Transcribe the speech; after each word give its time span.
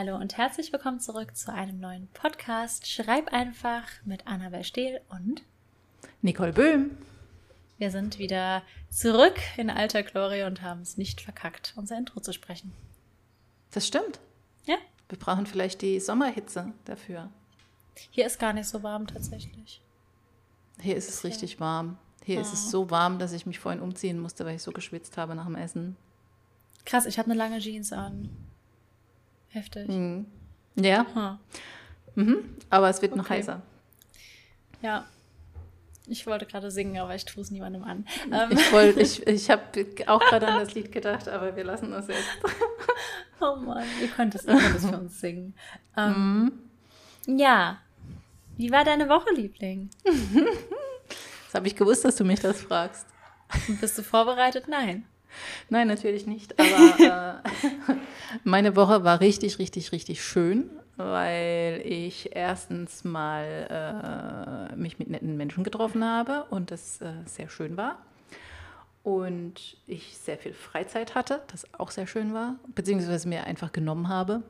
Hallo 0.00 0.14
und 0.14 0.36
herzlich 0.36 0.72
willkommen 0.72 1.00
zurück 1.00 1.36
zu 1.36 1.52
einem 1.52 1.80
neuen 1.80 2.06
Podcast. 2.14 2.86
Schreib 2.86 3.32
einfach 3.32 3.82
mit 4.04 4.28
Annabel 4.28 4.62
Stehl 4.62 5.00
und 5.08 5.42
Nicole 6.22 6.52
Böhm. 6.52 6.96
Wir 7.78 7.90
sind 7.90 8.20
wieder 8.20 8.62
zurück 8.90 9.34
in 9.56 9.70
alter 9.70 10.04
Glorie 10.04 10.44
und 10.44 10.62
haben 10.62 10.82
es 10.82 10.98
nicht 10.98 11.20
verkackt, 11.20 11.72
unser 11.74 11.98
Intro 11.98 12.20
zu 12.20 12.32
sprechen. 12.32 12.72
Das 13.72 13.88
stimmt. 13.88 14.20
Ja. 14.66 14.76
Wir 15.08 15.18
brauchen 15.18 15.46
vielleicht 15.46 15.82
die 15.82 15.98
Sommerhitze 15.98 16.72
dafür. 16.84 17.28
Hier 18.12 18.26
ist 18.26 18.38
gar 18.38 18.52
nicht 18.52 18.68
so 18.68 18.84
warm 18.84 19.08
tatsächlich. 19.08 19.80
Hier 20.80 20.94
ist 20.94 21.08
es 21.08 21.24
richtig 21.24 21.58
warm. 21.58 21.98
Hier 22.22 22.40
ist 22.40 22.52
es 22.52 22.70
so 22.70 22.88
warm, 22.92 23.18
dass 23.18 23.32
ich 23.32 23.46
mich 23.46 23.58
vorhin 23.58 23.82
umziehen 23.82 24.20
musste, 24.20 24.46
weil 24.46 24.54
ich 24.54 24.62
so 24.62 24.70
geschwitzt 24.70 25.16
habe 25.16 25.34
nach 25.34 25.46
dem 25.46 25.56
Essen. 25.56 25.96
Krass, 26.84 27.04
ich 27.04 27.18
habe 27.18 27.32
eine 27.32 27.38
lange 27.38 27.58
Jeans 27.58 27.92
an. 27.92 28.47
Heftig. 29.58 29.88
Mhm. 29.88 30.26
Ja, 30.76 31.06
Hm. 32.14 32.24
mhm. 32.26 32.36
aber 32.70 32.88
es 32.88 33.02
wird 33.02 33.16
noch 33.16 33.24
Okay. 33.24 33.34
heißer. 33.38 33.60
Ja. 34.82 35.04
Ich 36.10 36.26
wollte 36.26 36.46
gerade 36.46 36.70
singen, 36.70 36.98
aber 36.98 37.14
ich 37.14 37.24
tue 37.26 37.42
es 37.42 37.50
niemandem 37.50 37.84
an. 37.84 38.06
Ähm, 38.32 38.48
Ich, 38.52 38.72
wollt- 38.72 38.96
ich, 38.96 39.26
ich 39.26 39.50
habe 39.50 39.62
auch 40.06 40.20
gerade 40.20 40.46
an 40.46 40.58
das 40.60 40.74
Lied 40.74 40.90
gedacht, 40.90 41.28
aber 41.28 41.54
wir 41.54 41.64
lassen 41.64 41.90
das 41.90 42.08
jetzt. 42.08 42.38
oh 43.40 43.56
Mann, 43.56 43.84
ihr 44.00 44.08
könnt 44.08 44.34
es, 44.34 44.42
für 44.44 44.98
uns 44.98 45.20
singen. 45.20 45.54
Ähm, 45.96 46.52
Ja. 47.26 47.78
Wie 48.56 48.70
war 48.72 48.84
deine 48.84 49.08
Woche, 49.08 49.32
Liebling? 49.34 49.90
Das 51.46 51.54
habe 51.54 51.66
ich 51.66 51.74
gewusst, 51.76 52.04
dass 52.04 52.16
du 52.16 52.24
mich 52.24 52.40
das 52.40 52.60
fragst. 52.60 53.06
Und 53.68 53.80
bist 53.80 53.96
du 53.96 54.02
vorbereitet? 54.02 54.68
Nein. 54.68 55.06
Nein, 55.68 55.88
natürlich 55.88 56.26
nicht. 56.26 56.54
Aber 56.58 57.42
äh, 57.88 57.94
meine 58.44 58.76
Woche 58.76 59.04
war 59.04 59.20
richtig, 59.20 59.58
richtig, 59.58 59.92
richtig 59.92 60.22
schön, 60.22 60.70
weil 60.96 61.82
ich 61.84 62.34
erstens 62.34 63.04
mal 63.04 64.70
äh, 64.72 64.76
mich 64.76 64.98
mit 64.98 65.10
netten 65.10 65.36
Menschen 65.36 65.64
getroffen 65.64 66.04
habe 66.04 66.44
und 66.50 66.70
das 66.70 67.00
äh, 67.00 67.12
sehr 67.26 67.48
schön 67.48 67.76
war. 67.76 67.98
Und 69.02 69.76
ich 69.86 70.18
sehr 70.18 70.36
viel 70.36 70.52
Freizeit 70.52 71.14
hatte, 71.14 71.42
das 71.50 71.72
auch 71.74 71.90
sehr 71.90 72.06
schön 72.06 72.34
war, 72.34 72.56
beziehungsweise 72.74 73.28
mir 73.28 73.44
einfach 73.44 73.72
genommen 73.72 74.08
habe. 74.08 74.42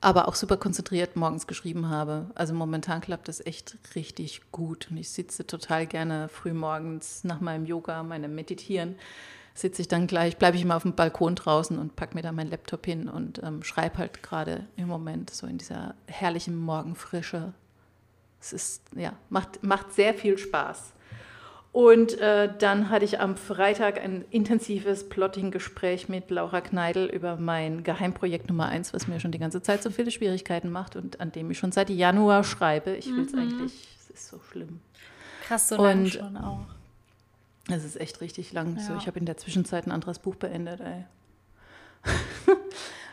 Aber 0.00 0.28
auch 0.28 0.36
super 0.36 0.56
konzentriert 0.56 1.16
morgens 1.16 1.46
geschrieben 1.46 1.88
habe. 1.88 2.30
Also 2.34 2.54
momentan 2.54 3.00
klappt 3.00 3.26
das 3.26 3.44
echt 3.44 3.76
richtig 3.96 4.52
gut. 4.52 4.88
Und 4.90 4.96
ich 4.96 5.10
sitze 5.10 5.46
total 5.46 5.86
gerne 5.86 6.28
früh 6.28 6.52
morgens 6.52 7.24
nach 7.24 7.40
meinem 7.40 7.66
Yoga, 7.66 8.04
meinem 8.04 8.34
Meditieren, 8.34 8.94
sitze 9.54 9.82
ich 9.82 9.88
dann 9.88 10.06
gleich, 10.06 10.36
bleibe 10.36 10.56
ich 10.56 10.64
mal 10.64 10.76
auf 10.76 10.84
dem 10.84 10.94
Balkon 10.94 11.34
draußen 11.34 11.76
und 11.78 11.96
packe 11.96 12.14
mir 12.14 12.22
da 12.22 12.30
meinen 12.30 12.50
Laptop 12.50 12.86
hin 12.86 13.08
und 13.08 13.42
ähm, 13.42 13.64
schreibe 13.64 13.98
halt 13.98 14.22
gerade 14.22 14.66
im 14.76 14.86
Moment 14.86 15.30
so 15.30 15.48
in 15.48 15.58
dieser 15.58 15.96
herrlichen 16.06 16.56
Morgenfrische. 16.56 17.52
Es 18.40 18.52
ist, 18.52 18.82
ja, 18.94 19.14
macht, 19.30 19.64
macht 19.64 19.92
sehr 19.92 20.14
viel 20.14 20.38
Spaß. 20.38 20.92
Und 21.72 22.18
äh, 22.18 22.50
dann 22.58 22.88
hatte 22.90 23.04
ich 23.04 23.20
am 23.20 23.36
Freitag 23.36 24.00
ein 24.02 24.24
intensives 24.30 25.08
Plotting-Gespräch 25.08 26.08
mit 26.08 26.30
Laura 26.30 26.60
Kneidl 26.60 27.04
über 27.06 27.36
mein 27.36 27.82
Geheimprojekt 27.84 28.48
Nummer 28.48 28.66
eins, 28.66 28.92
was 28.94 29.06
mir 29.06 29.20
schon 29.20 29.32
die 29.32 29.38
ganze 29.38 29.62
Zeit 29.62 29.82
so 29.82 29.90
viele 29.90 30.10
Schwierigkeiten 30.10 30.70
macht 30.70 30.96
und 30.96 31.20
an 31.20 31.30
dem 31.30 31.50
ich 31.50 31.58
schon 31.58 31.70
seit 31.70 31.90
Januar 31.90 32.42
schreibe. 32.42 32.92
Ich 32.96 33.06
will 33.14 33.24
es 33.26 33.34
eigentlich, 33.34 33.86
es 34.00 34.10
ist 34.10 34.28
so 34.28 34.40
schlimm. 34.50 34.80
Krass, 35.46 35.68
so 35.68 35.76
lange 35.76 36.02
Und- 36.02 36.08
schon 36.10 36.36
auch. 36.36 36.60
Es 37.70 37.84
ist 37.84 38.00
echt 38.00 38.22
richtig 38.22 38.52
lang. 38.54 38.78
So, 38.80 38.92
Ja. 38.94 38.98
ich 38.98 39.06
habe 39.06 39.18
in 39.18 39.26
der 39.26 39.36
Zwischenzeit 39.36 39.86
ein 39.86 39.92
anderes 39.92 40.18
Buch 40.18 40.36
beendet, 40.36 40.80
ey. 40.80 41.04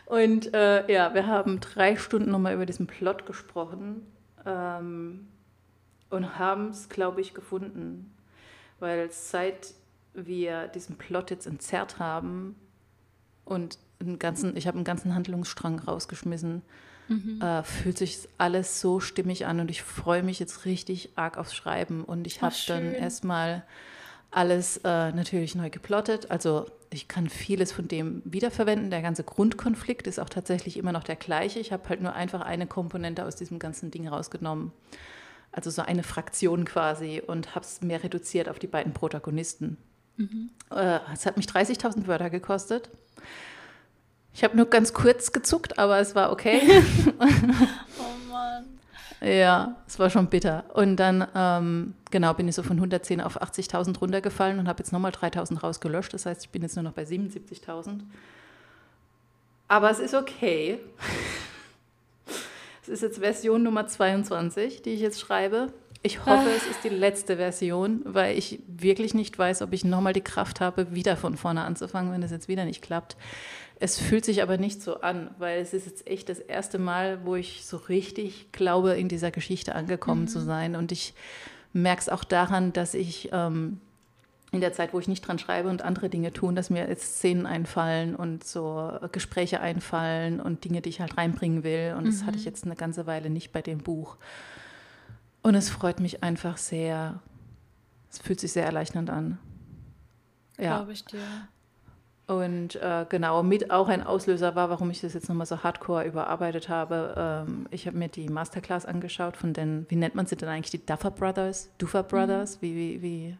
und 0.06 0.54
äh, 0.54 0.90
ja, 0.90 1.12
wir 1.12 1.26
haben 1.26 1.60
drei 1.60 1.96
Stunden 1.96 2.30
nochmal 2.30 2.54
über 2.54 2.64
diesen 2.64 2.86
Plot 2.86 3.26
gesprochen 3.26 4.06
ähm, 4.46 5.26
und 6.08 6.38
haben 6.38 6.68
es, 6.70 6.88
glaube 6.88 7.20
ich, 7.20 7.34
gefunden. 7.34 8.10
Weil 8.78 9.10
seit 9.10 9.74
wir 10.14 10.68
diesen 10.68 10.96
Plot 10.96 11.30
jetzt 11.30 11.46
entzerrt 11.46 11.98
haben 11.98 12.56
und 13.44 13.78
einen 14.00 14.18
ganzen, 14.18 14.56
ich 14.56 14.66
habe 14.66 14.76
einen 14.76 14.84
ganzen 14.84 15.14
Handlungsstrang 15.14 15.78
rausgeschmissen, 15.78 16.62
äh, 17.40 17.62
fühlt 17.62 17.98
sich 17.98 18.28
alles 18.36 18.80
so 18.80 18.98
stimmig 18.98 19.46
an 19.46 19.60
und 19.60 19.70
ich 19.70 19.82
freue 19.82 20.22
mich 20.22 20.40
jetzt 20.40 20.64
richtig 20.64 21.10
arg 21.14 21.38
aufs 21.38 21.54
Schreiben 21.54 22.02
und 22.02 22.26
ich 22.26 22.42
habe 22.42 22.56
dann 22.66 22.92
erstmal 22.92 23.62
alles 24.32 24.78
äh, 24.78 25.12
natürlich 25.12 25.54
neu 25.54 25.70
geplottet. 25.70 26.30
Also 26.30 26.66
ich 26.90 27.06
kann 27.06 27.28
vieles 27.28 27.70
von 27.70 27.86
dem 27.86 28.22
wiederverwenden. 28.24 28.90
Der 28.90 29.02
ganze 29.02 29.22
Grundkonflikt 29.22 30.06
ist 30.06 30.18
auch 30.18 30.28
tatsächlich 30.28 30.76
immer 30.76 30.92
noch 30.92 31.04
der 31.04 31.16
gleiche. 31.16 31.60
Ich 31.60 31.72
habe 31.72 31.88
halt 31.88 32.02
nur 32.02 32.12
einfach 32.12 32.40
eine 32.40 32.66
Komponente 32.66 33.24
aus 33.24 33.36
diesem 33.36 33.58
ganzen 33.58 33.90
Ding 33.90 34.08
rausgenommen. 34.08 34.72
Also 35.56 35.70
so 35.70 35.82
eine 35.82 36.02
Fraktion 36.02 36.66
quasi 36.66 37.20
und 37.26 37.54
habe 37.54 37.64
es 37.64 37.80
mehr 37.80 38.04
reduziert 38.04 38.48
auf 38.48 38.58
die 38.58 38.66
beiden 38.66 38.92
Protagonisten. 38.92 39.78
Äh, 40.70 41.00
es 41.12 41.26
hat 41.26 41.36
mich 41.38 41.46
30.000 41.46 42.06
Wörter 42.06 42.30
gekostet. 42.30 42.90
Ich 44.34 44.44
habe 44.44 44.54
nur 44.54 44.66
ganz 44.66 44.92
kurz 44.92 45.32
gezuckt, 45.32 45.78
aber 45.78 45.98
es 45.98 46.14
war 46.14 46.30
okay. 46.30 46.60
Oh 47.98 48.30
Mann. 48.30 48.66
Ja, 49.22 49.76
es 49.86 49.98
war 49.98 50.10
schon 50.10 50.26
bitter. 50.26 50.64
Und 50.74 50.96
dann, 50.96 51.26
ähm, 51.34 51.94
genau, 52.10 52.34
bin 52.34 52.46
ich 52.48 52.54
so 52.54 52.62
von 52.62 52.76
110 52.76 53.22
auf 53.22 53.40
80.000 53.40 53.98
runtergefallen 53.98 54.58
und 54.58 54.68
habe 54.68 54.80
jetzt 54.80 54.92
nochmal 54.92 55.12
3.000 55.12 55.60
rausgelöscht. 55.60 56.12
Das 56.12 56.26
heißt, 56.26 56.44
ich 56.44 56.50
bin 56.50 56.60
jetzt 56.60 56.76
nur 56.76 56.82
noch 56.82 56.92
bei 56.92 57.04
77.000. 57.04 58.00
Aber 59.68 59.90
es 59.90 60.00
ist 60.00 60.14
okay. 60.14 60.78
Es 62.86 62.90
ist 62.90 63.02
jetzt 63.02 63.18
Version 63.18 63.64
Nummer 63.64 63.88
22, 63.88 64.80
die 64.80 64.90
ich 64.90 65.00
jetzt 65.00 65.18
schreibe. 65.18 65.72
Ich 66.02 66.24
hoffe, 66.24 66.48
es 66.56 66.68
ist 66.68 66.84
die 66.84 66.88
letzte 66.88 67.36
Version, 67.36 68.02
weil 68.04 68.38
ich 68.38 68.60
wirklich 68.68 69.12
nicht 69.12 69.36
weiß, 69.36 69.62
ob 69.62 69.72
ich 69.72 69.84
nochmal 69.84 70.12
die 70.12 70.20
Kraft 70.20 70.60
habe, 70.60 70.94
wieder 70.94 71.16
von 71.16 71.36
vorne 71.36 71.62
anzufangen, 71.62 72.12
wenn 72.12 72.22
es 72.22 72.30
jetzt 72.30 72.46
wieder 72.46 72.64
nicht 72.64 72.82
klappt. 72.82 73.16
Es 73.80 73.98
fühlt 73.98 74.24
sich 74.24 74.40
aber 74.40 74.56
nicht 74.56 74.82
so 74.82 75.00
an, 75.00 75.34
weil 75.38 75.60
es 75.60 75.74
ist 75.74 75.86
jetzt 75.86 76.06
echt 76.06 76.28
das 76.28 76.38
erste 76.38 76.78
Mal, 76.78 77.26
wo 77.26 77.34
ich 77.34 77.66
so 77.66 77.76
richtig 77.76 78.52
glaube, 78.52 78.92
in 78.92 79.08
dieser 79.08 79.32
Geschichte 79.32 79.74
angekommen 79.74 80.28
zu 80.28 80.38
sein. 80.38 80.76
Und 80.76 80.92
ich 80.92 81.12
merke 81.72 82.02
es 82.02 82.08
auch 82.08 82.22
daran, 82.22 82.72
dass 82.72 82.94
ich 82.94 83.30
ähm, 83.32 83.80
in 84.52 84.60
der 84.60 84.72
Zeit, 84.72 84.92
wo 84.92 84.98
ich 84.98 85.08
nicht 85.08 85.26
dran 85.26 85.38
schreibe 85.38 85.68
und 85.68 85.82
andere 85.82 86.08
Dinge 86.08 86.32
tun, 86.32 86.54
dass 86.54 86.70
mir 86.70 86.88
jetzt 86.88 87.16
Szenen 87.16 87.46
einfallen 87.46 88.14
und 88.14 88.44
so 88.44 88.92
Gespräche 89.12 89.60
einfallen 89.60 90.40
und 90.40 90.64
Dinge, 90.64 90.80
die 90.80 90.88
ich 90.88 91.00
halt 91.00 91.16
reinbringen 91.16 91.64
will. 91.64 91.94
Und 91.98 92.06
das 92.06 92.24
hatte 92.24 92.38
ich 92.38 92.44
jetzt 92.44 92.64
eine 92.64 92.76
ganze 92.76 93.06
Weile 93.06 93.28
nicht 93.28 93.52
bei 93.52 93.60
dem 93.60 93.78
Buch. 93.78 94.16
Und 95.42 95.54
es 95.54 95.68
freut 95.68 96.00
mich 96.00 96.22
einfach 96.22 96.56
sehr. 96.56 97.20
Es 98.10 98.18
fühlt 98.18 98.40
sich 98.40 98.52
sehr 98.52 98.64
erleichternd 98.64 99.10
an. 99.10 99.38
Ja. 100.58 100.76
Glaube 100.76 100.92
ich 100.92 101.04
dir. 101.04 101.18
Und 102.26 102.74
äh, 102.76 103.06
genau, 103.08 103.42
mit 103.44 103.70
auch 103.70 103.88
ein 103.88 104.02
Auslöser 104.02 104.56
war, 104.56 104.68
warum 104.68 104.90
ich 104.90 105.00
das 105.00 105.14
jetzt 105.14 105.28
nochmal 105.28 105.46
so 105.46 105.62
hardcore 105.62 106.04
überarbeitet 106.04 106.68
habe. 106.68 107.14
Ähm, 107.16 107.68
ich 107.70 107.86
habe 107.86 107.96
mir 107.96 108.08
die 108.08 108.28
Masterclass 108.28 108.84
angeschaut 108.84 109.36
von 109.36 109.52
den, 109.52 109.86
wie 109.88 109.96
nennt 109.96 110.16
man 110.16 110.26
sie 110.26 110.34
denn 110.34 110.48
eigentlich, 110.48 110.72
die 110.72 110.84
Duffer 110.84 111.12
Brothers? 111.12 111.70
Duffer 111.78 112.02
Brothers? 112.02 112.60
Wie, 112.60 112.74
wie, 112.74 113.02
wie, 113.02 113.36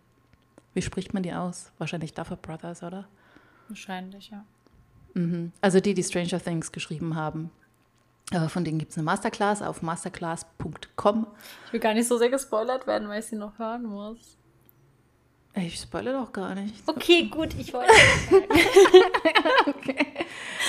wie 0.76 0.82
spricht 0.82 1.14
man 1.14 1.22
die 1.22 1.32
aus? 1.32 1.72
Wahrscheinlich 1.78 2.12
Duffer 2.12 2.36
Brothers, 2.36 2.82
oder? 2.82 3.08
Wahrscheinlich, 3.68 4.30
ja. 4.30 4.44
Mhm. 5.14 5.52
Also 5.62 5.80
die, 5.80 5.94
die 5.94 6.02
Stranger 6.04 6.38
Things 6.38 6.70
geschrieben 6.70 7.16
haben. 7.16 7.50
Äh, 8.30 8.48
von 8.48 8.62
denen 8.64 8.78
gibt 8.78 8.90
es 8.92 8.98
eine 8.98 9.04
Masterclass 9.04 9.62
auf 9.62 9.80
masterclass.com. 9.82 11.26
Ich 11.66 11.72
will 11.72 11.80
gar 11.80 11.94
nicht 11.94 12.06
so 12.06 12.18
sehr 12.18 12.28
gespoilert 12.28 12.86
werden, 12.86 13.08
weil 13.08 13.20
ich 13.20 13.26
sie 13.26 13.36
noch 13.36 13.58
hören 13.58 13.84
muss. 13.84 14.36
Ich 15.54 15.80
spoilere 15.80 16.20
doch 16.20 16.32
gar 16.32 16.54
nicht. 16.54 16.74
Okay, 16.86 17.28
gut, 17.28 17.54
ich 17.58 17.72
wollte. 17.72 17.90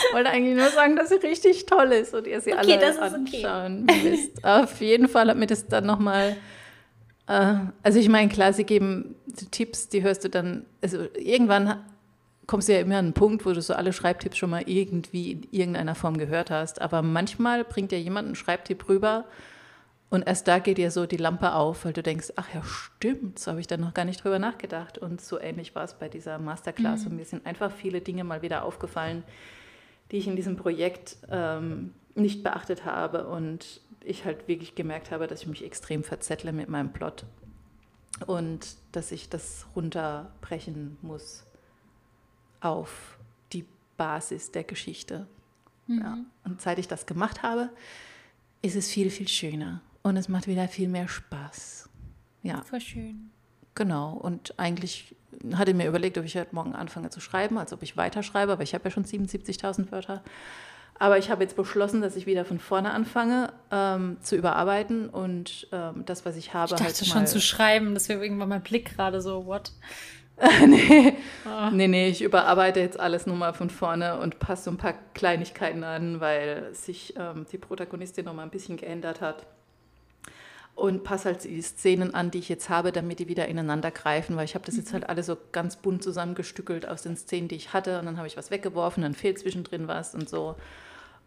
Ich 0.09 0.13
wollte 0.13 0.29
eigentlich 0.29 0.55
nur 0.55 0.69
sagen, 0.69 0.95
dass 0.95 1.09
sie 1.09 1.15
richtig 1.15 1.65
toll 1.65 1.91
ist 1.91 2.13
und 2.13 2.27
ihr 2.27 2.39
sie 2.39 2.53
Okay, 2.53 2.73
alle 2.73 2.77
das 2.79 2.95
ist 2.95 3.01
okay. 3.01 3.45
anschauen 3.45 3.85
müsst. 3.85 4.43
Auf 4.45 4.79
jeden 4.79 5.09
Fall 5.09 5.27
hat 5.29 5.37
mir 5.37 5.47
das 5.47 5.67
dann 5.67 5.85
nochmal. 5.85 6.37
Äh, 7.27 7.55
also, 7.83 7.99
ich 7.99 8.09
meine, 8.09 8.29
klar, 8.29 8.53
sie 8.53 8.63
geben 8.63 9.15
Tipps, 9.51 9.89
die 9.89 10.03
hörst 10.03 10.23
du 10.23 10.29
dann. 10.29 10.65
Also, 10.81 11.07
irgendwann 11.15 11.83
kommst 12.47 12.69
du 12.69 12.73
ja 12.73 12.79
immer 12.79 12.97
an 12.97 13.05
einen 13.05 13.13
Punkt, 13.13 13.45
wo 13.45 13.51
du 13.51 13.61
so 13.61 13.73
alle 13.73 13.93
Schreibtipps 13.93 14.37
schon 14.37 14.49
mal 14.49 14.63
irgendwie 14.65 15.33
in 15.33 15.47
irgendeiner 15.51 15.95
Form 15.95 16.17
gehört 16.17 16.49
hast. 16.49 16.81
Aber 16.81 17.01
manchmal 17.01 17.63
bringt 17.63 17.91
dir 17.91 17.99
jemand 17.99 18.27
einen 18.27 18.35
Schreibtipp 18.35 18.87
rüber 18.87 19.25
und 20.09 20.25
erst 20.25 20.47
da 20.47 20.59
geht 20.59 20.77
dir 20.77 20.89
so 20.89 21.05
die 21.05 21.17
Lampe 21.17 21.53
auf, 21.53 21.83
weil 21.83 21.91
du 21.91 22.01
denkst, 22.01 22.31
ach 22.37 22.53
ja, 22.53 22.63
stimmt, 22.63 23.39
so 23.39 23.51
habe 23.51 23.59
ich 23.59 23.67
da 23.67 23.75
noch 23.75 23.93
gar 23.93 24.05
nicht 24.05 24.23
drüber 24.23 24.39
nachgedacht. 24.39 24.97
Und 24.97 25.19
so 25.19 25.39
ähnlich 25.39 25.75
war 25.75 25.83
es 25.83 25.95
bei 25.95 26.07
dieser 26.07 26.39
Masterclass. 26.39 27.05
Und 27.05 27.17
mir 27.17 27.25
sind 27.25 27.45
einfach 27.45 27.71
viele 27.71 27.99
Dinge 27.99 28.23
mal 28.23 28.41
wieder 28.41 28.63
aufgefallen, 28.63 29.23
die 30.11 30.17
ich 30.17 30.27
in 30.27 30.37
diesem 30.37 30.55
Projekt 30.55 31.17
ähm, 31.29 31.93
nicht 32.15 32.41
beachtet 32.41 32.85
habe. 32.85 33.27
Und 33.27 33.81
ich 34.03 34.25
halt 34.25 34.47
wirklich 34.47 34.75
gemerkt 34.75 35.11
habe, 35.11 35.27
dass 35.27 35.41
ich 35.41 35.47
mich 35.47 35.63
extrem 35.63 36.03
verzettle 36.03 36.53
mit 36.53 36.69
meinem 36.69 36.93
Plot. 36.93 37.25
Und 38.25 38.77
dass 38.93 39.11
ich 39.11 39.29
das 39.29 39.67
runterbrechen 39.75 40.97
muss 41.01 41.43
auf 42.61 43.19
die 43.53 43.65
Basis 43.95 44.51
der 44.51 44.63
Geschichte. 44.63 45.27
Mhm. 45.87 45.99
Ja. 45.99 46.17
Und 46.43 46.61
seit 46.61 46.79
ich 46.79 46.87
das 46.87 47.05
gemacht 47.05 47.43
habe, 47.43 47.69
ist 48.61 48.75
es 48.75 48.89
viel, 48.89 49.09
viel 49.09 49.27
schöner. 49.27 49.81
Und 50.01 50.17
es 50.17 50.29
macht 50.29 50.47
wieder 50.47 50.67
viel 50.67 50.87
mehr 50.87 51.07
Spaß. 51.07 51.89
Ja. 52.43 52.61
Voll 52.63 52.81
schön. 52.81 53.29
Genau. 53.75 54.13
Und 54.13 54.57
eigentlich 54.57 55.15
hatte 55.53 55.71
ich 55.71 55.77
mir 55.77 55.87
überlegt, 55.87 56.17
ob 56.17 56.25
ich 56.25 56.35
heute 56.35 56.55
Morgen 56.55 56.73
anfange 56.73 57.09
zu 57.09 57.19
schreiben, 57.19 57.57
als 57.57 57.73
ob 57.73 57.83
ich 57.83 57.97
weiterschreibe, 57.97 58.51
aber 58.51 58.63
ich 58.63 58.73
habe 58.73 58.85
ja 58.85 58.91
schon 58.91 59.05
77.000 59.05 59.91
Wörter. 59.91 60.23
Aber 60.99 61.17
ich 61.17 61.29
habe 61.29 61.43
jetzt 61.43 61.55
beschlossen, 61.55 62.01
dass 62.01 62.15
ich 62.15 62.25
wieder 62.25 62.43
von 62.43 62.59
vorne 62.59 62.91
anfange 62.91 63.53
ähm, 63.71 64.17
zu 64.21 64.35
überarbeiten 64.35 65.09
und 65.09 65.67
ähm, 65.71 66.03
das, 66.05 66.25
was 66.25 66.35
ich 66.35 66.53
habe, 66.53 66.65
ich 66.65 66.71
dachte 66.71 66.85
halt 66.85 67.05
schon 67.05 67.27
zu 67.27 67.39
schreiben. 67.39 67.93
Das 67.93 68.09
wäre 68.09 68.23
irgendwann 68.23 68.49
mein 68.49 68.63
Blick 68.63 68.95
gerade 68.95 69.21
so, 69.21 69.45
what? 69.45 69.71
nee. 70.67 71.13
Oh. 71.45 71.69
nee, 71.71 71.87
nee, 71.87 72.09
ich 72.09 72.21
überarbeite 72.21 72.79
jetzt 72.79 72.99
alles 72.99 73.25
nur 73.25 73.35
mal 73.35 73.53
von 73.53 73.69
vorne 73.69 74.19
und 74.19 74.39
passe 74.39 74.65
so 74.65 74.71
ein 74.71 74.77
paar 74.77 74.93
Kleinigkeiten 75.13 75.83
an, 75.83 76.19
weil 76.19 76.73
sich 76.73 77.15
ähm, 77.17 77.45
die 77.51 77.57
Protagonistin 77.57 78.25
noch 78.25 78.33
mal 78.33 78.43
ein 78.43 78.51
bisschen 78.51 78.77
geändert 78.77 79.21
hat. 79.21 79.45
Und 80.75 81.03
passe 81.03 81.25
halt 81.25 81.43
die 81.43 81.61
Szenen 81.63 82.13
an, 82.13 82.29
die 82.29 82.37
ich 82.37 82.49
jetzt 82.49 82.69
habe, 82.69 82.91
damit 82.91 83.17
die 83.17 83.27
wieder 83.27 83.47
ineinander 83.47 83.89
greifen, 83.89 84.35
weil 84.35 84.45
ich 84.45 84.53
habe 84.53 84.63
das 84.63 84.77
jetzt 84.77 84.93
halt 84.93 85.09
alles 85.09 85.25
so 85.25 85.35
ganz 85.51 85.77
bunt 85.77 86.03
zusammengestückelt 86.03 86.87
aus 86.87 87.01
den 87.01 87.17
Szenen, 87.17 87.47
die 87.47 87.55
ich 87.55 87.73
hatte 87.73 87.97
und 87.97 88.05
dann 88.05 88.17
habe 88.17 88.27
ich 88.27 88.37
was 88.37 88.51
weggeworfen, 88.51 89.01
dann 89.01 89.15
fehlt 89.15 89.39
zwischendrin 89.39 89.87
was 89.87 90.13
und 90.13 90.29
so. 90.29 90.55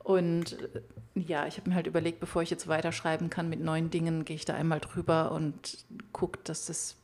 Und 0.03 0.59
äh, 0.61 0.81
ja, 1.15 1.47
ich 1.47 1.59
habe 1.59 1.69
mir 1.69 1.77
halt 1.77 1.87
überlegt, 1.87 2.21
bevor 2.21 2.43
ich 2.43 2.51
jetzt 2.51 2.69
weiterschreiben 2.69 3.31
kann 3.31 3.49
mit 3.49 3.61
neuen 3.61 3.91
Dingen, 3.91 4.25
gehe 4.25 4.37
ich 4.37 4.45
da 4.45 4.55
einmal 4.55 4.81
drüber 4.81 5.33
und 5.33 5.85
gucke, 6.13 6.39
dass 6.45 6.67
das 6.67 6.97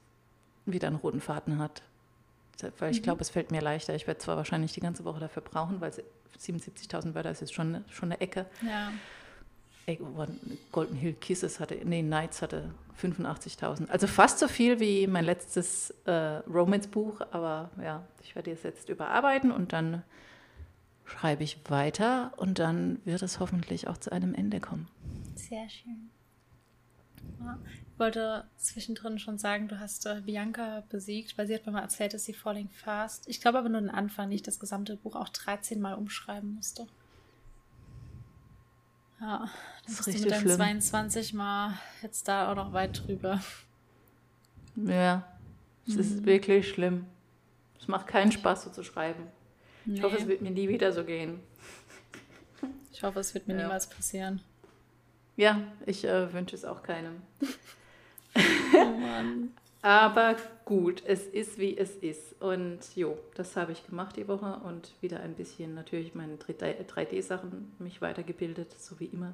wieder 0.64 0.88
einen 0.88 0.96
roten 0.96 1.20
Faden 1.20 1.58
hat. 1.58 1.82
Weil 2.78 2.90
ich 2.90 3.00
mhm. 3.00 3.04
glaube, 3.04 3.20
es 3.20 3.30
fällt 3.30 3.50
mir 3.50 3.60
leichter. 3.60 3.94
Ich 3.94 4.06
werde 4.06 4.18
zwar 4.18 4.36
wahrscheinlich 4.36 4.72
die 4.72 4.80
ganze 4.80 5.04
Woche 5.04 5.20
dafür 5.20 5.42
brauchen, 5.42 5.80
weil 5.80 5.92
77.000 6.38 7.14
Wörter 7.14 7.30
ist 7.30 7.40
jetzt 7.40 7.54
schon, 7.54 7.84
schon 7.90 8.10
eine 8.10 8.20
Ecke. 8.20 8.46
Ja. 8.62 8.92
Golden 10.72 10.96
Hill 10.96 11.12
Kisses 11.14 11.60
hatte, 11.60 11.78
nee, 11.84 12.02
Nights 12.02 12.42
hatte 12.42 12.70
85.000. 13.00 13.88
Also 13.88 14.08
fast 14.08 14.40
so 14.40 14.48
viel 14.48 14.80
wie 14.80 15.06
mein 15.06 15.24
letztes 15.24 15.90
äh, 16.06 16.40
Romance-Buch, 16.52 17.20
aber 17.30 17.70
ja, 17.80 18.02
ich 18.22 18.34
werde 18.34 18.50
es 18.50 18.64
jetzt 18.64 18.88
überarbeiten 18.88 19.52
und 19.52 19.72
dann 19.72 20.02
schreibe 21.06 21.44
ich 21.44 21.58
weiter 21.70 22.32
und 22.36 22.58
dann 22.58 23.00
wird 23.04 23.22
es 23.22 23.40
hoffentlich 23.40 23.88
auch 23.88 23.96
zu 23.96 24.12
einem 24.12 24.34
Ende 24.34 24.60
kommen. 24.60 24.88
Sehr 25.34 25.68
schön. 25.68 26.10
Ja, 27.40 27.58
ich 27.64 27.98
wollte 27.98 28.44
zwischendrin 28.56 29.18
schon 29.18 29.38
sagen, 29.38 29.68
du 29.68 29.80
hast 29.80 30.06
äh, 30.06 30.20
Bianca 30.20 30.82
besiegt, 30.90 31.38
weil 31.38 31.46
sie 31.46 31.54
hat 31.54 31.64
mir 31.64 31.72
mal 31.72 31.80
erzählt, 31.80 32.12
dass 32.12 32.24
sie 32.24 32.34
Falling 32.34 32.68
Fast, 32.70 33.28
ich 33.28 33.40
glaube 33.40 33.58
aber 33.58 33.68
nur 33.68 33.80
den 33.80 33.90
Anfang, 33.90 34.28
nicht 34.28 34.46
das 34.46 34.58
gesamte 34.58 34.96
Buch, 34.96 35.16
auch 35.16 35.28
13 35.28 35.80
Mal 35.80 35.94
umschreiben 35.94 36.54
musste. 36.54 36.86
Ja, 39.20 39.48
das 39.86 40.04
bist 40.04 40.18
du 40.18 40.22
mit 40.22 40.30
deinen 40.30 40.80
22 40.80 41.32
Mal 41.32 41.78
jetzt 42.02 42.28
da 42.28 42.50
auch 42.50 42.56
noch 42.56 42.72
weit 42.74 43.06
drüber. 43.06 43.40
Ja, 44.76 45.26
es 45.86 45.94
mhm. 45.94 46.00
ist 46.00 46.26
wirklich 46.26 46.68
schlimm. 46.68 47.06
Es 47.78 47.88
macht 47.88 48.06
keinen 48.06 48.30
Spaß, 48.30 48.64
so 48.64 48.70
zu 48.70 48.82
schreiben. 48.82 49.24
Nee. 49.86 49.96
Ich 49.96 50.02
hoffe, 50.02 50.16
es 50.16 50.26
wird 50.26 50.42
mir 50.42 50.50
nie 50.50 50.68
wieder 50.68 50.92
so 50.92 51.04
gehen. 51.04 51.40
Ich 52.92 53.02
hoffe, 53.02 53.20
es 53.20 53.34
wird 53.34 53.46
mir 53.46 53.54
ja. 53.54 53.62
niemals 53.62 53.88
passieren. 53.88 54.40
Ja, 55.36 55.60
ich 55.84 56.04
äh, 56.04 56.32
wünsche 56.32 56.56
es 56.56 56.64
auch 56.64 56.82
keinem. 56.82 57.22
Oh 58.74 58.90
Mann. 58.98 59.54
Aber 59.80 60.36
gut, 60.66 61.02
es 61.06 61.26
ist 61.26 61.58
wie 61.58 61.78
es 61.78 61.92
ist. 61.96 62.42
Und 62.42 62.80
jo, 62.96 63.16
das 63.34 63.56
habe 63.56 63.72
ich 63.72 63.86
gemacht 63.86 64.16
die 64.16 64.28
Woche 64.28 64.60
und 64.64 64.92
wieder 65.00 65.20
ein 65.20 65.32
bisschen 65.34 65.74
natürlich 65.74 66.14
meine 66.14 66.36
3D-Sachen 66.36 67.72
mich 67.78 68.02
weitergebildet, 68.02 68.78
so 68.78 69.00
wie 69.00 69.06
immer. 69.06 69.32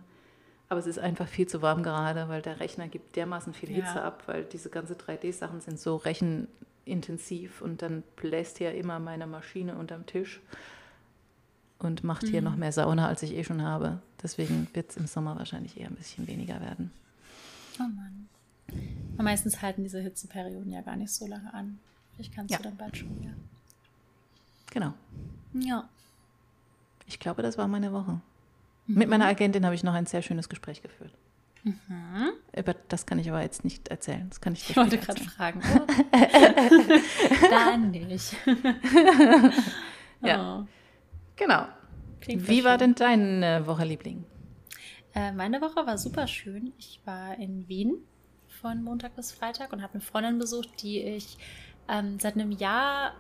Aber 0.69 0.79
es 0.79 0.87
ist 0.87 0.99
einfach 0.99 1.27
viel 1.27 1.49
zu 1.49 1.63
warm 1.63 1.83
gerade, 1.83 2.29
weil 2.29 2.43
der 2.43 2.61
Rechner 2.61 2.87
gibt 2.87 3.17
dermaßen 3.17 3.55
viel 3.55 3.71
Hitze 3.71 3.97
ja. 3.97 4.05
ab, 4.05 4.23
weil 4.27 4.45
diese 4.45 4.71
ganzen 4.71 4.97
3D-Sachen 4.97 5.61
sind 5.61 5.81
so 5.81 5.97
rechenintensiv 6.87 7.63
und 7.63 7.83
dann 7.83 8.03
bläst 8.17 8.59
hier 8.59 8.75
immer 8.75 8.99
meine 8.99 9.27
Maschine 9.27 9.77
unterm 9.77 10.07
Tisch 10.07 10.41
und 11.79 12.05
macht 12.05 12.27
hier 12.27 12.41
mhm. 12.41 12.49
noch 12.49 12.57
mehr 12.57 12.73
Sauna, 12.73 13.09
als 13.09 13.23
ich 13.23 13.35
eh 13.35 13.45
schon 13.45 13.63
habe. 13.63 14.01
Deswegen 14.23 14.69
wird 14.73 14.91
es 14.91 14.97
im 14.97 15.07
Sommer 15.07 15.37
wahrscheinlich 15.39 15.79
eher 15.79 15.89
ein 15.89 15.97
bisschen 15.97 16.27
weniger 16.27 16.61
werden. 16.61 16.93
Oh 17.79 17.85
Mann. 17.85 18.29
Aber 19.15 19.25
meistens 19.25 19.61
halten 19.61 19.83
diese 19.83 20.01
Hitzeperioden 20.01 20.71
ja 20.73 20.83
gar 20.83 20.97
nicht 20.97 21.13
so 21.13 21.27
lange 21.27 21.53
an. 21.53 21.79
Vielleicht 22.15 22.35
kannst 22.35 22.53
ja. 22.53 22.59
du 22.59 22.65
dann 22.65 22.77
bald 22.77 22.97
schon 22.97 23.19
wieder. 23.21 23.35
Genau. 24.71 24.95
Ja. 25.55 25.89
Ich 27.07 27.19
glaube, 27.19 27.43
das 27.43 27.59
war 27.59 27.69
meine 27.69 27.93
Woche. 27.93 28.21
Mhm. 28.87 28.99
Mit 28.99 29.09
meiner 29.09 29.27
Agentin 29.27 29.65
habe 29.65 29.75
ich 29.75 29.83
noch 29.83 29.95
ein 29.95 30.07
sehr 30.07 30.23
schönes 30.23 30.49
Gespräch 30.49 30.83
geführt. 30.83 31.13
Mhm. 31.65 32.33
Über 32.57 32.75
das 32.89 33.07
kann 33.07 33.19
ich 33.19 33.29
aber 33.29 33.43
jetzt 33.43 33.65
nicht 33.65 33.89
erzählen. 33.89 34.27
Das 34.29 34.41
kann 34.41 34.53
ich 34.55 34.69
Ich 34.71 34.77
wollte 34.77 34.99
gerade 34.99 35.23
fragen. 35.23 35.61
Dann 37.51 37.91
nicht. 37.93 38.35
ja. 40.23 40.61
Oh. 40.61 40.67
Genau. 41.37 41.67
Klingt 42.21 42.49
Wie 42.49 42.65
war 42.65 42.79
denn 42.79 42.95
deine 42.95 43.67
Woche, 43.67 43.85
Liebling? 43.85 44.25
Äh, 45.15 45.33
meine 45.33 45.61
Woche 45.61 45.87
war 45.87 45.99
super 45.99 46.27
schön. 46.27 46.73
Ich 46.79 47.01
war 47.05 47.37
in 47.39 47.69
Wien 47.69 47.97
von 48.49 48.83
Montag 48.83 49.15
bis 49.15 49.33
Freitag 49.33 49.73
und 49.73 49.83
habe 49.83 49.95
eine 49.95 50.03
Freundin 50.03 50.39
besucht, 50.39 50.83
die 50.83 51.01
ich 51.01 51.39
ähm, 51.89 52.19
seit 52.19 52.35
einem 52.35 52.51
Jahr 52.51 53.15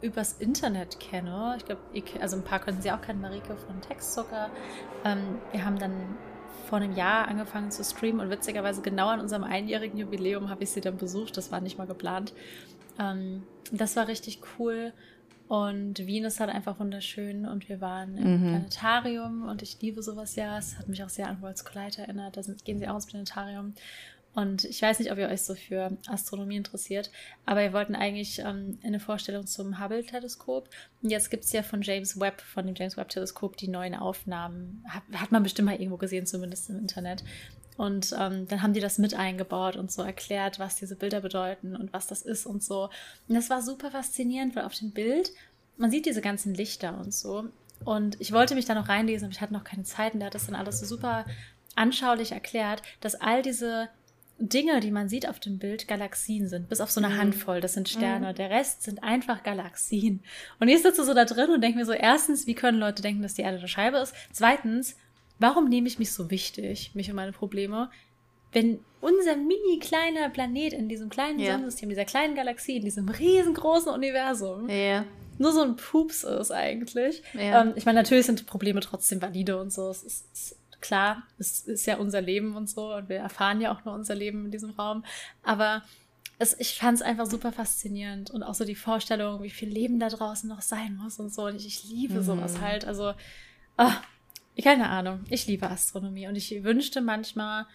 übers 0.00 0.34
Internet 0.34 1.00
kenne. 1.00 1.54
Ich 1.58 1.64
glaube, 1.64 1.82
also 2.20 2.36
ein 2.36 2.44
paar 2.44 2.60
könnten 2.60 2.82
sie 2.82 2.92
auch 2.92 3.00
kennen, 3.00 3.20
Marike 3.20 3.56
von 3.56 3.80
Textzucker. 3.80 4.50
Ähm, 5.04 5.38
wir 5.52 5.64
haben 5.64 5.78
dann 5.78 6.16
vor 6.68 6.78
einem 6.78 6.96
Jahr 6.96 7.28
angefangen 7.28 7.70
zu 7.70 7.84
streamen 7.84 8.20
und 8.20 8.30
witzigerweise 8.30 8.82
genau 8.82 9.08
an 9.08 9.20
unserem 9.20 9.44
einjährigen 9.44 9.98
Jubiläum 9.98 10.48
habe 10.48 10.64
ich 10.64 10.70
sie 10.70 10.80
dann 10.80 10.96
besucht. 10.96 11.36
Das 11.36 11.52
war 11.52 11.60
nicht 11.60 11.78
mal 11.78 11.86
geplant. 11.86 12.32
Ähm, 12.98 13.42
das 13.72 13.96
war 13.96 14.08
richtig 14.08 14.40
cool. 14.58 14.92
Und 15.48 15.98
Wien 16.06 16.24
ist 16.24 16.40
halt 16.40 16.50
einfach 16.50 16.80
wunderschön 16.80 17.46
und 17.46 17.68
wir 17.68 17.80
waren 17.80 18.16
im 18.16 18.32
mhm. 18.32 18.48
Planetarium 18.48 19.48
und 19.48 19.62
ich 19.62 19.80
liebe 19.80 20.02
sowas 20.02 20.34
ja. 20.34 20.58
Es 20.58 20.76
hat 20.76 20.88
mich 20.88 21.04
auch 21.04 21.08
sehr 21.08 21.28
an 21.28 21.40
Worlds 21.40 21.64
Collide 21.64 21.98
erinnert. 21.98 22.36
Da 22.36 22.42
sind, 22.42 22.64
gehen 22.64 22.80
sie 22.80 22.88
auch 22.88 22.96
ins 22.96 23.06
Planetarium. 23.06 23.74
Und 24.36 24.64
ich 24.64 24.82
weiß 24.82 24.98
nicht, 24.98 25.10
ob 25.10 25.16
ihr 25.16 25.30
euch 25.30 25.40
so 25.40 25.54
für 25.54 25.96
Astronomie 26.08 26.58
interessiert, 26.58 27.10
aber 27.46 27.62
wir 27.62 27.72
wollten 27.72 27.94
eigentlich 27.94 28.40
ähm, 28.40 28.78
eine 28.84 29.00
Vorstellung 29.00 29.46
zum 29.46 29.80
Hubble-Teleskop. 29.80 30.68
Und 31.02 31.08
jetzt 31.08 31.30
gibt 31.30 31.44
es 31.44 31.52
ja 31.52 31.62
von 31.62 31.80
James 31.80 32.20
Webb, 32.20 32.42
von 32.42 32.66
dem 32.66 32.74
James 32.74 32.98
Webb-Teleskop, 32.98 33.56
die 33.56 33.68
neuen 33.68 33.94
Aufnahmen. 33.94 34.84
Hat, 34.88 35.04
hat, 35.14 35.32
man 35.32 35.42
bestimmt 35.42 35.64
mal 35.64 35.80
irgendwo 35.80 35.96
gesehen, 35.96 36.26
zumindest 36.26 36.68
im 36.68 36.76
Internet. 36.76 37.24
Und 37.78 38.14
ähm, 38.20 38.46
dann 38.46 38.60
haben 38.60 38.74
die 38.74 38.80
das 38.80 38.98
mit 38.98 39.14
eingebaut 39.14 39.76
und 39.76 39.90
so 39.90 40.02
erklärt, 40.02 40.58
was 40.58 40.76
diese 40.76 40.96
Bilder 40.96 41.22
bedeuten 41.22 41.74
und 41.74 41.94
was 41.94 42.06
das 42.06 42.20
ist 42.20 42.44
und 42.44 42.62
so. 42.62 42.90
Und 43.28 43.34
das 43.34 43.48
war 43.48 43.62
super 43.62 43.90
faszinierend, 43.90 44.54
weil 44.54 44.66
auf 44.66 44.74
dem 44.74 44.90
Bild, 44.90 45.32
man 45.78 45.90
sieht 45.90 46.04
diese 46.04 46.20
ganzen 46.20 46.52
Lichter 46.52 47.00
und 47.00 47.14
so. 47.14 47.46
Und 47.86 48.20
ich 48.20 48.32
wollte 48.32 48.54
mich 48.54 48.66
da 48.66 48.74
noch 48.74 48.90
reinlesen, 48.90 49.24
aber 49.24 49.32
ich 49.32 49.40
hatte 49.40 49.54
noch 49.54 49.64
keine 49.64 49.84
Zeit 49.84 50.12
und 50.12 50.20
der 50.20 50.26
hat 50.26 50.34
das 50.34 50.44
dann 50.44 50.54
alles 50.54 50.80
so 50.80 50.84
super 50.84 51.24
anschaulich 51.74 52.32
erklärt, 52.32 52.82
dass 53.00 53.14
all 53.14 53.40
diese 53.40 53.88
Dinge, 54.38 54.80
die 54.80 54.90
man 54.90 55.08
sieht 55.08 55.28
auf 55.28 55.40
dem 55.40 55.58
Bild, 55.58 55.88
Galaxien 55.88 56.48
sind, 56.48 56.68
bis 56.68 56.80
auf 56.80 56.90
so 56.90 57.00
eine 57.00 57.14
mhm. 57.14 57.18
Handvoll, 57.18 57.60
das 57.60 57.72
sind 57.72 57.88
Sterne. 57.88 58.32
Mhm. 58.32 58.34
Der 58.34 58.50
Rest 58.50 58.82
sind 58.82 59.02
einfach 59.02 59.42
Galaxien. 59.42 60.22
Und 60.60 60.68
ich 60.68 60.82
sitze 60.82 61.04
so 61.04 61.14
da 61.14 61.24
drin 61.24 61.50
und 61.50 61.62
denke 61.62 61.78
mir 61.78 61.86
so, 61.86 61.92
erstens, 61.92 62.46
wie 62.46 62.54
können 62.54 62.78
Leute 62.78 63.02
denken, 63.02 63.22
dass 63.22 63.34
die 63.34 63.42
Erde 63.42 63.58
eine 63.58 63.68
Scheibe 63.68 63.96
ist? 63.96 64.14
Zweitens, 64.32 64.96
warum 65.38 65.68
nehme 65.68 65.88
ich 65.88 65.98
mich 65.98 66.12
so 66.12 66.30
wichtig, 66.30 66.90
mich 66.94 67.08
und 67.08 67.16
meine 67.16 67.32
Probleme, 67.32 67.90
wenn 68.52 68.80
unser 69.00 69.36
mini 69.36 69.78
kleiner 69.80 70.28
Planet 70.28 70.72
in 70.72 70.88
diesem 70.88 71.08
kleinen 71.08 71.38
ja. 71.38 71.52
Sonnensystem, 71.52 71.88
dieser 71.88 72.04
kleinen 72.04 72.34
Galaxie, 72.34 72.76
in 72.76 72.84
diesem 72.84 73.08
riesengroßen 73.08 73.92
Universum, 73.92 74.68
ja. 74.68 75.04
nur 75.38 75.52
so 75.52 75.62
ein 75.62 75.76
Pups 75.76 76.24
ist 76.24 76.50
eigentlich. 76.50 77.22
Ja. 77.34 77.62
Ähm, 77.62 77.72
ich 77.76 77.86
meine, 77.86 78.00
natürlich 78.00 78.26
sind 78.26 78.46
Probleme 78.46 78.80
trotzdem 78.80 79.22
valide 79.22 79.58
und 79.60 79.72
so. 79.72 79.88
Es 79.88 80.02
ist, 80.02 80.56
klar, 80.80 81.22
es 81.38 81.60
ist 81.60 81.86
ja 81.86 81.96
unser 81.96 82.20
Leben 82.20 82.56
und 82.56 82.68
so 82.68 82.94
und 82.94 83.08
wir 83.08 83.18
erfahren 83.18 83.60
ja 83.60 83.72
auch 83.72 83.84
nur 83.84 83.94
unser 83.94 84.14
Leben 84.14 84.46
in 84.46 84.50
diesem 84.50 84.70
Raum. 84.70 85.04
Aber 85.42 85.82
es, 86.38 86.58
ich 86.58 86.78
fand 86.78 86.96
es 86.96 87.02
einfach 87.02 87.26
super 87.26 87.52
faszinierend 87.52 88.30
und 88.30 88.42
auch 88.42 88.54
so 88.54 88.64
die 88.64 88.74
Vorstellung, 88.74 89.42
wie 89.42 89.50
viel 89.50 89.68
Leben 89.68 89.98
da 89.98 90.08
draußen 90.08 90.48
noch 90.48 90.60
sein 90.60 90.96
muss 90.96 91.18
und 91.18 91.32
so. 91.32 91.46
Und 91.46 91.56
ich, 91.56 91.66
ich 91.66 91.84
liebe 91.84 92.14
mhm. 92.14 92.22
sowas 92.22 92.60
halt. 92.60 92.84
Also, 92.84 93.14
oh, 93.78 93.92
keine 94.62 94.88
Ahnung. 94.88 95.24
Ich 95.30 95.46
liebe 95.46 95.68
Astronomie 95.68 96.28
und 96.28 96.36
ich 96.36 96.62
wünschte 96.62 97.00
manchmal, 97.00 97.66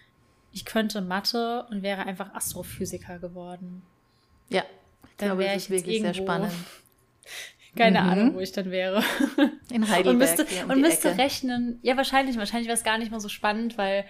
ich 0.52 0.66
könnte 0.66 1.02
Mathe 1.02 1.66
und 1.70 1.82
wäre 1.82 2.06
einfach 2.06 2.34
Astrophysiker 2.34 3.20
geworden. 3.20 3.82
Ja, 4.50 4.64
ich 5.04 5.10
dann 5.18 5.38
wäre 5.38 5.56
ich 5.56 5.70
wirklich 5.70 5.98
irgendwo, 5.98 6.14
sehr 6.14 6.24
spannend. 6.24 6.54
Keine 7.76 8.02
mhm. 8.02 8.10
Ahnung, 8.10 8.36
wo 8.36 8.40
ich 8.40 8.52
dann 8.52 8.70
wäre. 8.70 9.04
In 9.72 9.88
Heidelberg. 9.88 10.08
und 10.08 10.18
müsste, 10.18 10.46
um 10.66 10.72
und 10.72 10.82
müsste 10.82 11.18
rechnen. 11.18 11.80
Ja, 11.84 11.96
wahrscheinlich. 11.96 12.38
Wahrscheinlich 12.38 12.68
wäre 12.68 12.78
es 12.78 12.84
gar 12.84 12.98
nicht 12.98 13.12
mal 13.12 13.22
so 13.22 13.30
spannend, 13.30 13.78
weil 13.78 14.06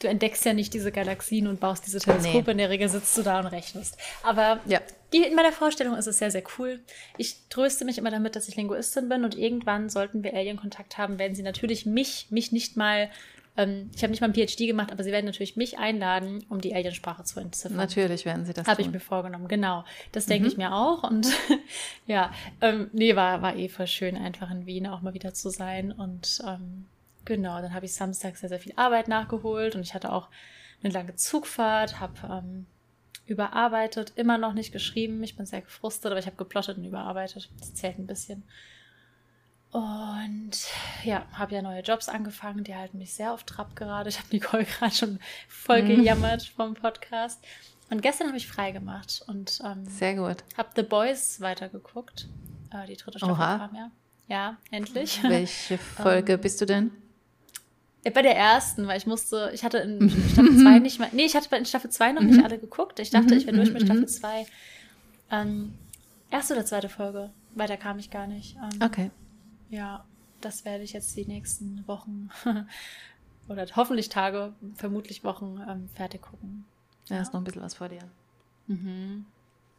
du 0.00 0.08
entdeckst 0.08 0.44
ja 0.44 0.52
nicht 0.52 0.74
diese 0.74 0.92
Galaxien 0.92 1.46
und 1.46 1.60
baust 1.60 1.86
diese 1.86 1.98
Teleskope. 1.98 2.44
Nee. 2.44 2.50
In 2.52 2.58
der 2.58 2.70
Regel 2.70 2.88
sitzt 2.88 3.16
du 3.16 3.22
da 3.22 3.40
und 3.40 3.46
rechnest. 3.46 3.96
Aber 4.22 4.60
ja. 4.66 4.80
die, 5.12 5.22
in 5.22 5.34
meiner 5.34 5.52
Vorstellung 5.52 5.96
ist 5.96 6.06
es 6.06 6.18
sehr, 6.18 6.30
sehr 6.30 6.42
cool. 6.58 6.80
Ich 7.16 7.48
tröste 7.48 7.84
mich 7.84 7.96
immer 7.96 8.10
damit, 8.10 8.36
dass 8.36 8.48
ich 8.48 8.56
Linguistin 8.56 9.08
bin 9.08 9.24
und 9.24 9.36
irgendwann 9.36 9.88
sollten 9.88 10.22
wir 10.22 10.34
Alien-Kontakt 10.34 10.98
haben, 10.98 11.18
werden 11.18 11.34
sie 11.34 11.42
natürlich 11.42 11.86
mich, 11.86 12.26
mich 12.30 12.52
nicht 12.52 12.76
mal, 12.76 13.10
ähm, 13.56 13.90
ich 13.94 14.02
habe 14.02 14.10
nicht 14.10 14.20
mal 14.20 14.28
ein 14.28 14.34
PhD 14.34 14.66
gemacht, 14.66 14.92
aber 14.92 15.02
sie 15.02 15.12
werden 15.12 15.26
natürlich 15.26 15.56
mich 15.56 15.78
einladen, 15.78 16.44
um 16.48 16.60
die 16.60 16.74
Aliensprache 16.74 17.24
zu 17.24 17.40
entziffern. 17.40 17.76
Natürlich 17.76 18.24
werden 18.24 18.44
sie 18.44 18.52
das 18.52 18.66
Habe 18.66 18.82
ich 18.82 18.90
mir 18.90 19.00
vorgenommen, 19.00 19.48
genau. 19.48 19.84
Das 20.12 20.26
denke 20.26 20.44
mhm. 20.44 20.50
ich 20.50 20.56
mir 20.56 20.74
auch. 20.74 21.02
Und 21.02 21.28
ja, 22.06 22.32
ähm, 22.60 22.90
nee, 22.92 23.16
war, 23.16 23.42
war 23.42 23.56
eh 23.56 23.68
voll 23.68 23.86
schön, 23.86 24.16
einfach 24.16 24.50
in 24.50 24.66
Wien 24.66 24.86
auch 24.86 25.00
mal 25.00 25.14
wieder 25.14 25.32
zu 25.32 25.50
sein. 25.50 25.92
Und 25.92 26.42
ähm, 26.46 26.86
genau, 27.24 27.60
dann 27.60 27.72
habe 27.72 27.86
ich 27.86 27.94
samstags 27.94 28.40
sehr, 28.40 28.48
sehr 28.48 28.60
viel 28.60 28.74
Arbeit 28.76 29.08
nachgeholt 29.08 29.74
und 29.74 29.82
ich 29.82 29.94
hatte 29.94 30.12
auch 30.12 30.28
eine 30.82 30.92
lange 30.92 31.16
Zugfahrt, 31.16 32.00
habe 32.00 32.14
ähm, 32.30 32.66
überarbeitet, 33.26 34.12
immer 34.16 34.38
noch 34.38 34.52
nicht 34.52 34.72
geschrieben. 34.72 35.22
Ich 35.22 35.36
bin 35.36 35.46
sehr 35.46 35.62
gefrustet, 35.62 36.12
aber 36.12 36.20
ich 36.20 36.26
habe 36.26 36.36
geplottet 36.36 36.78
und 36.78 36.84
überarbeitet. 36.84 37.50
Das 37.58 37.74
zählt 37.74 37.98
ein 37.98 38.06
bisschen. 38.06 38.44
Und 39.76 40.52
ja, 41.04 41.26
habe 41.34 41.54
ja 41.54 41.60
neue 41.60 41.82
Jobs 41.82 42.08
angefangen, 42.08 42.64
die 42.64 42.74
halten 42.74 42.96
mich 42.96 43.12
sehr 43.12 43.34
auf 43.34 43.44
Trab 43.44 43.76
gerade. 43.76 44.08
Ich 44.08 44.16
habe 44.16 44.28
Nicole 44.32 44.64
gerade 44.78 44.94
schon 44.94 45.18
voll 45.50 45.82
mhm. 45.82 45.96
gejammert 45.96 46.44
vom 46.56 46.72
Podcast. 46.72 47.44
Und 47.90 48.00
gestern 48.00 48.28
habe 48.28 48.38
ich 48.38 48.48
frei 48.48 48.70
gemacht 48.70 49.22
und 49.26 49.60
ähm, 49.62 49.84
sehr 49.84 50.14
gut. 50.14 50.44
Habe 50.56 50.70
The 50.76 50.82
Boys 50.82 51.42
weitergeguckt. 51.42 52.26
Äh, 52.72 52.86
die 52.86 52.96
dritte 52.96 53.18
Staffel 53.18 53.34
Oha. 53.34 53.58
kam 53.58 53.74
ja. 53.74 53.90
Ja, 54.28 54.56
endlich. 54.70 55.22
Welche 55.28 55.76
Folge 55.76 56.32
ähm, 56.32 56.40
bist 56.40 56.58
du 56.62 56.64
denn? 56.64 56.90
Bei 58.02 58.22
der 58.22 58.34
ersten, 58.34 58.86
weil 58.86 58.96
ich 58.96 59.06
musste, 59.06 59.50
ich 59.52 59.62
hatte 59.62 59.76
in 59.76 60.08
Staffel 60.08 60.56
2 60.56 60.78
nicht 60.78 61.00
mehr, 61.00 61.10
nee, 61.12 61.26
ich 61.26 61.36
hatte 61.36 61.54
in 61.54 61.66
Staffel 61.66 61.90
2 61.90 62.12
noch 62.12 62.22
nicht 62.22 62.38
mhm. 62.38 62.44
alle 62.44 62.58
geguckt. 62.58 62.98
Ich 62.98 63.10
dachte, 63.10 63.34
ich 63.34 63.44
wäre 63.44 63.56
durch 63.56 63.74
mit 63.74 63.82
mhm. 63.82 63.86
Staffel 63.86 64.08
2. 64.08 64.46
Ähm, 65.32 65.74
erste 66.30 66.54
oder 66.54 66.64
zweite 66.64 66.88
Folge. 66.88 67.28
Weiter 67.54 67.76
kam 67.76 67.98
ich 67.98 68.10
gar 68.10 68.26
nicht. 68.26 68.56
Ähm, 68.56 68.82
okay. 68.82 69.10
Ja, 69.70 70.04
das 70.40 70.64
werde 70.64 70.84
ich 70.84 70.92
jetzt 70.92 71.16
die 71.16 71.26
nächsten 71.26 71.86
Wochen 71.86 72.30
oder 73.48 73.66
hoffentlich 73.74 74.08
Tage, 74.08 74.54
vermutlich 74.74 75.24
Wochen 75.24 75.60
ähm, 75.68 75.88
fertig 75.94 76.22
gucken. 76.22 76.64
Ja, 77.08 77.20
ist 77.20 77.32
noch 77.32 77.40
ein 77.40 77.44
bisschen 77.44 77.62
was 77.62 77.74
vor 77.74 77.88
dir. 77.88 78.02
Mhm. 78.66 79.26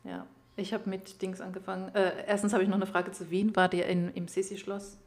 Ja, 0.03 0.25
ich 0.56 0.74
habe 0.74 0.89
mit 0.89 1.22
Dings 1.22 1.41
angefangen. 1.41 1.94
Äh, 1.94 2.25
erstens 2.25 2.53
habe 2.53 2.63
ich 2.63 2.70
noch 2.70 2.77
eine 2.77 2.88
Frage 2.88 3.12
zu 3.12 3.29
Wien. 3.29 3.56
War 3.56 3.70
dir 3.70 3.86
in, 3.86 4.13
im 4.13 4.27
Sissi-Schloss? 4.27 4.98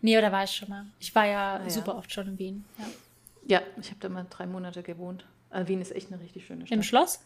Nee, 0.00 0.20
da 0.20 0.30
war 0.30 0.44
ich 0.44 0.50
schon 0.52 0.68
mal. 0.68 0.86
Ich 1.00 1.14
war 1.14 1.26
ja, 1.26 1.56
ah, 1.56 1.70
super 1.70 1.96
oft 1.96 2.12
schon 2.12 2.28
in 2.28 2.38
Wien. 2.38 2.64
Ja, 2.78 3.58
ja 3.58 3.62
ich 3.80 3.90
habe 3.90 4.00
da 4.00 4.08
mal 4.08 4.26
drei 4.30 4.46
Monate 4.46 4.82
gewohnt. 4.82 5.26
Aber 5.50 5.68
Wien 5.68 5.80
ist 5.80 5.92
echt 5.92 6.12
eine 6.12 6.22
richtig 6.22 6.46
schöne 6.46 6.66
Stadt. 6.66 6.76
Im 6.76 6.82
Schloss? 6.82 7.24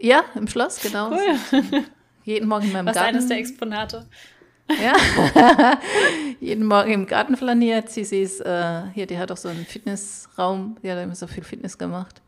Ja, 0.00 0.24
im 0.34 0.48
Schloss, 0.48 0.80
genau. 0.80 1.10
Cool. 1.10 1.38
Jeden 2.24 2.48
Morgen 2.48 2.66
in 2.66 2.72
meinem 2.72 2.86
Was 2.86 2.94
Garten. 2.94 3.16
eines 3.16 3.28
der 3.28 3.38
Exponate. 3.38 4.08
Ja. 4.80 5.80
Jeden 6.40 6.66
Morgen 6.66 6.92
im 6.92 7.06
Garten 7.06 7.36
flaniert. 7.36 7.90
Sie, 7.90 8.04
sie 8.04 8.22
ist, 8.22 8.40
äh, 8.40 8.82
hier, 8.94 9.06
die 9.06 9.18
hat 9.18 9.30
auch 9.30 9.36
so 9.36 9.48
einen 9.48 9.66
Fitnessraum. 9.66 10.76
Die 10.82 10.90
hat 10.90 10.98
immer 10.98 11.14
so 11.14 11.26
viel 11.26 11.44
Fitness 11.44 11.78
gemacht. 11.78 12.20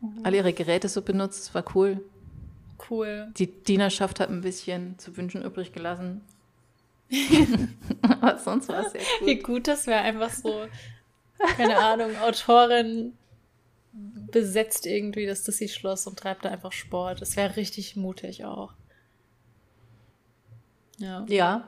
Mhm. 0.00 0.20
Alle 0.24 0.38
ihre 0.38 0.52
Geräte 0.52 0.88
so 0.88 1.02
benutzt. 1.02 1.54
War 1.54 1.64
cool. 1.74 2.02
Cool. 2.88 3.28
Die 3.36 3.46
Dienerschaft 3.46 4.20
hat 4.20 4.30
ein 4.30 4.40
bisschen 4.40 4.98
zu 4.98 5.16
wünschen 5.16 5.42
übrig 5.42 5.72
gelassen. 5.72 6.22
Aber 8.02 8.38
sonst 8.38 8.68
war 8.68 8.86
es 8.86 8.92
sehr 8.92 9.02
gut. 9.18 9.28
Wie 9.28 9.38
gut, 9.38 9.68
das 9.68 9.86
wäre 9.86 10.00
einfach 10.00 10.30
so, 10.30 10.66
keine 11.56 11.76
Ahnung, 11.78 12.16
Autorin 12.22 13.14
besetzt 13.92 14.86
irgendwie 14.86 15.26
das 15.26 15.42
Dissy-Schloss 15.42 16.06
und 16.06 16.18
treibt 16.18 16.44
da 16.44 16.50
einfach 16.50 16.72
Sport. 16.72 17.20
Das 17.20 17.36
wäre 17.36 17.56
richtig 17.56 17.96
mutig 17.96 18.44
auch. 18.44 18.72
Ja. 21.00 21.24
Ja. 21.28 21.64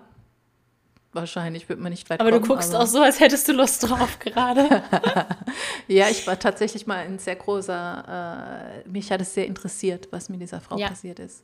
Wahrscheinlich 1.15 1.69
wird 1.69 1.79
man 1.79 1.91
nicht 1.91 2.09
weit 2.09 2.21
Aber 2.21 2.31
kommen, 2.31 2.43
du 2.43 2.49
guckst 2.49 2.75
aber... 2.75 2.85
auch 2.85 2.87
so, 2.87 3.03
als 3.03 3.21
hättest 3.21 3.47
du 3.47 3.53
Lust 3.53 3.83
drauf 3.83 4.19
gerade. 4.19 4.83
ja, 5.89 6.09
ich 6.09 6.27
war 6.27 6.39
tatsächlich 6.39 6.87
mal 6.87 6.99
ein 6.99 7.19
sehr 7.19 7.37
großer, 7.37 8.83
äh, 8.85 8.89
mich 8.89 9.13
hat 9.13 9.21
es 9.21 9.35
sehr 9.35 9.47
interessiert, 9.47 10.09
was 10.11 10.31
mit 10.31 10.41
dieser 10.41 10.61
Frau 10.61 10.79
ja. 10.79 10.89
passiert 10.89 11.19
ist. 11.19 11.43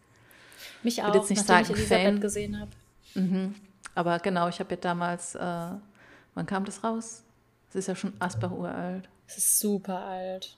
Mich 0.82 1.02
auch, 1.02 1.08
ich 1.08 1.14
jetzt 1.16 1.30
nicht 1.30 1.48
nachdem 1.48 1.64
sagen, 1.64 1.64
ich 1.64 1.78
Elisabeth 1.80 2.04
Fan. 2.04 2.20
gesehen 2.20 2.60
habe. 2.60 2.70
Mhm. 3.14 3.54
Aber 3.94 4.18
genau, 4.20 4.48
ich 4.48 4.58
habe 4.58 4.70
ja 4.70 4.80
damals, 4.80 5.34
äh, 5.34 5.40
wann 5.40 6.46
kam 6.46 6.64
das 6.64 6.82
raus? 6.82 7.22
Es 7.68 7.76
ist 7.76 7.88
ja 7.88 7.94
schon 7.94 8.14
Asbach 8.20 8.50
uralt. 8.50 9.06
Es 9.26 9.36
ist 9.36 9.58
super 9.58 9.98
alt. 9.98 10.56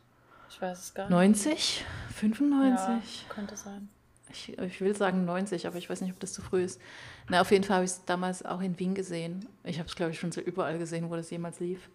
Ich 0.48 0.62
weiß 0.62 0.78
es 0.78 0.94
gar 0.94 1.04
nicht. 1.04 1.10
90? 1.10 1.84
95? 2.14 2.68
Ja, 2.68 3.34
könnte 3.34 3.56
sein. 3.56 3.88
Ich, 4.32 4.58
ich, 4.58 4.80
will 4.80 4.96
sagen 4.96 5.24
90, 5.24 5.66
aber 5.66 5.76
ich 5.76 5.88
weiß 5.88 6.00
nicht, 6.00 6.12
ob 6.12 6.20
das 6.20 6.32
zu 6.32 6.42
früh 6.42 6.62
ist. 6.62 6.80
Na, 7.28 7.40
auf 7.40 7.50
jeden 7.50 7.64
Fall 7.64 7.76
habe 7.76 7.84
ich 7.84 7.90
es 7.92 8.04
damals 8.04 8.44
auch 8.44 8.60
in 8.60 8.78
Wien 8.78 8.94
gesehen. 8.94 9.46
Ich 9.64 9.78
habe 9.78 9.88
es, 9.88 9.96
glaube 9.96 10.12
ich, 10.12 10.20
schon 10.20 10.32
so 10.32 10.40
überall 10.40 10.78
gesehen, 10.78 11.10
wo 11.10 11.16
das 11.16 11.30
jemals 11.30 11.60
lief. 11.60 11.90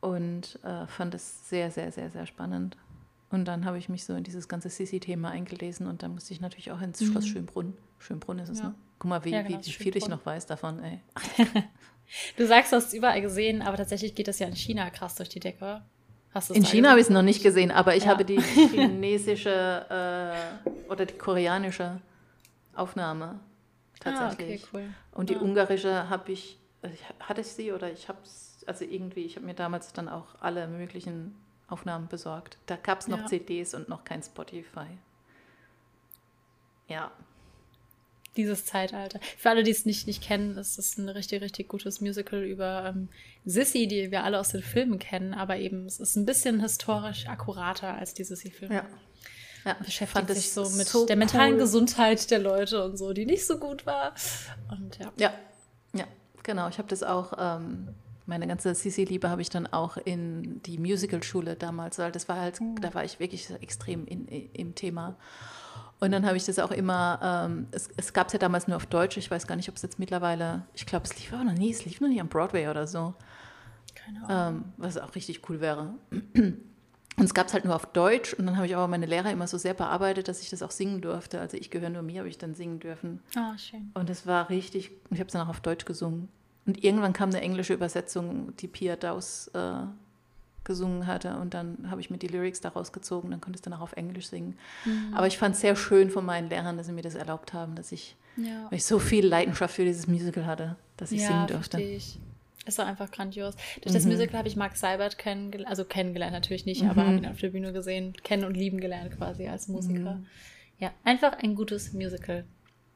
Und 0.00 0.58
äh, 0.64 0.86
fand 0.86 1.14
es 1.14 1.48
sehr, 1.48 1.70
sehr, 1.70 1.92
sehr, 1.92 2.10
sehr 2.10 2.26
spannend. 2.26 2.76
Und 3.30 3.46
dann 3.46 3.64
habe 3.64 3.78
ich 3.78 3.88
mich 3.88 4.04
so 4.04 4.14
in 4.14 4.24
dieses 4.24 4.46
ganze 4.46 4.68
Sissi-Thema 4.68 5.30
eingelesen 5.30 5.86
und 5.86 6.02
dann 6.02 6.12
musste 6.12 6.34
ich 6.34 6.40
natürlich 6.40 6.70
auch 6.70 6.80
ins 6.82 7.00
mhm. 7.00 7.12
Schloss 7.12 7.26
Schönbrunn. 7.26 7.74
Schönbrunn 7.98 8.38
ist 8.38 8.50
es, 8.50 8.58
ja. 8.58 8.66
ne? 8.66 8.74
Guck 8.98 9.08
mal, 9.08 9.24
wie, 9.24 9.30
ja, 9.30 9.42
genau, 9.42 9.58
wie, 9.58 9.66
wie 9.66 9.70
viel 9.70 9.96
ich 9.96 10.06
noch 10.06 10.24
weiß 10.24 10.46
davon, 10.46 10.82
ey. 10.84 11.00
du 12.36 12.46
sagst, 12.46 12.72
du 12.72 12.76
hast 12.76 12.88
es 12.88 12.94
überall 12.94 13.20
gesehen, 13.22 13.62
aber 13.62 13.76
tatsächlich 13.76 14.14
geht 14.14 14.28
das 14.28 14.38
ja 14.38 14.46
in 14.46 14.54
China 14.54 14.90
krass 14.90 15.14
durch 15.14 15.28
die 15.28 15.40
Decke. 15.40 15.82
In 16.52 16.64
China 16.64 16.90
habe 16.90 17.00
ich 17.00 17.06
es 17.06 17.10
noch 17.10 17.22
nicht 17.22 17.42
gesehen, 17.42 17.70
aber 17.70 17.94
ich 17.94 18.04
ja. 18.04 18.10
habe 18.10 18.24
die 18.24 18.40
chinesische 18.70 19.86
äh, 19.90 20.90
oder 20.90 21.04
die 21.04 21.18
koreanische 21.18 22.00
Aufnahme 22.74 23.40
tatsächlich. 24.00 24.64
Ah, 24.64 24.68
okay, 24.68 24.84
cool. 24.86 24.94
Und 25.12 25.30
die 25.30 25.36
ah. 25.36 25.40
ungarische 25.40 26.08
habe 26.08 26.32
ich, 26.32 26.58
hatte 27.20 27.42
ich 27.42 27.48
sie 27.48 27.72
oder 27.72 27.90
ich 27.92 28.08
habe 28.08 28.18
es, 28.22 28.64
also 28.66 28.84
irgendwie, 28.84 29.24
ich 29.24 29.36
habe 29.36 29.46
mir 29.46 29.54
damals 29.54 29.92
dann 29.92 30.08
auch 30.08 30.28
alle 30.40 30.68
möglichen 30.68 31.34
Aufnahmen 31.68 32.08
besorgt. 32.08 32.58
Da 32.66 32.76
gab 32.76 33.00
es 33.00 33.08
noch 33.08 33.20
ja. 33.20 33.26
CDs 33.26 33.74
und 33.74 33.88
noch 33.88 34.04
kein 34.04 34.22
Spotify. 34.22 34.86
Ja, 36.88 37.10
dieses 38.36 38.64
Zeitalter. 38.64 39.20
Für 39.36 39.50
alle, 39.50 39.62
die 39.62 39.70
es 39.70 39.84
nicht, 39.84 40.06
nicht 40.06 40.22
kennen, 40.22 40.56
ist 40.56 40.78
es 40.78 40.96
ein 40.96 41.08
richtig, 41.08 41.42
richtig 41.42 41.68
gutes 41.68 42.00
Musical 42.00 42.42
über 42.42 42.86
ähm, 42.94 43.08
Sissy, 43.44 43.86
die 43.86 44.10
wir 44.10 44.24
alle 44.24 44.40
aus 44.40 44.50
den 44.50 44.62
Filmen 44.62 44.98
kennen, 44.98 45.34
aber 45.34 45.56
eben 45.56 45.86
es 45.86 46.00
ist 46.00 46.16
ein 46.16 46.26
bisschen 46.26 46.60
historisch 46.60 47.26
akkurater 47.28 47.94
als 47.94 48.14
die 48.14 48.24
Sissy-Filme. 48.24 48.74
Ja. 48.74 48.84
Ja, 49.64 49.74
beschäftigt 49.74 50.28
sich 50.30 50.52
so 50.52 50.68
mit 50.70 50.88
so 50.88 51.06
der 51.06 51.14
mentalen 51.14 51.52
cool. 51.52 51.60
Gesundheit 51.60 52.30
der 52.32 52.40
Leute 52.40 52.84
und 52.84 52.96
so, 52.96 53.12
die 53.12 53.26
nicht 53.26 53.46
so 53.46 53.58
gut 53.58 53.86
war. 53.86 54.12
Und 54.70 54.98
ja. 54.98 55.12
Ja, 55.16 55.34
ja 55.92 56.04
genau. 56.42 56.68
Ich 56.68 56.78
habe 56.78 56.88
das 56.88 57.04
auch, 57.04 57.32
ähm, 57.38 57.88
meine 58.26 58.48
ganze 58.48 58.74
Sissy-Liebe 58.74 59.30
habe 59.30 59.40
ich 59.40 59.50
dann 59.50 59.68
auch 59.68 59.96
in 59.98 60.60
die 60.62 60.78
Musical-Schule 60.78 61.54
damals, 61.54 61.98
weil 61.98 62.10
das 62.10 62.28
war 62.28 62.40
halt, 62.40 62.60
mhm. 62.60 62.80
da 62.80 62.92
war 62.94 63.04
ich 63.04 63.20
wirklich 63.20 63.50
extrem 63.60 64.04
in, 64.06 64.26
in, 64.26 64.50
im 64.52 64.74
Thema. 64.74 65.16
Und 66.02 66.10
dann 66.10 66.26
habe 66.26 66.36
ich 66.36 66.44
das 66.44 66.58
auch 66.58 66.72
immer, 66.72 67.20
ähm, 67.22 67.68
es, 67.70 67.88
es 67.96 68.12
gab 68.12 68.26
es 68.26 68.32
ja 68.32 68.40
damals 68.40 68.66
nur 68.66 68.76
auf 68.76 68.86
Deutsch, 68.86 69.16
ich 69.18 69.30
weiß 69.30 69.46
gar 69.46 69.54
nicht, 69.54 69.68
ob 69.68 69.76
es 69.76 69.82
jetzt 69.82 70.00
mittlerweile, 70.00 70.66
ich 70.74 70.84
glaube, 70.84 71.04
es 71.04 71.16
lief 71.16 71.32
auch 71.32 71.44
noch 71.44 71.52
nie, 71.52 71.70
es 71.70 71.84
lief 71.84 72.00
noch 72.00 72.08
nie 72.08 72.20
am 72.20 72.26
Broadway 72.26 72.66
oder 72.66 72.88
so. 72.88 73.14
Keine 73.94 74.24
Ahnung. 74.24 74.64
Ähm, 74.64 74.72
was 74.78 74.98
auch 74.98 75.14
richtig 75.14 75.48
cool 75.48 75.60
wäre. 75.60 75.94
Und 76.10 77.24
es 77.24 77.34
gab 77.34 77.46
es 77.46 77.54
halt 77.54 77.64
nur 77.64 77.76
auf 77.76 77.86
Deutsch 77.86 78.32
und 78.32 78.46
dann 78.46 78.56
habe 78.56 78.66
ich 78.66 78.74
aber 78.74 78.88
meine 78.88 79.04
Lehrer 79.04 79.30
immer 79.30 79.46
so 79.46 79.58
sehr 79.58 79.74
bearbeitet, 79.74 80.28
dass 80.28 80.40
ich 80.40 80.48
das 80.48 80.62
auch 80.62 80.70
singen 80.70 81.02
durfte. 81.02 81.38
Also 81.40 81.58
ich 81.58 81.70
gehöre 81.70 81.90
nur 81.90 82.00
mir, 82.00 82.20
habe 82.20 82.28
ich 82.30 82.38
dann 82.38 82.54
singen 82.54 82.80
dürfen. 82.80 83.20
Ah, 83.36 83.52
oh, 83.52 83.58
schön. 83.58 83.90
Und 83.92 84.08
es 84.08 84.26
war 84.26 84.48
richtig, 84.48 84.92
ich 85.10 85.18
habe 85.18 85.26
es 85.26 85.32
dann 85.34 85.42
auch 85.42 85.50
auf 85.50 85.60
Deutsch 85.60 85.84
gesungen. 85.84 86.30
Und 86.64 86.82
irgendwann 86.82 87.12
kam 87.12 87.28
eine 87.28 87.42
englische 87.42 87.74
Übersetzung, 87.74 88.56
die 88.56 88.66
Pia 88.66 88.96
Daus 88.96 89.48
äh, 89.48 89.82
gesungen 90.64 91.06
hatte 91.06 91.36
und 91.36 91.54
dann 91.54 91.90
habe 91.90 92.00
ich 92.00 92.10
mir 92.10 92.18
die 92.18 92.28
Lyrics 92.28 92.60
daraus 92.60 92.92
gezogen, 92.92 93.30
dann 93.30 93.40
konnte 93.40 93.56
ich 93.56 93.62
dann 93.62 93.72
auch 93.72 93.80
auf 93.80 93.94
Englisch 93.94 94.28
singen. 94.28 94.58
Mhm. 94.84 95.14
Aber 95.14 95.26
ich 95.26 95.38
fand 95.38 95.54
es 95.54 95.60
sehr 95.60 95.76
schön 95.76 96.10
von 96.10 96.24
meinen 96.24 96.48
Lehrern, 96.48 96.76
dass 96.76 96.86
sie 96.86 96.92
mir 96.92 97.02
das 97.02 97.14
erlaubt 97.14 97.52
haben, 97.52 97.74
dass 97.74 97.92
ich, 97.92 98.16
ja. 98.36 98.66
weil 98.70 98.78
ich 98.78 98.84
so 98.84 98.98
viel 98.98 99.26
Leidenschaft 99.26 99.74
für 99.74 99.84
dieses 99.84 100.06
Musical 100.06 100.46
hatte, 100.46 100.76
dass 100.96 101.12
ich 101.12 101.22
ja, 101.22 101.28
singen 101.28 101.46
durfte. 101.48 101.80
Ich. 101.80 102.18
Es 102.64 102.78
war 102.78 102.86
einfach 102.86 103.10
grandios. 103.10 103.56
Durch 103.82 103.92
das 103.92 104.04
mhm. 104.04 104.12
Musical 104.12 104.38
habe 104.38 104.48
ich 104.48 104.54
Mark 104.54 104.76
Seibert 104.76 105.18
kennengelernt, 105.18 105.68
also 105.68 105.84
kennengelernt 105.84 106.32
natürlich 106.32 106.64
nicht, 106.64 106.82
mhm. 106.82 106.90
aber 106.90 107.06
habe 107.06 107.16
ihn 107.16 107.26
auf 107.26 107.38
der 107.38 107.50
Bühne 107.50 107.72
gesehen, 107.72 108.14
kennen 108.22 108.44
und 108.44 108.56
lieben 108.56 108.80
gelernt 108.80 109.16
quasi 109.16 109.48
als 109.48 109.66
Musiker. 109.68 110.14
Mhm. 110.14 110.26
Ja, 110.78 110.92
einfach 111.04 111.38
ein 111.42 111.54
gutes 111.54 111.92
Musical. 111.92 112.44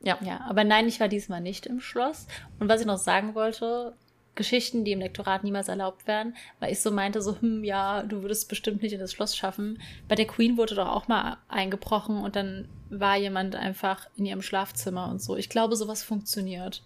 Ja. 0.03 0.19
ja, 0.21 0.41
aber 0.49 0.63
nein, 0.63 0.87
ich 0.87 1.01
war 1.01 1.09
diesmal 1.09 1.41
nicht 1.41 1.67
im 1.67 1.81
Schloss. 1.81 2.27
Und 2.61 2.69
was 2.69 2.81
ich 2.81 2.87
noch 2.87 2.99
sagen 2.99 3.35
wollte, 3.35 3.95
Geschichten, 4.37 4.85
die 4.85 4.93
im 4.93 5.01
Lektorat 5.01 5.43
niemals 5.43 5.69
erlaubt 5.69 6.07
werden, 6.07 6.37
weil 6.61 6.73
ich 6.73 6.81
so 6.81 6.91
meinte, 6.91 7.21
so, 7.21 7.41
hm, 7.41 7.65
ja, 7.65 8.03
du 8.03 8.23
würdest 8.23 8.49
bestimmt 8.49 8.83
nicht 8.83 8.93
in 8.93 9.01
das 9.01 9.13
Schloss 9.13 9.37
schaffen. 9.37 9.81
Bei 10.09 10.15
der 10.15 10.27
Queen 10.27 10.57
wurde 10.57 10.75
doch 10.75 10.89
auch 10.89 11.09
mal 11.09 11.39
eingebrochen 11.49 12.19
und 12.19 12.37
dann 12.37 12.69
war 12.91 13.17
jemand 13.17 13.57
einfach 13.57 14.09
in 14.17 14.27
ihrem 14.27 14.43
Schlafzimmer 14.43 15.09
und 15.09 15.21
so. 15.21 15.37
Ich 15.37 15.49
glaube, 15.49 15.75
sowas 15.77 16.03
funktioniert. 16.03 16.85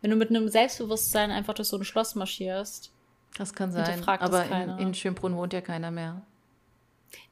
Wenn 0.00 0.10
du 0.10 0.16
mit 0.16 0.30
einem 0.30 0.48
Selbstbewusstsein 0.48 1.30
einfach 1.30 1.54
durch 1.54 1.68
so 1.68 1.76
ein 1.76 1.84
Schloss 1.84 2.14
marschierst. 2.14 2.92
Das 3.38 3.54
kann 3.54 3.72
sein, 3.72 4.04
aber 4.06 4.44
in, 4.44 4.78
in, 4.78 4.94
Schönbrunn 4.94 5.36
wohnt 5.36 5.52
ja 5.52 5.62
keiner 5.62 5.90
mehr. 5.90 6.22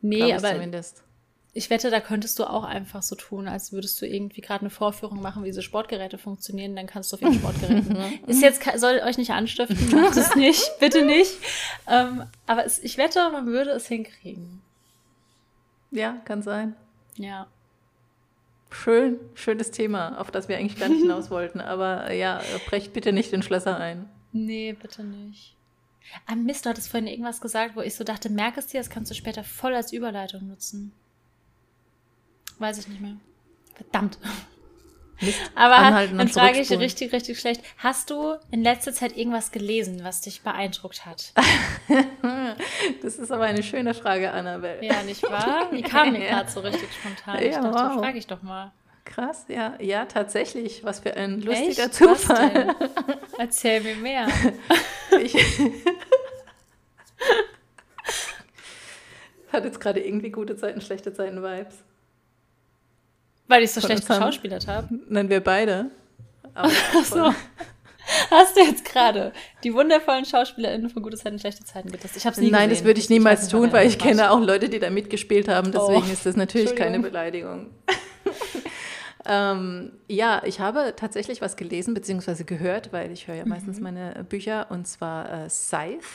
Nee, 0.01 0.33
aber 0.33 0.53
zumindest. 0.53 1.05
Ich 1.53 1.69
wette, 1.69 1.91
da 1.91 2.01
könntest 2.01 2.39
du 2.39 2.45
auch 2.45 2.65
einfach 2.65 3.03
so 3.03 3.17
tun, 3.17 3.49
als 3.49 3.73
würdest 3.73 4.01
du 4.01 4.07
irgendwie 4.07 4.41
gerade 4.41 4.61
eine 4.61 4.71
Vorführung 4.71 5.21
machen, 5.21 5.43
wie 5.43 5.49
diese 5.49 5.63
Sportgeräte 5.63 6.17
funktionieren, 6.17 6.77
dann 6.77 6.87
kannst 6.87 7.11
du 7.11 7.17
auf 7.17 7.23
jeden 7.23 7.35
Sportgeräten. 7.39 7.97
ist 8.27 8.43
jetzt, 8.43 8.63
soll 8.79 9.01
euch 9.05 9.19
nicht 9.19 9.33
anstiften, 9.33 10.01
macht 10.01 10.17
es 10.17 10.37
nicht, 10.37 10.71
bitte 10.81 11.05
nicht. 11.05 11.33
Ähm, 11.89 12.25
aber 12.47 12.65
es, 12.65 12.79
ich 12.79 12.99
wette, 12.99 13.31
man 13.31 13.47
würde 13.47 13.71
es 13.71 13.89
hinkriegen. 13.89 14.63
Ja, 15.91 16.19
kann 16.25 16.43
sein. 16.43 16.77
Ja. 17.17 17.49
Schön, 18.71 19.19
schönes 19.35 19.73
Thema, 19.73 20.21
auf 20.21 20.31
das 20.31 20.49
wir 20.49 20.57
eigentlich 20.57 20.79
gar 20.79 20.89
nicht 20.89 21.01
hinaus 21.01 21.31
wollten. 21.33 21.61
Aber 21.61 22.13
ja, 22.13 22.41
brecht 22.69 22.93
bitte 22.93 23.13
nicht 23.13 23.33
den 23.33 23.43
Schlösser 23.43 23.77
ein. 23.77 24.09
Nee, 24.33 24.77
bitte 24.81 25.03
nicht. 25.03 25.57
Ah, 26.27 26.37
Mist, 26.37 26.65
du 26.65 26.71
hattest 26.71 26.89
vorhin 26.89 27.09
irgendwas 27.09 27.41
gesagt, 27.41 27.75
wo 27.75 27.81
ich 27.81 27.97
so 27.97 28.05
dachte, 28.05 28.31
merk 28.31 28.57
es 28.57 28.69
dir, 28.69 28.79
das 28.79 28.91
kannst 28.91 29.11
du 29.11 29.15
später 29.17 29.43
voll 29.43 29.75
als 29.75 29.93
Überleitung 29.93 30.47
nutzen. 30.47 30.93
Weiß 32.61 32.79
ich 32.79 32.89
nicht 32.89 33.01
mehr. 33.01 33.17
Verdammt. 33.75 34.19
Mist. 35.21 35.39
Aber 35.55 36.07
dann 36.07 36.29
frage 36.29 36.61
ich 36.61 36.71
richtig, 36.71 37.13
richtig 37.13 37.41
schlecht. 37.41 37.63
Hast 37.79 38.11
du 38.11 38.37
in 38.51 38.63
letzter 38.63 38.93
Zeit 38.93 39.17
irgendwas 39.17 39.51
gelesen, 39.51 40.01
was 40.05 40.21
dich 40.21 40.43
beeindruckt 40.43 41.07
hat? 41.07 41.33
das 43.03 43.17
ist 43.17 43.31
aber 43.33 43.45
eine 43.45 43.63
schöne 43.63 43.93
Frage, 43.95 44.31
Annabelle. 44.33 44.85
Ja, 44.85 45.03
nicht 45.03 45.23
wahr? 45.23 45.69
Die 45.73 45.83
kam 45.83 46.13
mir 46.13 46.21
ja. 46.25 46.31
gerade 46.31 46.51
so 46.51 46.61
richtig 46.61 46.89
spontan. 46.93 47.43
Ja, 47.43 47.49
ich 47.49 47.55
dachte, 47.55 47.73
wow. 47.73 48.01
frage 48.01 48.19
ich 48.19 48.27
doch 48.27 48.43
mal. 48.43 48.73
Krass, 49.05 49.47
ja, 49.49 49.75
ja, 49.81 50.05
tatsächlich. 50.05 50.85
Was 50.85 51.01
für 51.01 51.17
ein 51.17 51.41
lustiger 51.41 51.85
Echt? 51.85 51.95
Zufall. 51.95 52.77
Erzähl 53.39 53.81
mir 53.81 53.97
mehr. 53.97 54.29
ich 55.23 55.35
hat 59.53 59.65
jetzt 59.65 59.81
gerade 59.81 60.01
irgendwie 60.01 60.31
gute 60.31 60.57
Zeiten, 60.57 60.81
schlechte 60.81 61.13
Zeiten 61.13 61.43
Vibes. 61.43 61.83
Weil 63.51 63.65
ich 63.65 63.73
so 63.73 63.81
schlecht 63.81 64.07
geschauspielert 64.07 64.69
habe? 64.69 64.89
Nein, 65.09 65.29
wir 65.29 65.41
beide. 65.41 65.91
Ach 66.55 66.71
so. 67.05 67.35
Hast 68.31 68.57
du 68.57 68.61
jetzt 68.61 68.85
gerade 68.85 69.33
die 69.65 69.75
wundervollen 69.75 70.25
SchauspielerInnen 70.25 70.89
von 70.89 71.03
Gute 71.03 71.17
Zeiten, 71.17 71.37
schlechte 71.41 71.65
Zeiten 71.65 71.91
getestet? 71.91 72.19
Ich 72.19 72.27
habe 72.27 72.41
nie 72.41 72.51
Nein, 72.51 72.69
gesehen. 72.69 72.85
das 72.85 72.87
würde 72.87 73.01
ich 73.01 73.11
niemals 73.11 73.47
ich 73.47 73.51
tun, 73.51 73.73
weil 73.73 73.89
ich 73.89 73.99
kenne 73.99 74.31
auch 74.31 74.41
Leute, 74.41 74.69
die 74.69 74.79
da 74.79 74.89
mitgespielt 74.89 75.49
haben. 75.49 75.73
Deswegen 75.73 76.07
oh. 76.09 76.13
ist 76.13 76.27
das 76.27 76.37
natürlich 76.37 76.77
keine 76.77 77.01
Beleidigung. 77.01 77.71
ähm, 79.27 79.93
ja, 80.07 80.43
ich 80.45 80.61
habe 80.61 80.95
tatsächlich 80.95 81.41
was 81.41 81.57
gelesen 81.57 81.93
bzw. 81.93 82.45
gehört, 82.45 82.93
weil 82.93 83.11
ich 83.11 83.27
höre 83.27 83.35
ja 83.35 83.47
meistens 83.47 83.79
mhm. 83.79 83.83
meine 83.83 84.25
Bücher 84.29 84.69
und 84.71 84.87
zwar 84.87 85.45
äh, 85.45 85.51
Scythe, 85.51 86.07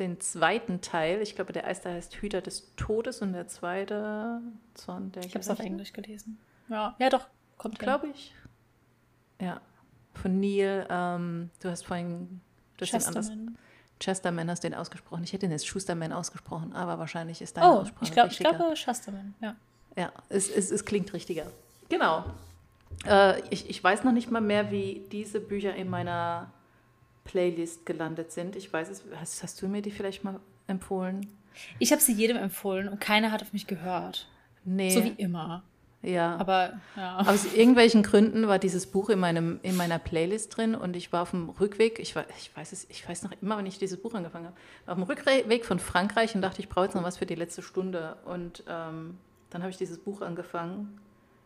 den 0.00 0.20
zweiten 0.20 0.80
Teil. 0.80 1.22
Ich 1.22 1.36
glaube, 1.36 1.52
der 1.52 1.64
erste 1.64 1.90
heißt 1.90 2.16
Hüter 2.16 2.40
des 2.40 2.72
Todes 2.76 3.22
und 3.22 3.32
der 3.32 3.46
zweite 3.46 4.40
Zorn 4.74 5.12
der 5.12 5.24
Ich 5.24 5.30
habe 5.30 5.40
es 5.40 5.50
auf 5.50 5.60
Englisch 5.60 5.92
gelesen. 5.92 6.38
Ja, 6.68 6.96
ja 6.98 7.08
doch, 7.08 7.26
kommt 7.56 7.78
glaube 7.78 8.08
ich. 8.08 8.34
Ja, 9.40 9.60
von 10.14 10.40
Neil. 10.40 10.86
Ähm, 10.90 11.50
du 11.60 11.70
hast 11.70 11.86
vorhin 11.86 12.40
du 12.76 12.86
hast 12.86 13.08
anders. 13.08 13.30
Chesterman 14.00 14.48
hast 14.48 14.62
den 14.62 14.74
ausgesprochen. 14.74 15.24
Ich 15.24 15.32
hätte 15.32 15.46
ihn 15.46 15.52
jetzt 15.52 15.66
Schusterman 15.66 16.12
ausgesprochen, 16.12 16.72
aber 16.72 16.98
wahrscheinlich 16.98 17.42
ist 17.42 17.56
deine 17.56 17.66
oh, 17.66 17.78
Aussprache 17.80 18.04
ich, 18.04 18.12
glaub, 18.12 18.30
ich 18.30 18.38
glaube 18.38 18.74
Chesterman, 18.74 19.34
ja. 19.40 19.56
Ja, 19.96 20.12
es, 20.28 20.48
es, 20.48 20.70
es 20.70 20.84
klingt 20.84 21.12
richtiger. 21.12 21.46
Genau. 21.88 22.24
Äh, 23.04 23.40
ich, 23.50 23.68
ich 23.68 23.82
weiß 23.82 24.04
noch 24.04 24.12
nicht 24.12 24.30
mal 24.30 24.40
mehr, 24.40 24.70
wie 24.70 25.04
diese 25.10 25.40
Bücher 25.40 25.74
in 25.74 25.90
meiner 25.90 26.52
Playlist 27.24 27.84
gelandet 27.86 28.30
sind. 28.30 28.54
Ich 28.54 28.72
weiß 28.72 28.88
es. 28.88 29.02
Hast, 29.16 29.42
hast 29.42 29.60
du 29.60 29.68
mir 29.68 29.82
die 29.82 29.90
vielleicht 29.90 30.22
mal 30.22 30.38
empfohlen? 30.68 31.26
Ich 31.80 31.90
habe 31.90 32.00
sie 32.00 32.12
jedem 32.12 32.36
empfohlen 32.36 32.88
und 32.88 33.00
keiner 33.00 33.32
hat 33.32 33.42
auf 33.42 33.52
mich 33.52 33.66
gehört. 33.66 34.28
Nee. 34.64 34.90
So 34.90 35.02
wie 35.02 35.14
immer. 35.16 35.64
Ja. 36.02 36.36
Aber 36.36 36.74
ja. 36.96 37.18
Aus 37.18 37.52
irgendwelchen 37.54 38.02
Gründen 38.02 38.46
war 38.46 38.58
dieses 38.58 38.86
Buch 38.86 39.10
in, 39.10 39.18
meinem, 39.18 39.58
in 39.62 39.76
meiner 39.76 39.98
Playlist 39.98 40.56
drin 40.56 40.74
und 40.74 40.94
ich 40.94 41.12
war 41.12 41.22
auf 41.22 41.30
dem 41.30 41.48
Rückweg, 41.48 41.98
ich, 41.98 42.14
war, 42.14 42.24
ich, 42.38 42.56
weiß 42.56 42.72
es, 42.72 42.86
ich 42.88 43.08
weiß 43.08 43.24
noch 43.24 43.32
immer, 43.42 43.58
wenn 43.58 43.66
ich 43.66 43.78
dieses 43.78 44.00
Buch 44.00 44.14
angefangen 44.14 44.46
habe, 44.46 44.56
auf 44.86 44.94
dem 44.94 45.02
Rückweg 45.02 45.64
von 45.64 45.80
Frankreich 45.80 46.34
und 46.34 46.42
dachte, 46.42 46.60
ich 46.60 46.68
brauche 46.68 46.84
jetzt 46.84 46.94
noch 46.94 47.02
was 47.02 47.18
für 47.18 47.26
die 47.26 47.34
letzte 47.34 47.62
Stunde. 47.62 48.16
Und 48.24 48.62
ähm, 48.68 49.18
dann 49.50 49.62
habe 49.62 49.70
ich 49.70 49.76
dieses 49.76 49.98
Buch 49.98 50.20
angefangen. 50.20 51.00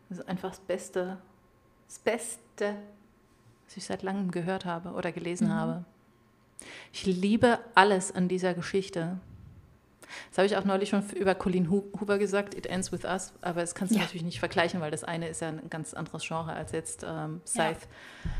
Das 0.09 0.19
ist 0.19 0.27
einfach 0.27 0.49
das 0.49 0.59
Beste, 0.59 1.17
das 1.87 1.99
Beste, 1.99 2.75
was 3.65 3.77
ich 3.77 3.85
seit 3.85 4.03
langem 4.03 4.29
gehört 4.29 4.65
habe 4.65 4.91
oder 4.91 5.11
gelesen 5.11 5.47
mhm. 5.47 5.53
habe. 5.53 5.85
Ich 6.91 7.05
liebe 7.07 7.59
alles 7.73 8.13
an 8.13 8.27
dieser 8.27 8.53
Geschichte. 8.53 9.17
Das 10.29 10.37
habe 10.37 10.45
ich 10.45 10.57
auch 10.57 10.65
neulich 10.65 10.89
schon 10.89 11.07
über 11.11 11.35
Colleen 11.35 11.69
Hoover 11.69 12.17
gesagt, 12.17 12.55
It 12.55 12.65
Ends 12.65 12.91
With 12.91 13.03
Us, 13.05 13.33
aber 13.41 13.61
das 13.61 13.75
kannst 13.75 13.93
du 13.93 13.97
ja. 13.97 14.03
natürlich 14.03 14.23
nicht 14.23 14.39
vergleichen, 14.39 14.81
weil 14.81 14.91
das 14.91 15.03
eine 15.03 15.27
ist 15.27 15.41
ja 15.41 15.49
ein 15.49 15.69
ganz 15.69 15.93
anderes 15.93 16.25
Genre 16.27 16.53
als 16.53 16.71
jetzt 16.71 17.05
ähm, 17.07 17.41
Scythe. 17.45 17.79
Ja. 18.23 18.31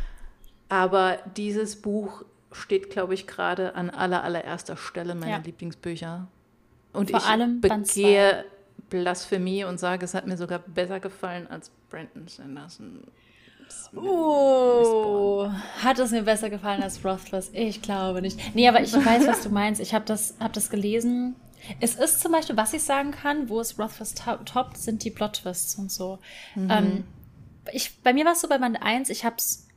Aber 0.69 1.19
dieses 1.36 1.81
Buch 1.81 2.25
steht, 2.51 2.89
glaube 2.89 3.13
ich, 3.13 3.27
gerade 3.27 3.75
an 3.75 3.89
aller, 3.89 4.23
allererster 4.23 4.77
Stelle 4.77 5.15
meiner 5.15 5.38
ja. 5.38 5.38
Lieblingsbücher. 5.38 6.27
Und 6.93 7.12
Vor 7.12 7.19
ich 7.19 7.62
begehe 7.62 8.45
Blasphemie 8.89 9.63
und 9.63 9.79
sage, 9.79 10.05
es 10.05 10.13
hat 10.13 10.27
mir 10.27 10.38
sogar 10.38 10.59
besser 10.59 10.99
gefallen 10.99 11.47
als 11.47 11.71
Brandon 11.89 12.27
Sanderson. 12.27 13.03
Oh, 13.95 15.49
hat 15.83 15.99
es 15.99 16.12
mir 16.12 16.23
besser 16.23 16.49
gefallen 16.49 16.83
als 16.83 17.03
Rothless? 17.03 17.49
Ich 17.53 17.81
glaube 17.81 18.21
nicht. 18.21 18.55
Nee, 18.55 18.67
aber 18.67 18.81
ich 18.81 18.93
weiß, 18.93 19.27
was 19.27 19.41
du 19.41 19.49
meinst. 19.49 19.81
Ich 19.81 19.93
habe 19.93 20.05
das, 20.05 20.36
hab 20.39 20.53
das 20.53 20.69
gelesen 20.69 21.36
es 21.80 21.95
ist 21.95 22.21
zum 22.21 22.32
Beispiel, 22.32 22.58
was 22.58 22.73
ich 22.73 22.84
sagen 22.84 23.12
kann, 23.12 23.49
wo 23.49 23.60
es 23.60 23.80
Rothfuss 23.80 24.13
toppt, 24.13 24.78
sind 24.78 25.04
die 25.04 25.12
Plot-Twists 25.12 25.76
und 25.76 25.91
so. 25.91 26.19
Mhm. 26.56 26.69
Ähm, 26.69 27.04
ich, 27.71 28.02
bei 28.02 28.13
mir 28.13 28.26
war 28.26 28.34
es 28.34 28.41
so 28.41 28.49
bei 28.49 28.58
Band 28.58 28.82
1, 28.82 29.10
ich 29.10 29.26
hab's, 29.26 29.67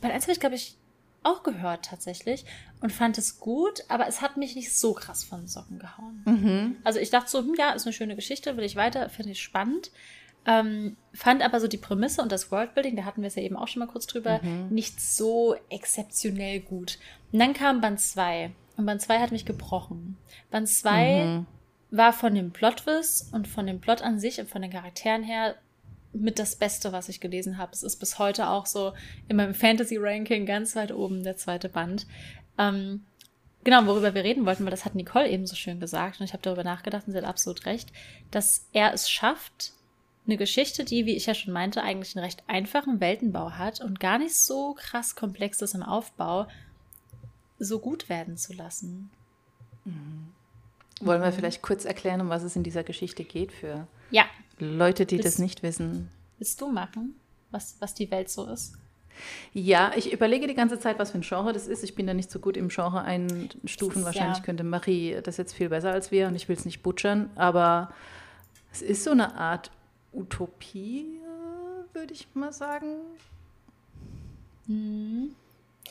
Band 0.00 0.14
1 0.14 0.24
habe 0.24 0.32
ich, 0.32 0.40
glaube 0.40 0.56
ich, 0.56 0.76
auch 1.22 1.42
gehört 1.42 1.84
tatsächlich 1.84 2.44
und 2.80 2.92
fand 2.92 3.18
es 3.18 3.38
gut, 3.38 3.84
aber 3.88 4.06
es 4.06 4.22
hat 4.22 4.36
mich 4.36 4.54
nicht 4.54 4.74
so 4.74 4.92
krass 4.94 5.24
von 5.24 5.42
den 5.42 5.48
Socken 5.48 5.78
gehauen. 5.78 6.22
Mhm. 6.24 6.76
Also 6.84 7.00
ich 7.00 7.10
dachte 7.10 7.30
so, 7.30 7.40
hm, 7.40 7.54
ja, 7.56 7.72
ist 7.72 7.86
eine 7.86 7.92
schöne 7.92 8.16
Geschichte, 8.16 8.56
will 8.56 8.64
ich 8.64 8.76
weiter, 8.76 9.08
finde 9.08 9.32
ich 9.32 9.42
spannend. 9.42 9.90
Ähm, 10.46 10.96
fand 11.12 11.42
aber 11.42 11.60
so 11.60 11.68
die 11.68 11.76
Prämisse 11.76 12.22
und 12.22 12.32
das 12.32 12.50
Worldbuilding, 12.50 12.96
da 12.96 13.04
hatten 13.04 13.20
wir 13.20 13.26
es 13.26 13.34
ja 13.34 13.42
eben 13.42 13.56
auch 13.56 13.68
schon 13.68 13.80
mal 13.80 13.88
kurz 13.88 14.06
drüber, 14.06 14.40
mhm. 14.42 14.68
nicht 14.70 15.00
so 15.00 15.56
exzeptionell 15.68 16.60
gut. 16.60 16.98
Und 17.32 17.40
dann 17.40 17.52
kam 17.52 17.80
Band 17.80 18.00
2 18.00 18.52
und 18.78 18.86
Band 18.86 19.02
2 19.02 19.18
hat 19.18 19.32
mich 19.32 19.44
gebrochen. 19.44 20.16
Band 20.50 20.68
2 20.68 21.24
mhm. 21.24 21.46
war 21.90 22.12
von 22.12 22.34
dem 22.34 22.52
Plotwiss 22.52 23.28
und 23.32 23.46
von 23.46 23.66
dem 23.66 23.80
Plot 23.80 24.02
an 24.02 24.18
sich 24.18 24.40
und 24.40 24.48
von 24.48 24.62
den 24.62 24.70
Charakteren 24.70 25.22
her 25.22 25.56
mit 26.12 26.38
das 26.38 26.56
Beste, 26.56 26.92
was 26.92 27.08
ich 27.08 27.20
gelesen 27.20 27.58
habe. 27.58 27.72
Es 27.72 27.82
ist 27.82 27.96
bis 27.96 28.18
heute 28.18 28.48
auch 28.48 28.66
so 28.66 28.94
in 29.26 29.36
meinem 29.36 29.52
Fantasy-Ranking 29.52 30.46
ganz 30.46 30.74
weit 30.76 30.92
oben 30.92 31.22
der 31.22 31.36
zweite 31.36 31.68
Band. 31.68 32.06
Ähm, 32.56 33.04
genau, 33.64 33.84
worüber 33.86 34.14
wir 34.14 34.24
reden 34.24 34.46
wollten, 34.46 34.64
weil 34.64 34.70
das 34.70 34.84
hat 34.84 34.94
Nicole 34.94 35.28
eben 35.28 35.46
so 35.46 35.56
schön 35.56 35.80
gesagt 35.80 36.20
und 36.20 36.24
ich 36.24 36.32
habe 36.32 36.42
darüber 36.42 36.64
nachgedacht 36.64 37.06
und 37.06 37.12
sie 37.12 37.18
hat 37.18 37.26
absolut 37.26 37.66
recht, 37.66 37.92
dass 38.30 38.66
er 38.72 38.94
es 38.94 39.10
schafft, 39.10 39.72
eine 40.26 40.36
Geschichte, 40.36 40.84
die, 40.84 41.06
wie 41.06 41.16
ich 41.16 41.26
ja 41.26 41.34
schon 41.34 41.54
meinte, 41.54 41.82
eigentlich 41.82 42.14
einen 42.14 42.24
recht 42.24 42.44
einfachen 42.46 43.00
Weltenbau 43.00 43.52
hat 43.52 43.80
und 43.80 43.98
gar 43.98 44.18
nicht 44.18 44.36
so 44.36 44.74
krass 44.74 45.16
komplex 45.16 45.62
ist 45.62 45.74
im 45.74 45.82
Aufbau, 45.82 46.46
so 47.58 47.78
gut 47.78 48.08
werden 48.08 48.36
zu 48.36 48.52
lassen. 48.52 49.10
Mhm. 49.84 50.28
Wollen 51.00 51.22
wir 51.22 51.32
vielleicht 51.32 51.62
kurz 51.62 51.84
erklären, 51.84 52.20
um 52.20 52.28
was 52.28 52.42
es 52.42 52.56
in 52.56 52.64
dieser 52.64 52.82
Geschichte 52.82 53.24
geht 53.24 53.52
für 53.52 53.86
ja. 54.10 54.24
Leute, 54.58 55.06
die 55.06 55.16
willst, 55.16 55.26
das 55.26 55.38
nicht 55.38 55.62
wissen? 55.62 56.10
Willst 56.38 56.60
du 56.60 56.68
machen, 56.70 57.14
was, 57.50 57.76
was 57.78 57.94
die 57.94 58.10
Welt 58.10 58.30
so 58.30 58.46
ist? 58.46 58.74
Ja, 59.52 59.92
ich 59.96 60.12
überlege 60.12 60.46
die 60.46 60.54
ganze 60.54 60.78
Zeit, 60.78 60.98
was 60.98 61.10
für 61.10 61.18
ein 61.18 61.22
Genre 61.22 61.52
das 61.52 61.66
ist. 61.66 61.82
Ich 61.82 61.94
bin 61.94 62.06
da 62.06 62.14
nicht 62.14 62.30
so 62.30 62.38
gut 62.38 62.56
im 62.56 62.68
Genre 62.68 63.02
einstufen. 63.02 64.04
Wahrscheinlich 64.04 64.38
ja. 64.38 64.44
könnte 64.44 64.64
Marie 64.64 65.20
das 65.22 65.36
jetzt 65.36 65.54
viel 65.54 65.68
besser 65.68 65.92
als 65.92 66.10
wir 66.10 66.28
und 66.28 66.34
ich 66.34 66.48
will 66.48 66.56
es 66.56 66.64
nicht 66.64 66.82
butchern. 66.82 67.30
Aber 67.34 67.92
es 68.72 68.82
ist 68.82 69.04
so 69.04 69.10
eine 69.10 69.34
Art 69.36 69.70
Utopie, 70.12 71.20
würde 71.92 72.12
ich 72.12 72.28
mal 72.34 72.52
sagen. 72.52 72.96
Mhm. 74.66 75.34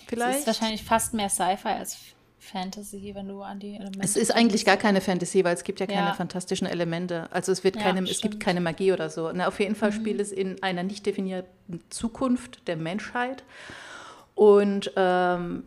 Vielleicht. 0.08 0.34
Es 0.34 0.40
ist 0.42 0.48
wahrscheinlich 0.48 0.84
fast 0.84 1.14
mehr 1.14 1.30
Sci-Fi 1.30 1.70
als 1.70 1.98
Fantasy, 2.40 3.12
wenn 3.14 3.28
du 3.28 3.42
an 3.42 3.60
die 3.60 3.76
Elemente. 3.76 4.00
Es 4.02 4.16
ist 4.16 4.32
eigentlich 4.32 4.64
gar 4.64 4.78
keine 4.78 5.02
Fantasy, 5.02 5.44
weil 5.44 5.54
es 5.54 5.64
gibt 5.64 5.80
ja 5.80 5.86
keine 5.86 6.08
ja. 6.08 6.14
fantastischen 6.14 6.68
Elemente. 6.68 7.28
Also 7.32 7.52
es 7.52 7.64
wird 7.64 7.76
ja, 7.76 7.82
keine, 7.82 8.10
es 8.10 8.22
gibt 8.22 8.40
keine 8.40 8.62
Magie 8.62 8.94
oder 8.94 9.10
so. 9.10 9.32
Na, 9.34 9.48
auf 9.48 9.60
jeden 9.60 9.76
Fall 9.76 9.92
mhm. 9.92 9.96
spielt 9.96 10.22
es 10.22 10.32
in 10.32 10.62
einer 10.64 10.84
nicht 10.84 11.06
definierten 11.06 11.82
Zukunft 11.90 12.68
der 12.68 12.78
Menschheit. 12.78 13.44
Und 14.36 14.92
ähm, 14.96 15.64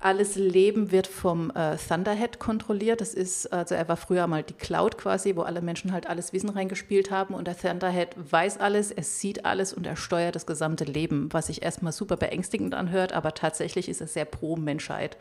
alles 0.00 0.34
Leben 0.36 0.90
wird 0.92 1.06
vom 1.06 1.50
äh, 1.50 1.76
Thunderhead 1.76 2.38
kontrolliert. 2.38 3.02
Das 3.02 3.12
ist, 3.12 3.52
also 3.52 3.74
er 3.74 3.86
war 3.86 3.98
früher 3.98 4.26
mal 4.26 4.42
die 4.42 4.54
Cloud 4.54 4.96
quasi, 4.96 5.36
wo 5.36 5.42
alle 5.42 5.60
Menschen 5.60 5.92
halt 5.92 6.08
alles 6.08 6.32
Wissen 6.32 6.48
reingespielt 6.48 7.10
haben. 7.10 7.34
Und 7.34 7.46
der 7.46 7.56
Thunderhead 7.56 8.16
weiß 8.16 8.58
alles, 8.58 8.90
er 8.90 9.02
sieht 9.02 9.44
alles 9.44 9.74
und 9.74 9.86
er 9.86 9.96
steuert 9.96 10.34
das 10.34 10.46
gesamte 10.46 10.84
Leben, 10.84 11.28
was 11.32 11.48
sich 11.48 11.62
erstmal 11.62 11.92
super 11.92 12.16
beängstigend 12.16 12.74
anhört, 12.74 13.12
aber 13.12 13.34
tatsächlich 13.34 13.90
ist 13.90 14.00
er 14.00 14.06
sehr 14.06 14.24
pro 14.24 14.56
Menschheit. 14.56 15.18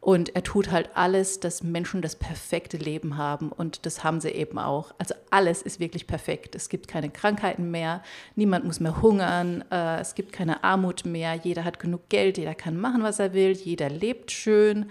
Und 0.00 0.34
er 0.34 0.42
tut 0.42 0.70
halt 0.70 0.90
alles, 0.94 1.40
dass 1.40 1.62
Menschen 1.62 2.00
das 2.00 2.16
perfekte 2.16 2.78
Leben 2.78 3.18
haben. 3.18 3.52
Und 3.52 3.84
das 3.84 4.02
haben 4.02 4.20
sie 4.20 4.30
eben 4.30 4.58
auch. 4.58 4.94
Also 4.96 5.14
alles 5.30 5.60
ist 5.60 5.78
wirklich 5.78 6.06
perfekt. 6.06 6.54
Es 6.54 6.70
gibt 6.70 6.88
keine 6.88 7.10
Krankheiten 7.10 7.70
mehr. 7.70 8.02
Niemand 8.34 8.64
muss 8.64 8.80
mehr 8.80 9.02
hungern. 9.02 9.62
Äh, 9.70 10.00
es 10.00 10.14
gibt 10.14 10.32
keine 10.32 10.64
Armut 10.64 11.04
mehr. 11.04 11.34
Jeder 11.34 11.64
hat 11.64 11.78
genug 11.78 12.08
Geld. 12.08 12.38
Jeder 12.38 12.54
kann 12.54 12.78
machen, 12.78 13.02
was 13.02 13.18
er 13.18 13.34
will. 13.34 13.52
Jeder 13.52 13.90
lebt 13.90 14.30
schön. 14.30 14.86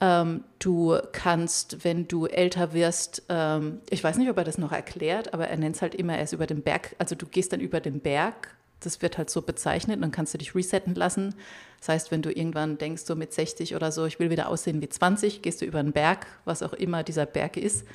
Ähm, 0.00 0.42
du 0.58 0.98
kannst, 1.12 1.84
wenn 1.84 2.08
du 2.08 2.26
älter 2.26 2.72
wirst, 2.72 3.22
ähm, 3.28 3.80
ich 3.90 4.02
weiß 4.02 4.16
nicht, 4.18 4.28
ob 4.28 4.36
er 4.36 4.42
das 4.42 4.58
noch 4.58 4.72
erklärt, 4.72 5.32
aber 5.32 5.46
er 5.46 5.56
nennt 5.56 5.76
es 5.76 5.82
halt 5.82 5.94
immer 5.94 6.18
erst 6.18 6.32
über 6.32 6.48
den 6.48 6.62
Berg. 6.62 6.96
Also 6.98 7.14
du 7.14 7.26
gehst 7.26 7.52
dann 7.52 7.60
über 7.60 7.78
den 7.78 8.00
Berg 8.00 8.56
das 8.84 9.02
wird 9.02 9.18
halt 9.18 9.30
so 9.30 9.42
bezeichnet, 9.42 10.02
dann 10.02 10.10
kannst 10.10 10.34
du 10.34 10.38
dich 10.38 10.54
resetten 10.54 10.94
lassen. 10.94 11.34
Das 11.78 11.88
heißt, 11.88 12.10
wenn 12.10 12.22
du 12.22 12.30
irgendwann 12.30 12.78
denkst, 12.78 13.02
so 13.02 13.16
mit 13.16 13.32
60 13.32 13.74
oder 13.74 13.90
so, 13.90 14.06
ich 14.06 14.18
will 14.18 14.30
wieder 14.30 14.48
aussehen 14.48 14.80
wie 14.80 14.88
20, 14.88 15.42
gehst 15.42 15.60
du 15.60 15.64
über 15.64 15.80
einen 15.80 15.92
Berg, 15.92 16.26
was 16.44 16.62
auch 16.62 16.72
immer 16.72 17.02
dieser 17.02 17.26
Berg 17.26 17.56
ist. 17.56 17.86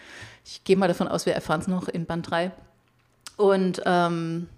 Ich 0.45 0.63
gehe 0.63 0.75
mal 0.77 0.87
davon 0.87 1.07
aus, 1.07 1.25
wir 1.25 1.33
erfahren 1.33 1.61
es 1.61 1.67
noch 1.67 1.87
in 1.87 2.05
Band 2.05 2.29
3. 2.29 2.51
Und 3.37 3.81
ähm, 3.85 4.49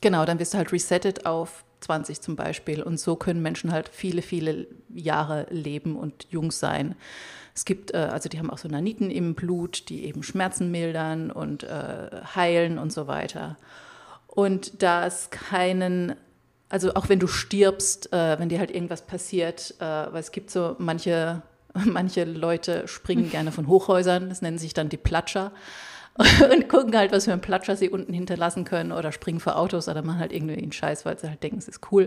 genau, 0.00 0.24
dann 0.24 0.38
wirst 0.38 0.54
du 0.54 0.58
halt 0.58 0.72
resettet 0.72 1.26
auf 1.26 1.64
20 1.80 2.20
zum 2.20 2.36
Beispiel. 2.36 2.82
Und 2.82 2.98
so 2.98 3.16
können 3.16 3.42
Menschen 3.42 3.72
halt 3.72 3.88
viele, 3.88 4.22
viele 4.22 4.66
Jahre 4.94 5.46
leben 5.50 5.96
und 5.96 6.26
jung 6.30 6.50
sein. 6.50 6.94
Es 7.54 7.64
gibt, 7.64 7.94
äh, 7.94 7.98
also 7.98 8.28
die 8.28 8.38
haben 8.38 8.50
auch 8.50 8.58
so 8.58 8.68
Naniten 8.68 9.10
im 9.10 9.34
Blut, 9.34 9.88
die 9.88 10.04
eben 10.04 10.22
Schmerzen 10.22 10.70
mildern 10.70 11.30
und 11.30 11.62
äh, 11.62 12.10
heilen 12.34 12.78
und 12.78 12.92
so 12.92 13.06
weiter. 13.06 13.56
Und 14.34 14.82
da 14.82 15.06
es 15.06 15.30
keinen, 15.30 16.16
also 16.68 16.94
auch 16.94 17.08
wenn 17.08 17.20
du 17.20 17.28
stirbst, 17.28 18.12
äh, 18.12 18.38
wenn 18.38 18.48
dir 18.48 18.58
halt 18.58 18.72
irgendwas 18.72 19.02
passiert, 19.02 19.74
äh, 19.78 19.84
weil 19.84 20.20
es 20.20 20.32
gibt 20.32 20.50
so 20.50 20.74
manche, 20.78 21.42
manche 21.84 22.24
Leute 22.24 22.88
springen 22.88 23.30
gerne 23.30 23.52
von 23.52 23.68
Hochhäusern, 23.68 24.28
das 24.28 24.42
nennen 24.42 24.58
sich 24.58 24.74
dann 24.74 24.88
die 24.88 24.96
Platscher. 24.96 25.52
und 26.52 26.68
gucken 26.68 26.96
halt, 26.96 27.10
was 27.10 27.24
für 27.24 27.32
ein 27.32 27.40
Platscher 27.40 27.74
sie 27.76 27.90
unten 27.90 28.12
hinterlassen 28.12 28.64
können 28.64 28.92
oder 28.92 29.10
springen 29.10 29.40
vor 29.40 29.56
Autos 29.56 29.88
oder 29.88 30.02
machen 30.02 30.20
halt 30.20 30.32
irgendwie 30.32 30.54
einen 30.56 30.70
Scheiß, 30.70 31.04
weil 31.04 31.18
sie 31.18 31.28
halt 31.28 31.42
denken, 31.42 31.58
es 31.58 31.66
ist 31.66 31.80
cool. 31.90 32.04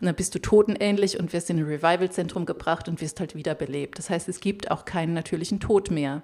Und 0.00 0.06
dann 0.06 0.14
bist 0.14 0.34
du 0.34 0.38
totenähnlich 0.38 1.20
und 1.20 1.34
wirst 1.34 1.50
in 1.50 1.58
ein 1.58 1.66
Revival-Zentrum 1.66 2.46
gebracht 2.46 2.88
und 2.88 3.02
wirst 3.02 3.20
halt 3.20 3.34
wiederbelebt. 3.34 3.98
Das 3.98 4.08
heißt, 4.08 4.26
es 4.30 4.40
gibt 4.40 4.70
auch 4.70 4.86
keinen 4.86 5.12
natürlichen 5.12 5.60
Tod 5.60 5.90
mehr. 5.90 6.22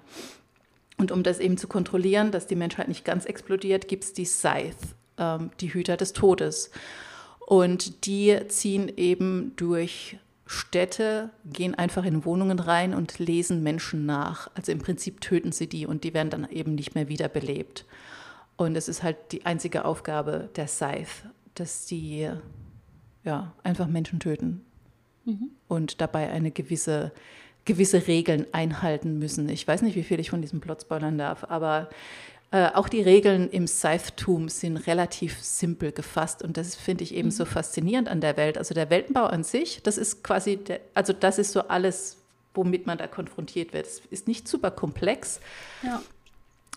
Und 0.97 1.11
um 1.11 1.21
das 1.21 1.39
eben 1.39 1.57
zu 1.59 1.67
kontrollieren, 1.67 2.31
dass 2.31 2.47
die 2.47 2.55
Menschheit 2.55 2.87
nicht 2.87 3.05
ganz 3.05 3.25
explodiert, 3.25 3.87
gibt 3.87 4.05
es 4.05 4.13
die 4.13 4.25
Scythe 4.25 4.95
ähm, 5.19 5.51
die 5.59 5.73
Hüter 5.73 5.97
des 5.97 6.13
Todes. 6.13 6.71
Und 7.39 8.05
die 8.05 8.37
ziehen 8.47 8.91
eben 8.95 9.53
durch 9.55 10.17
Städte, 10.45 11.29
gehen 11.45 11.75
einfach 11.75 12.05
in 12.05 12.25
Wohnungen 12.25 12.59
rein 12.59 12.95
und 12.95 13.19
lesen 13.19 13.61
Menschen 13.61 14.07
nach. 14.07 14.49
Also 14.55 14.71
im 14.71 14.79
Prinzip 14.79 15.21
töten 15.21 15.51
sie 15.51 15.67
die 15.67 15.85
und 15.85 16.03
die 16.03 16.15
werden 16.15 16.31
dann 16.31 16.49
eben 16.49 16.73
nicht 16.73 16.95
mehr 16.95 17.07
wiederbelebt. 17.07 17.85
Und 18.57 18.75
es 18.75 18.89
ist 18.89 19.03
halt 19.03 19.17
die 19.31 19.45
einzige 19.45 19.85
Aufgabe 19.85 20.49
der 20.55 20.67
Scythe, 20.67 21.29
dass 21.53 21.85
die 21.85 22.29
ja, 23.23 23.53
einfach 23.63 23.87
Menschen 23.87 24.19
töten 24.19 24.65
mhm. 25.25 25.51
und 25.67 26.01
dabei 26.01 26.29
eine 26.29 26.51
gewisse, 26.51 27.11
gewisse 27.65 28.07
Regeln 28.07 28.47
einhalten 28.51 29.19
müssen. 29.19 29.47
Ich 29.49 29.67
weiß 29.67 29.81
nicht, 29.81 29.95
wie 29.95 30.03
viel 30.03 30.19
ich 30.19 30.31
von 30.31 30.41
diesem 30.41 30.61
Plot 30.61 30.81
spoilern 30.81 31.17
darf, 31.17 31.43
aber 31.43 31.89
äh, 32.51 32.71
auch 32.73 32.89
die 32.89 33.01
Regeln 33.01 33.49
im 33.49 33.67
Scythetum 33.67 34.49
sind 34.49 34.77
relativ 34.77 35.39
simpel 35.41 35.91
gefasst 35.91 36.41
und 36.41 36.57
das 36.57 36.75
finde 36.75 37.03
ich 37.03 37.13
eben 37.13 37.27
mhm. 37.27 37.33
so 37.33 37.45
faszinierend 37.45 38.07
an 38.07 38.21
der 38.21 38.37
Welt. 38.37 38.57
Also 38.57 38.73
der 38.73 38.89
Weltenbau 38.89 39.25
an 39.25 39.43
sich, 39.43 39.81
das 39.83 39.97
ist 39.97 40.23
quasi, 40.23 40.57
der, 40.57 40.81
also 40.95 41.13
das 41.13 41.37
ist 41.37 41.51
so 41.51 41.67
alles, 41.67 42.17
womit 42.55 42.87
man 42.87 42.97
da 42.97 43.05
konfrontiert 43.05 43.73
wird. 43.73 43.85
Es 43.85 44.01
ist 44.09 44.27
nicht 44.27 44.47
super 44.47 44.71
komplex. 44.71 45.39
Ja. 45.83 46.01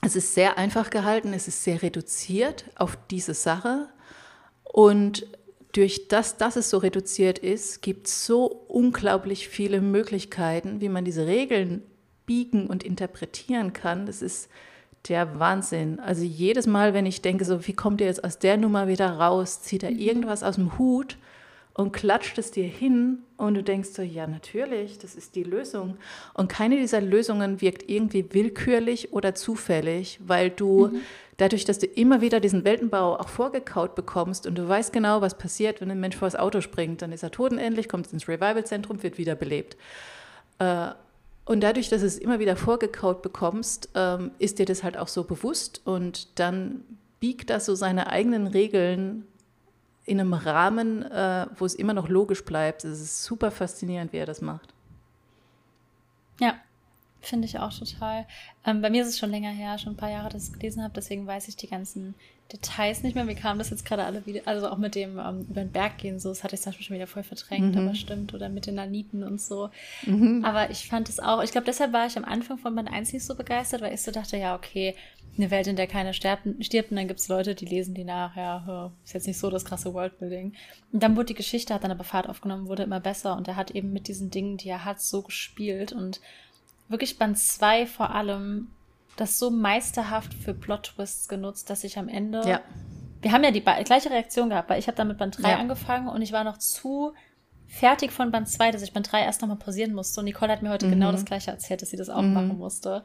Es 0.04 0.14
ist 0.14 0.34
sehr 0.34 0.58
einfach 0.58 0.90
gehalten, 0.90 1.32
es 1.32 1.48
ist 1.48 1.64
sehr 1.64 1.80
reduziert 1.80 2.64
auf 2.76 2.98
diese 3.10 3.34
Sache 3.34 3.88
und 4.64 5.26
durch 5.72 6.08
das, 6.08 6.36
dass 6.36 6.56
es 6.56 6.68
so 6.68 6.78
reduziert 6.78 7.38
ist, 7.38 7.80
gibt 7.80 8.06
es 8.06 8.26
so 8.26 8.44
unglaublich 8.68 9.48
viele 9.48 9.80
Möglichkeiten, 9.80 10.82
wie 10.82 10.90
man 10.90 11.04
diese 11.06 11.26
Regeln 11.26 11.82
biegen 12.26 12.66
und 12.66 12.82
interpretieren 12.82 13.72
kann. 13.72 14.04
Das 14.04 14.20
ist 14.20 14.50
der 15.08 15.38
Wahnsinn. 15.38 15.98
Also 16.00 16.22
jedes 16.22 16.66
Mal, 16.66 16.94
wenn 16.94 17.06
ich 17.06 17.22
denke, 17.22 17.44
so, 17.44 17.66
wie 17.66 17.72
kommt 17.72 18.00
ihr 18.00 18.06
jetzt 18.06 18.24
aus 18.24 18.38
der 18.38 18.56
Nummer 18.56 18.88
wieder 18.88 19.10
raus, 19.10 19.62
zieht 19.62 19.82
er 19.82 19.90
mhm. 19.90 19.98
irgendwas 19.98 20.42
aus 20.42 20.56
dem 20.56 20.78
Hut 20.78 21.16
und 21.74 21.92
klatscht 21.92 22.38
es 22.38 22.50
dir 22.50 22.66
hin 22.66 23.18
und 23.36 23.54
du 23.54 23.62
denkst 23.62 23.90
so, 23.90 24.02
ja, 24.02 24.26
natürlich, 24.26 24.98
das 24.98 25.14
ist 25.14 25.34
die 25.34 25.42
Lösung. 25.42 25.96
Und 26.34 26.48
keine 26.48 26.76
dieser 26.76 27.00
Lösungen 27.00 27.60
wirkt 27.60 27.88
irgendwie 27.88 28.26
willkürlich 28.32 29.12
oder 29.12 29.34
zufällig, 29.34 30.20
weil 30.24 30.50
du 30.50 30.88
mhm. 30.88 31.00
dadurch, 31.38 31.64
dass 31.64 31.78
du 31.78 31.86
immer 31.86 32.20
wieder 32.20 32.40
diesen 32.40 32.64
Weltenbau 32.64 33.16
auch 33.16 33.28
vorgekaut 33.28 33.94
bekommst 33.94 34.46
und 34.46 34.56
du 34.56 34.68
weißt 34.68 34.92
genau, 34.92 35.20
was 35.20 35.36
passiert, 35.36 35.80
wenn 35.80 35.90
ein 35.90 36.00
Mensch 36.00 36.16
vor 36.16 36.26
das 36.26 36.36
Auto 36.36 36.60
springt, 36.60 37.02
dann 37.02 37.10
ist 37.10 37.22
er 37.22 37.30
totenendlich, 37.30 37.88
kommt 37.88 38.12
ins 38.12 38.28
Revival-Zentrum, 38.28 39.02
wird 39.02 39.18
wiederbelebt. 39.18 39.76
Äh, 40.58 40.90
und 41.44 41.60
dadurch, 41.60 41.88
dass 41.88 42.00
du 42.00 42.06
es 42.06 42.18
immer 42.18 42.38
wieder 42.38 42.56
vorgekaut 42.56 43.22
bekommst, 43.22 43.88
ähm, 43.94 44.30
ist 44.38 44.58
dir 44.58 44.66
das 44.66 44.82
halt 44.82 44.96
auch 44.96 45.08
so 45.08 45.24
bewusst 45.24 45.80
und 45.84 46.38
dann 46.38 46.84
biegt 47.20 47.50
das 47.50 47.66
so 47.66 47.74
seine 47.74 48.08
eigenen 48.08 48.46
Regeln 48.46 49.26
in 50.04 50.20
einem 50.20 50.34
Rahmen, 50.34 51.02
äh, 51.02 51.46
wo 51.56 51.64
es 51.64 51.74
immer 51.74 51.94
noch 51.94 52.08
logisch 52.08 52.44
bleibt. 52.44 52.84
Es 52.84 53.00
ist 53.00 53.24
super 53.24 53.50
faszinierend, 53.50 54.12
wie 54.12 54.18
er 54.18 54.26
das 54.26 54.40
macht. 54.40 54.74
Ja, 56.40 56.54
finde 57.20 57.46
ich 57.46 57.58
auch 57.58 57.72
total. 57.72 58.26
Ähm, 58.64 58.82
bei 58.82 58.90
mir 58.90 59.02
ist 59.02 59.08
es 59.08 59.18
schon 59.18 59.30
länger 59.30 59.50
her, 59.50 59.78
schon 59.78 59.92
ein 59.92 59.96
paar 59.96 60.10
Jahre, 60.10 60.28
dass 60.28 60.44
ich 60.44 60.50
es 60.50 60.58
gelesen 60.58 60.82
habe, 60.82 60.94
deswegen 60.94 61.26
weiß 61.26 61.48
ich 61.48 61.56
die 61.56 61.68
ganzen 61.68 62.14
Details 62.50 63.02
nicht 63.02 63.14
mehr. 63.14 63.24
Mir 63.24 63.34
kam 63.34 63.58
das 63.58 63.70
jetzt 63.70 63.84
gerade 63.84 64.04
alle 64.04 64.26
wieder, 64.26 64.42
also 64.46 64.68
auch 64.68 64.78
mit 64.78 64.94
dem 64.94 65.18
ähm, 65.18 65.46
über 65.48 65.62
den 65.62 65.72
Berg 65.72 65.98
gehen, 65.98 66.20
so, 66.20 66.28
das 66.28 66.44
hatte 66.44 66.54
ich 66.54 66.60
zum 66.60 66.70
Beispiel 66.70 66.86
schon 66.86 66.96
wieder 66.96 67.06
voll 67.06 67.22
verdrängt, 67.22 67.74
mhm. 67.74 67.86
aber 67.86 67.94
stimmt, 67.94 68.34
oder 68.34 68.48
mit 68.48 68.66
den 68.66 68.74
Naniten 68.74 69.22
und 69.22 69.40
so. 69.40 69.70
Mhm. 70.04 70.44
Aber 70.44 70.70
ich 70.70 70.88
fand 70.88 71.08
es 71.08 71.20
auch, 71.20 71.42
ich 71.42 71.52
glaube, 71.52 71.66
deshalb 71.66 71.92
war 71.92 72.06
ich 72.06 72.16
am 72.16 72.24
Anfang 72.24 72.58
von 72.58 72.74
Band 72.74 72.92
1 72.92 73.12
nicht 73.12 73.24
so 73.24 73.34
begeistert, 73.34 73.80
weil 73.80 73.94
ich 73.94 74.02
so 74.02 74.10
dachte, 74.10 74.36
ja, 74.36 74.54
okay, 74.54 74.94
eine 75.38 75.50
Welt, 75.50 75.66
in 75.66 75.76
der 75.76 75.86
keiner 75.86 76.12
stirbt, 76.12 76.46
stirbt 76.60 76.90
und 76.90 76.98
dann 76.98 77.08
gibt 77.08 77.20
es 77.20 77.28
Leute, 77.28 77.54
die 77.54 77.64
lesen 77.64 77.94
die 77.94 78.04
nach, 78.04 78.36
ja, 78.36 78.92
ist 79.04 79.14
jetzt 79.14 79.26
nicht 79.26 79.38
so 79.38 79.48
das 79.48 79.64
krasse 79.64 79.94
Worldbuilding. 79.94 80.52
Und 80.92 81.02
dann 81.02 81.16
wurde 81.16 81.26
die 81.26 81.34
Geschichte, 81.34 81.72
hat 81.72 81.84
dann 81.84 81.90
aber 81.90 82.04
Fahrt 82.04 82.28
aufgenommen, 82.28 82.68
wurde 82.68 82.82
immer 82.82 83.00
besser 83.00 83.36
und 83.36 83.48
er 83.48 83.56
hat 83.56 83.70
eben 83.70 83.92
mit 83.92 84.08
diesen 84.08 84.30
Dingen, 84.30 84.58
die 84.58 84.68
er 84.68 84.84
hat, 84.84 85.00
so 85.00 85.22
gespielt 85.22 85.92
und 85.92 86.20
wirklich 86.88 87.18
Band 87.18 87.38
2 87.38 87.86
vor 87.86 88.14
allem 88.14 88.68
das 89.16 89.38
so 89.38 89.50
meisterhaft 89.50 90.34
für 90.34 90.54
Plot-Twists 90.54 91.28
genutzt, 91.28 91.70
dass 91.70 91.84
ich 91.84 91.98
am 91.98 92.08
Ende. 92.08 92.42
Ja. 92.46 92.60
Wir 93.20 93.32
haben 93.32 93.44
ja 93.44 93.50
die 93.50 93.62
gleiche 93.62 94.10
Reaktion 94.10 94.48
gehabt, 94.48 94.68
weil 94.68 94.78
ich 94.78 94.88
habe 94.88 94.96
dann 94.96 95.08
mit 95.08 95.18
Band 95.18 95.40
3 95.40 95.50
ja. 95.50 95.58
angefangen 95.58 96.08
und 96.08 96.22
ich 96.22 96.32
war 96.32 96.44
noch 96.44 96.58
zu 96.58 97.12
fertig 97.68 98.12
von 98.12 98.30
Band 98.30 98.48
2, 98.48 98.70
dass 98.70 98.82
ich 98.82 98.92
Band 98.92 99.10
3 99.10 99.22
erst 99.22 99.40
nochmal 99.40 99.56
pausieren 99.56 99.94
musste. 99.94 100.20
Und 100.20 100.26
Nicole 100.26 100.52
hat 100.52 100.62
mir 100.62 100.70
heute 100.70 100.86
genau 100.86 100.96
mhm. 100.96 101.00
genau 101.00 101.12
das 101.12 101.24
gleiche 101.24 101.50
erzählt, 101.50 101.82
dass 101.82 101.90
sie 101.90 101.96
das 101.96 102.10
auch 102.10 102.22
mhm. 102.22 102.34
machen 102.34 102.58
musste. 102.58 103.02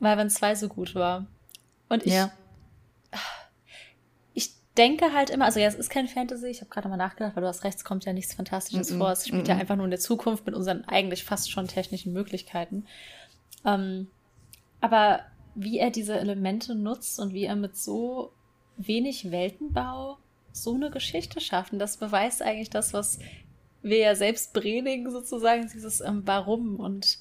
Weil 0.00 0.16
Band 0.16 0.32
2 0.32 0.54
so 0.54 0.68
gut 0.68 0.94
war. 0.94 1.26
Und 1.88 2.06
ich. 2.06 2.12
Ja. 2.12 2.30
Ich 4.32 4.54
denke 4.78 5.12
halt 5.12 5.28
immer, 5.28 5.44
also 5.44 5.60
ja, 5.60 5.66
es 5.66 5.74
ist 5.74 5.90
kein 5.90 6.08
Fantasy, 6.08 6.46
ich 6.46 6.60
habe 6.60 6.70
gerade 6.70 6.88
mal 6.88 6.96
nachgedacht, 6.96 7.36
weil 7.36 7.42
du 7.42 7.48
hast 7.48 7.64
recht, 7.64 7.76
es 7.76 7.84
kommt 7.84 8.06
ja 8.06 8.14
nichts 8.14 8.32
Fantastisches 8.32 8.90
mhm. 8.90 8.98
vor. 8.98 9.12
Es 9.12 9.28
spielt 9.28 9.46
ja 9.48 9.54
mhm. 9.54 9.60
einfach 9.60 9.76
nur 9.76 9.84
in 9.84 9.90
der 9.90 10.00
Zukunft 10.00 10.46
mit 10.46 10.54
unseren 10.54 10.84
eigentlich 10.86 11.24
fast 11.24 11.50
schon 11.50 11.68
technischen 11.68 12.12
Möglichkeiten. 12.12 12.86
Ähm, 13.66 14.08
aber 14.82 15.20
wie 15.54 15.78
er 15.78 15.90
diese 15.90 16.18
Elemente 16.18 16.74
nutzt 16.74 17.18
und 17.18 17.32
wie 17.32 17.44
er 17.44 17.56
mit 17.56 17.76
so 17.76 18.32
wenig 18.76 19.30
Weltenbau 19.30 20.18
so 20.50 20.74
eine 20.74 20.90
Geschichte 20.90 21.40
schafft. 21.40 21.72
Und 21.72 21.78
das 21.78 21.96
beweist 21.96 22.42
eigentlich 22.42 22.68
das, 22.68 22.92
was 22.92 23.18
wir 23.80 23.98
ja 23.98 24.14
selbst 24.14 24.52
predigen, 24.52 25.10
sozusagen, 25.10 25.70
dieses 25.72 26.00
ähm, 26.00 26.22
Warum 26.26 26.76
und 26.76 27.18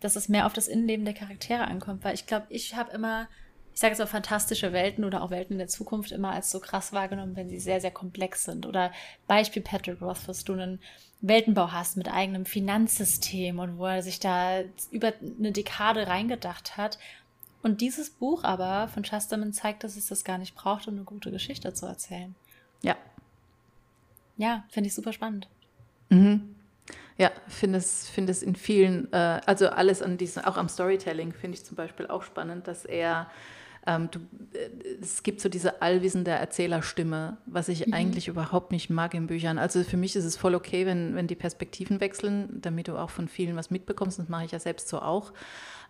dass 0.00 0.16
es 0.16 0.28
mehr 0.28 0.46
auf 0.46 0.52
das 0.52 0.68
Innenleben 0.68 1.04
der 1.04 1.14
Charaktere 1.14 1.64
ankommt. 1.64 2.02
Weil 2.02 2.14
ich 2.14 2.26
glaube, 2.26 2.46
ich 2.48 2.74
habe 2.74 2.92
immer, 2.92 3.28
ich 3.74 3.80
sage 3.80 3.92
jetzt 3.92 4.02
auch 4.02 4.08
fantastische 4.08 4.72
Welten 4.72 5.04
oder 5.04 5.22
auch 5.22 5.30
Welten 5.30 5.54
in 5.54 5.58
der 5.58 5.68
Zukunft 5.68 6.12
immer 6.12 6.32
als 6.32 6.50
so 6.50 6.60
krass 6.60 6.92
wahrgenommen, 6.92 7.36
wenn 7.36 7.48
sie 7.48 7.58
sehr, 7.58 7.80
sehr 7.80 7.90
komplex 7.90 8.44
sind. 8.44 8.66
Oder 8.66 8.92
Beispiel 9.26 9.62
Patrick 9.62 10.00
Rothfuss, 10.00 10.44
du 10.44 10.52
einen 10.52 10.80
Weltenbau 11.22 11.72
hast 11.72 11.96
mit 11.96 12.12
eigenem 12.12 12.44
Finanzsystem 12.44 13.58
und 13.58 13.78
wo 13.78 13.86
er 13.86 14.02
sich 14.02 14.20
da 14.20 14.60
über 14.90 15.12
eine 15.38 15.52
Dekade 15.52 16.06
reingedacht 16.06 16.76
hat. 16.76 16.98
Und 17.62 17.80
dieses 17.80 18.10
Buch 18.10 18.44
aber 18.44 18.88
von 18.88 19.04
Chesterman 19.04 19.52
zeigt, 19.52 19.84
dass 19.84 19.96
es 19.96 20.08
das 20.08 20.24
gar 20.24 20.36
nicht 20.36 20.54
braucht, 20.54 20.88
um 20.88 20.94
eine 20.94 21.04
gute 21.04 21.30
Geschichte 21.30 21.72
zu 21.72 21.86
erzählen. 21.86 22.34
Ja. 22.82 22.96
Ja, 24.36 24.64
finde 24.68 24.88
ich 24.88 24.94
super 24.94 25.12
spannend. 25.12 25.48
Mhm. 26.08 26.56
Ja, 27.16 27.30
finde 27.46 27.78
es, 27.78 28.08
find 28.08 28.28
es 28.28 28.42
in 28.42 28.56
vielen, 28.56 29.12
äh, 29.12 29.40
also 29.46 29.68
alles 29.68 30.02
an 30.02 30.18
diesem, 30.18 30.44
auch 30.44 30.56
am 30.56 30.68
Storytelling 30.68 31.32
finde 31.32 31.56
ich 31.56 31.64
zum 31.64 31.76
Beispiel 31.76 32.08
auch 32.08 32.22
spannend, 32.22 32.66
dass 32.66 32.84
er 32.84 33.30
Ähm, 33.86 34.08
du, 34.10 34.20
äh, 34.52 34.68
es 35.00 35.22
gibt 35.22 35.40
so 35.40 35.48
diese 35.48 35.82
allwissende 35.82 36.30
Erzählerstimme, 36.30 37.36
was 37.46 37.68
ich 37.68 37.86
mhm. 37.86 37.94
eigentlich 37.94 38.28
überhaupt 38.28 38.72
nicht 38.72 38.90
mag 38.90 39.14
in 39.14 39.26
Büchern. 39.26 39.58
Also 39.58 39.82
für 39.82 39.96
mich 39.96 40.14
ist 40.14 40.24
es 40.24 40.36
voll 40.36 40.54
okay, 40.54 40.86
wenn, 40.86 41.14
wenn 41.16 41.26
die 41.26 41.34
Perspektiven 41.34 42.00
wechseln, 42.00 42.60
damit 42.62 42.88
du 42.88 42.96
auch 42.96 43.10
von 43.10 43.28
vielen 43.28 43.56
was 43.56 43.70
mitbekommst. 43.70 44.18
Das 44.18 44.28
mache 44.28 44.44
ich 44.44 44.52
ja 44.52 44.60
selbst 44.60 44.88
so 44.88 45.00
auch. 45.00 45.32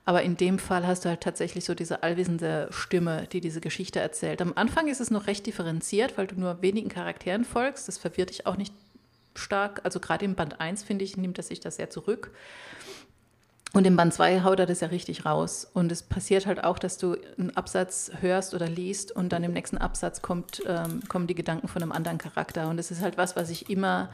Aber 0.04 0.22
in 0.22 0.36
dem 0.36 0.58
Fall 0.58 0.86
hast 0.86 1.04
du 1.04 1.10
halt 1.10 1.20
tatsächlich 1.20 1.64
so 1.64 1.74
diese 1.74 2.02
allwissende 2.02 2.68
Stimme, 2.70 3.28
die 3.30 3.40
diese 3.40 3.60
Geschichte 3.60 4.00
erzählt. 4.00 4.42
Am 4.42 4.52
Anfang 4.56 4.88
ist 4.88 5.00
es 5.00 5.10
noch 5.10 5.28
recht 5.28 5.46
differenziert, 5.46 6.18
weil 6.18 6.26
du 6.26 6.34
nur 6.34 6.60
wenigen 6.60 6.88
Charakteren 6.88 7.44
folgst. 7.44 7.86
Das 7.86 7.98
verwirrt 7.98 8.30
dich 8.30 8.46
auch 8.46 8.56
nicht 8.56 8.74
stark. 9.36 9.80
Also 9.84 10.00
gerade 10.00 10.24
im 10.24 10.34
Band 10.34 10.60
1, 10.60 10.82
finde 10.82 11.04
ich, 11.04 11.16
nimmt 11.16 11.38
er 11.38 11.44
sich 11.44 11.60
das 11.60 11.76
sehr 11.76 11.90
zurück. 11.90 12.32
Und 13.74 13.86
im 13.86 13.96
Band 13.96 14.12
2 14.12 14.42
haut 14.42 14.58
er 14.60 14.66
das 14.66 14.80
ja 14.80 14.88
richtig 14.88 15.24
raus. 15.24 15.66
Und 15.72 15.90
es 15.90 16.02
passiert 16.02 16.46
halt 16.46 16.62
auch, 16.62 16.78
dass 16.78 16.98
du 16.98 17.16
einen 17.38 17.56
Absatz 17.56 18.10
hörst 18.20 18.52
oder 18.52 18.68
liest 18.68 19.12
und 19.12 19.32
dann 19.32 19.42
im 19.44 19.52
nächsten 19.52 19.78
Absatz 19.78 20.20
kommt, 20.20 20.62
ähm, 20.66 21.00
kommen 21.08 21.26
die 21.26 21.34
Gedanken 21.34 21.68
von 21.68 21.82
einem 21.82 21.92
anderen 21.92 22.18
Charakter. 22.18 22.68
Und 22.68 22.76
das 22.76 22.90
ist 22.90 23.00
halt 23.00 23.16
was, 23.16 23.34
was 23.34 23.48
ich 23.48 23.70
immer 23.70 24.10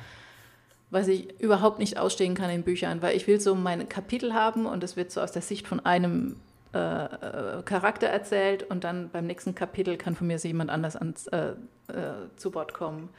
was 0.91 1.09
ich 1.09 1.41
überhaupt 1.41 1.79
nicht 1.79 1.99
ausstehen 1.99 2.35
kann 2.35 2.51
in 2.51 2.63
Büchern, 2.63 3.03
weil 3.03 3.17
ich 3.17 3.27
will 3.27 3.41
so 3.41 3.55
mein 3.55 3.89
Kapitel 3.89 4.33
haben 4.33 4.67
und 4.67 4.83
es 4.83 4.97
wird 4.97 5.11
so 5.11 5.21
aus 5.21 5.33
der 5.33 5.43
Sicht 5.43 5.69
von 5.69 5.85
einem 5.85 6.37
äh, 6.75 6.79
äh, 6.79 7.63
Charakter 7.63 8.07
erzählt 8.07 8.63
und 8.63 8.85
dann 8.85 9.11
beim 9.11 9.27
nächsten 9.27 9.55
Kapitel 9.55 9.97
kann 9.97 10.15
von 10.15 10.27
mir 10.27 10.39
so 10.39 10.49
jemand 10.49 10.71
anders 10.71 10.97
ans, 10.97 11.27
äh, 11.29 11.51
äh, 11.89 12.29
zu 12.37 12.55
Wort 12.55 12.75
kommen. 12.75 13.11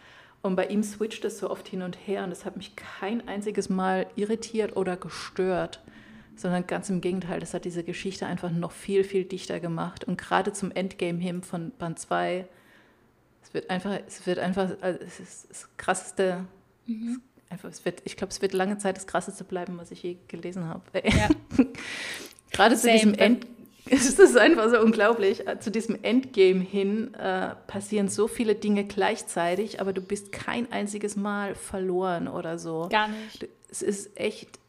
Und 0.41 0.55
bei 0.55 0.67
ihm 0.67 0.83
switcht 0.83 1.25
es 1.25 1.39
so 1.39 1.49
oft 1.49 1.67
hin 1.67 1.81
und 1.81 1.95
her 2.07 2.23
und 2.23 2.31
es 2.31 2.45
hat 2.45 2.57
mich 2.57 2.75
kein 2.75 3.27
einziges 3.27 3.69
Mal 3.69 4.07
irritiert 4.15 4.77
oder 4.77 4.95
gestört, 4.95 5.81
sondern 6.39 6.67
ganz 6.67 6.89
im 6.89 7.01
Gegenteil, 7.01 7.39
das 7.39 7.53
hat 7.53 7.65
diese 7.65 7.83
Geschichte 7.83 8.25
einfach 8.25 8.51
noch 8.51 8.71
viel, 8.71 9.03
viel 9.03 9.25
dichter 9.25 9.59
gemacht. 9.59 10.03
Und 10.03 10.17
gerade 10.17 10.53
zum 10.53 10.71
Endgame 10.71 11.19
hin 11.19 11.43
von 11.43 11.71
Band 11.71 11.99
2, 11.99 12.47
es 13.43 13.53
wird 13.53 13.69
einfach, 13.69 13.99
es 14.07 14.25
wird 14.25 14.39
einfach, 14.39 14.71
also 14.81 14.99
es 15.01 15.19
ist 15.19 15.49
das 15.49 15.69
krasseste, 15.77 16.45
mhm 16.85 17.21
einfach, 17.49 17.69
es 17.69 17.83
wird, 17.85 18.01
ich 18.05 18.15
glaube, 18.15 18.31
es 18.31 18.41
wird 18.41 18.53
lange 18.53 18.77
Zeit 18.77 18.95
das 18.95 19.07
Krasseste 19.07 19.43
bleiben, 19.43 19.77
was 19.77 19.91
ich 19.91 20.03
je 20.03 20.17
gelesen 20.27 20.65
habe. 20.65 20.83
Ja. 21.03 21.29
Gerade 22.51 22.75
zu 22.75 22.91
diesem 22.91 23.13
End, 23.13 23.45
es 23.89 24.07
ist 24.07 24.37
einfach 24.37 24.69
so 24.69 24.79
unglaublich. 24.79 25.47
Äh, 25.47 25.59
zu 25.59 25.71
diesem 25.71 25.97
Endgame 26.03 26.61
hin 26.61 27.13
äh, 27.15 27.55
passieren 27.67 28.07
so 28.07 28.27
viele 28.27 28.55
Dinge 28.55 28.85
gleichzeitig, 28.85 29.81
aber 29.81 29.93
du 29.93 30.01
bist 30.01 30.31
kein 30.31 30.71
einziges 30.71 31.15
Mal 31.15 31.55
verloren 31.55 32.27
oder 32.27 32.57
so. 32.59 32.87
Gar 32.89 33.09
nicht. 33.09 33.47
Es 33.71 33.81
ist 33.81 34.19
echt, 34.19 34.59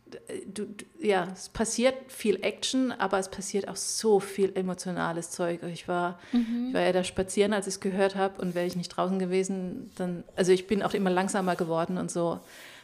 du, 0.47 0.67
ja, 1.01 1.29
es 1.33 1.49
passiert 1.49 1.95
viel 2.09 2.43
Action, 2.43 2.93
aber 2.93 3.19
es 3.19 3.29
passiert 3.29 3.69
auch 3.69 3.77
so 3.77 4.21
viel 4.21 4.53
emotionales 4.55 5.31
Zeug. 5.31 5.63
Ich 5.65 5.89
war, 5.89 6.19
mhm. 6.33 6.67
ich 6.69 6.75
war 6.75 6.83
ja 6.83 6.93
da 6.93 7.05
spazieren, 7.05 7.53
als 7.53 7.67
ich 7.67 7.75
es 7.75 7.81
gehört 7.81 8.17
habe 8.17 8.41
und 8.41 8.55
wäre 8.55 8.67
ich 8.67 8.77
nicht 8.77 8.89
draußen 8.89 9.19
gewesen, 9.19 9.91
dann, 9.97 10.25
also 10.37 10.53
ich 10.53 10.67
bin 10.67 10.83
auch 10.83 10.95
immer 10.95 11.11
langsamer 11.11 11.57
geworden 11.57 11.99
und 11.99 12.11
so 12.11 12.41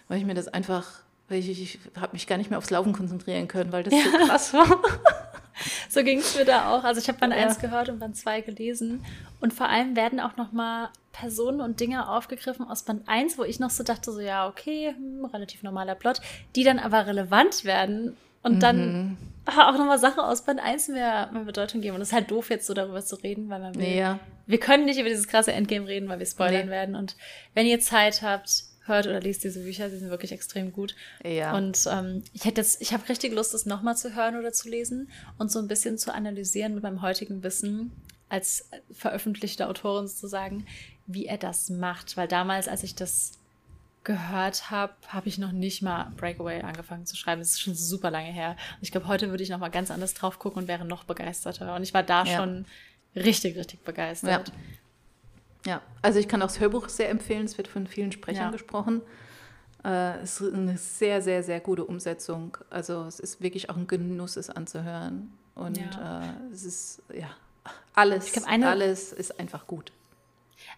weil 0.08 0.18
ich 0.18 0.24
mir 0.24 0.34
das 0.34 0.48
einfach, 0.48 0.86
weil 1.28 1.38
ich, 1.38 1.48
ich 1.50 1.78
habe 2.00 2.12
mich 2.12 2.26
gar 2.26 2.38
nicht 2.38 2.50
mehr 2.50 2.58
aufs 2.58 2.70
Laufen 2.70 2.92
konzentrieren 2.92 3.48
können, 3.48 3.72
weil 3.72 3.82
das 3.82 3.94
ja. 3.94 4.00
so 4.10 4.26
krass 4.26 4.52
war. 4.52 4.66
so 5.88 6.02
ging 6.02 6.18
es 6.18 6.36
mir 6.36 6.44
da 6.44 6.70
auch. 6.70 6.84
Also 6.84 7.00
ich 7.00 7.08
habe 7.08 7.18
Band 7.18 7.34
ja. 7.34 7.46
1 7.46 7.58
gehört 7.58 7.88
und 7.88 7.98
Band 7.98 8.16
2 8.16 8.40
gelesen. 8.42 9.04
Und 9.40 9.52
vor 9.52 9.68
allem 9.68 9.96
werden 9.96 10.20
auch 10.20 10.36
noch 10.36 10.52
mal 10.52 10.90
Personen 11.12 11.60
und 11.60 11.80
Dinge 11.80 12.08
aufgegriffen 12.08 12.68
aus 12.68 12.82
Band 12.82 13.08
1, 13.08 13.38
wo 13.38 13.44
ich 13.44 13.58
noch 13.58 13.70
so 13.70 13.82
dachte, 13.82 14.12
so 14.12 14.20
ja, 14.20 14.48
okay, 14.48 14.94
hm, 14.96 15.24
relativ 15.24 15.62
normaler 15.62 15.94
Plot, 15.94 16.20
die 16.54 16.64
dann 16.64 16.78
aber 16.78 17.06
relevant 17.06 17.64
werden 17.64 18.16
und 18.42 18.62
dann 18.62 19.02
mhm. 19.02 19.16
auch 19.46 19.72
nochmal 19.72 19.98
Sachen 19.98 20.20
aus 20.20 20.42
Band 20.42 20.60
1 20.60 20.88
mehr, 20.88 21.30
mehr 21.32 21.44
Bedeutung 21.44 21.80
geben. 21.80 21.96
Und 21.96 22.02
es 22.02 22.08
ist 22.08 22.14
halt 22.14 22.30
doof, 22.30 22.50
jetzt 22.50 22.66
so 22.66 22.74
darüber 22.74 23.02
zu 23.02 23.16
reden, 23.16 23.48
weil 23.48 23.60
man 23.60 23.74
will, 23.74 23.88
ja. 23.88 24.20
wir 24.46 24.60
können 24.60 24.84
nicht 24.84 25.00
über 25.00 25.08
dieses 25.08 25.26
krasse 25.26 25.52
Endgame 25.52 25.88
reden, 25.88 26.08
weil 26.08 26.18
wir 26.18 26.26
spoilern 26.26 26.66
nee. 26.66 26.70
werden. 26.70 26.94
Und 26.94 27.16
wenn 27.54 27.66
ihr 27.66 27.80
Zeit 27.80 28.22
habt, 28.22 28.64
hört 28.86 29.06
oder 29.06 29.20
liest 29.20 29.44
diese 29.44 29.60
Bücher, 29.60 29.90
sie 29.90 29.98
sind 29.98 30.10
wirklich 30.10 30.32
extrem 30.32 30.72
gut. 30.72 30.94
Ja. 31.24 31.56
Und 31.56 31.86
ähm, 31.90 32.22
ich 32.32 32.44
hätte 32.44 32.60
jetzt, 32.60 32.80
ich 32.80 32.92
habe 32.92 33.08
richtig 33.08 33.32
Lust, 33.32 33.54
das 33.54 33.66
nochmal 33.66 33.96
zu 33.96 34.14
hören 34.14 34.36
oder 34.36 34.52
zu 34.52 34.68
lesen 34.68 35.10
und 35.38 35.50
so 35.50 35.58
ein 35.58 35.68
bisschen 35.68 35.98
zu 35.98 36.12
analysieren 36.12 36.74
mit 36.74 36.82
meinem 36.82 37.02
heutigen 37.02 37.42
Wissen 37.42 37.92
als 38.28 38.68
veröffentlichte 38.92 39.68
Autorin 39.68 40.08
sozusagen, 40.08 40.66
wie 41.06 41.26
er 41.26 41.38
das 41.38 41.70
macht. 41.70 42.16
Weil 42.16 42.28
damals, 42.28 42.68
als 42.68 42.82
ich 42.82 42.94
das 42.94 43.38
gehört 44.06 44.70
habe, 44.70 44.94
habe 45.08 45.28
ich 45.28 45.36
noch 45.36 45.52
nicht 45.52 45.82
mal 45.82 46.12
Breakaway 46.16 46.62
angefangen 46.62 47.06
zu 47.06 47.16
schreiben. 47.16 47.40
Das 47.40 47.50
ist 47.50 47.60
schon 47.60 47.74
super 47.74 48.10
lange 48.10 48.32
her. 48.32 48.50
Und 48.50 48.82
ich 48.82 48.92
glaube, 48.92 49.08
heute 49.08 49.30
würde 49.30 49.42
ich 49.42 49.50
noch 49.50 49.58
mal 49.58 49.68
ganz 49.68 49.90
anders 49.90 50.14
drauf 50.14 50.38
gucken 50.38 50.62
und 50.62 50.68
wäre 50.68 50.84
noch 50.84 51.04
begeisterter. 51.04 51.74
Und 51.74 51.82
ich 51.82 51.92
war 51.92 52.04
da 52.04 52.24
ja. 52.24 52.36
schon 52.36 52.66
richtig, 53.16 53.56
richtig 53.56 53.82
begeistert. 53.84 54.48
Ja. 54.48 54.54
Ja, 55.66 55.82
also 56.00 56.18
ich 56.18 56.28
kann 56.28 56.42
auch 56.42 56.46
das 56.46 56.60
Hörbuch 56.60 56.88
sehr 56.88 57.10
empfehlen. 57.10 57.44
Es 57.44 57.58
wird 57.58 57.68
von 57.68 57.86
vielen 57.86 58.12
Sprechern 58.12 58.44
ja. 58.44 58.50
gesprochen. 58.50 59.02
Äh, 59.84 60.20
es 60.20 60.40
ist 60.40 60.54
eine 60.54 60.78
sehr, 60.78 61.20
sehr, 61.22 61.42
sehr 61.42 61.60
gute 61.60 61.84
Umsetzung. 61.84 62.56
Also 62.70 63.02
es 63.04 63.20
ist 63.20 63.40
wirklich 63.40 63.68
auch 63.68 63.76
ein 63.76 63.86
Genuss, 63.86 64.36
es 64.36 64.48
anzuhören. 64.48 65.32
Und 65.54 65.78
ja. 65.78 66.22
äh, 66.22 66.52
es 66.52 66.64
ist, 66.64 67.02
ja, 67.12 67.30
alles, 67.94 68.32
glaub, 68.32 68.46
eine, 68.46 68.68
alles 68.68 69.12
ist 69.12 69.40
einfach 69.40 69.66
gut. 69.66 69.92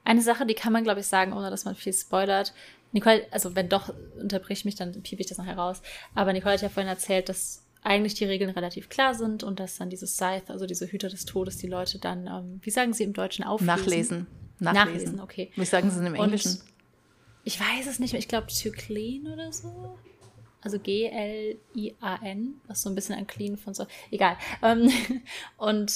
Eine 0.05 0.22
Sache, 0.22 0.46
die 0.46 0.55
kann 0.55 0.72
man, 0.72 0.85
glaube 0.85 1.01
ich, 1.01 1.07
sagen, 1.07 1.33
ohne 1.33 1.51
dass 1.51 1.64
man 1.64 1.74
viel 1.74 1.92
spoilert. 1.92 2.55
Nicole, 2.92 3.27
also 3.31 3.55
wenn 3.55 3.68
doch, 3.68 3.92
unterbrich 4.18 4.64
mich, 4.64 4.77
dann 4.77 5.03
piep 5.03 5.20
ich 5.20 5.27
das 5.27 5.38
nachher 5.38 5.59
raus. 5.59 5.83
Aber 6.14 6.33
Nicole 6.33 6.55
hat 6.55 6.62
ja 6.62 6.68
vorhin 6.68 6.88
erzählt, 6.88 7.29
dass 7.29 7.62
eigentlich 7.83 8.14
die 8.14 8.25
Regeln 8.25 8.51
relativ 8.51 8.88
klar 8.88 9.14
sind 9.14 9.43
und 9.43 9.61
dass 9.61 9.77
dann 9.77 9.91
dieses 9.91 10.14
Scythe, 10.14 10.53
also 10.53 10.67
diese 10.67 10.87
Hüter 10.87 11.09
des 11.09 11.25
Todes, 11.25 11.59
die 11.59 11.67
Leute 11.67 11.99
dann, 11.99 12.27
ähm, 12.27 12.61
wie 12.62 12.71
sagen 12.71 12.93
sie 12.93 13.05
im 13.05 13.12
Deutschen, 13.12 13.45
auflesen. 13.45 13.77
Nachlesen. 13.77 14.27
Nachlesen, 14.59 14.85
Nachlesen 14.85 15.21
okay. 15.21 15.51
Wie 15.55 15.64
sagen 15.64 15.91
sie 15.91 16.01
es 16.01 16.07
im 16.07 16.14
Englischen? 16.14 16.51
Und 16.51 16.64
ich 17.45 17.61
weiß 17.61 17.87
es 17.87 17.99
nicht 17.99 18.12
mehr. 18.12 18.19
Ich 18.19 18.29
glaube 18.29 18.49
Zyklin 18.49 19.29
oder 19.29 19.53
so. 19.53 19.97
Also 20.61 20.79
G-L-I-A-N, 20.81 22.61
was 22.67 22.83
so 22.83 22.91
ein 22.91 22.95
bisschen 22.95 23.14
ein 23.14 23.27
Clean 23.27 23.57
von 23.57 23.75
so. 23.75 23.87
Egal. 24.11 24.37
Ähm, 24.62 24.91
und 25.57 25.93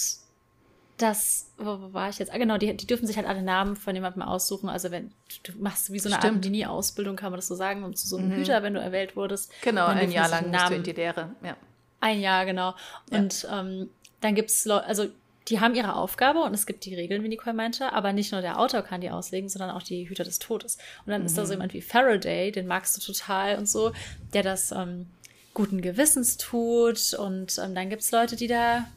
das, 0.99 1.51
wo, 1.59 1.81
wo, 1.81 1.93
war 1.93 2.09
ich 2.11 2.19
jetzt? 2.19 2.33
Ah, 2.33 2.39
genau, 2.39 2.59
die, 2.59 2.77
die, 2.77 2.87
dürfen 2.87 3.07
sich 3.07 3.17
halt 3.17 3.27
alle 3.27 3.43
Namen 3.43 3.75
von 3.75 3.95
jemandem 3.95 4.23
aussuchen. 4.23 4.69
Also 4.69 4.91
wenn 4.93 5.13
du 5.43 5.53
machst 5.59 5.93
wie 5.93 5.99
so 5.99 6.09
eine 6.09 6.19
Stimmt. 6.19 6.37
Art 6.37 6.45
Mini-Ausbildung, 6.45 7.17
kann 7.17 7.33
man 7.33 7.39
das 7.39 7.49
so 7.49 7.57
sagen, 7.57 7.83
um 7.83 7.95
zu 7.95 8.07
so 8.07 8.17
einem 8.17 8.29
mhm. 8.29 8.37
Hüter, 8.37 8.63
wenn 8.63 8.75
du 8.75 8.81
erwählt 8.81 9.17
wurdest. 9.17 9.53
Genau, 9.63 9.87
ein 9.87 10.13
Jahr 10.13 10.29
lang 10.29 10.51
Namen, 10.51 10.53
bist 10.53 10.71
du 10.71 10.75
in 10.77 10.83
die 10.85 10.93
Lehre. 10.93 11.35
Ja. 11.43 11.57
Ein 12.03 12.21
Jahr, 12.21 12.45
genau. 12.45 12.75
Und 13.13 13.45
ja. 13.45 13.61
ähm, 13.61 13.89
dann 14.21 14.35
gibt 14.35 14.51
es 14.51 14.65
Leute, 14.65 14.87
also 14.87 15.07
die 15.49 15.61
haben 15.61 15.77
ihre 15.77 15.95
Aufgabe 15.95 16.41
und 16.41 16.53
es 16.53 16.67
gibt 16.67 16.85
die 16.85 16.97
Regeln, 16.97 17.23
wie 17.23 17.29
Nicole 17.29 17.55
meinte, 17.55 17.93
aber 17.93 18.13
nicht 18.13 18.33
nur 18.33 18.41
der 18.41 18.59
Autor 18.59 18.83
kann 18.83 19.01
die 19.01 19.11
auslegen, 19.11 19.49
sondern 19.49 19.71
auch 19.71 19.85
die 19.85 20.09
Hüter 20.09 20.25
des 20.25 20.41
Todes. 20.41 20.79
Und 21.07 21.13
dann 21.13 21.21
mhm. 21.21 21.27
ist 21.27 21.39
da 21.39 21.43
so 21.43 21.53
mhm. 21.53 21.59
jemand 21.59 21.75
wie 21.75 21.81
Faraday, 21.81 22.51
den 22.51 22.67
magst 22.67 22.97
du 22.97 23.01
total 23.01 23.57
und 23.57 23.69
so, 23.69 23.93
der 24.35 24.43
das 24.43 24.73
ähm, 24.73 25.07
guten 25.55 25.81
Gewissens 25.81 26.39
tut. 26.39 27.15
Und 27.15 27.57
ähm, 27.63 27.75
dann 27.77 27.89
gibt 27.89 28.03
es 28.03 28.11
Leute, 28.11 28.35
die 28.35 28.49
da. 28.49 28.89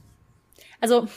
Also, 0.82 1.08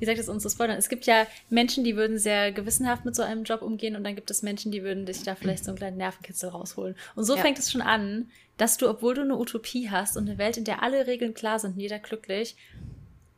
wie 0.00 0.06
sagt 0.06 0.18
es 0.18 0.28
uns 0.28 0.42
das 0.42 0.54
spoilern? 0.54 0.76
Es 0.76 0.88
gibt 0.88 1.06
ja 1.06 1.24
Menschen, 1.50 1.84
die 1.84 1.94
würden 1.94 2.18
sehr 2.18 2.50
gewissenhaft 2.50 3.04
mit 3.04 3.14
so 3.14 3.22
einem 3.22 3.44
Job 3.44 3.62
umgehen 3.62 3.94
und 3.94 4.02
dann 4.02 4.16
gibt 4.16 4.30
es 4.30 4.42
Menschen, 4.42 4.72
die 4.72 4.82
würden 4.82 5.06
dich 5.06 5.22
da 5.22 5.36
vielleicht 5.36 5.64
so 5.64 5.70
einen 5.70 5.78
kleinen 5.78 5.98
Nervenkitzel 5.98 6.48
rausholen. 6.48 6.96
Und 7.14 7.24
so 7.24 7.36
ja. 7.36 7.42
fängt 7.42 7.58
es 7.60 7.70
schon 7.70 7.82
an, 7.82 8.28
dass 8.56 8.76
du, 8.76 8.88
obwohl 8.88 9.14
du 9.14 9.22
eine 9.22 9.36
Utopie 9.36 9.90
hast 9.90 10.16
und 10.16 10.28
eine 10.28 10.38
Welt, 10.38 10.56
in 10.56 10.64
der 10.64 10.82
alle 10.82 11.06
Regeln 11.06 11.34
klar 11.34 11.58
sind 11.58 11.74
und 11.74 11.80
jeder 11.80 11.98
glücklich, 11.98 12.56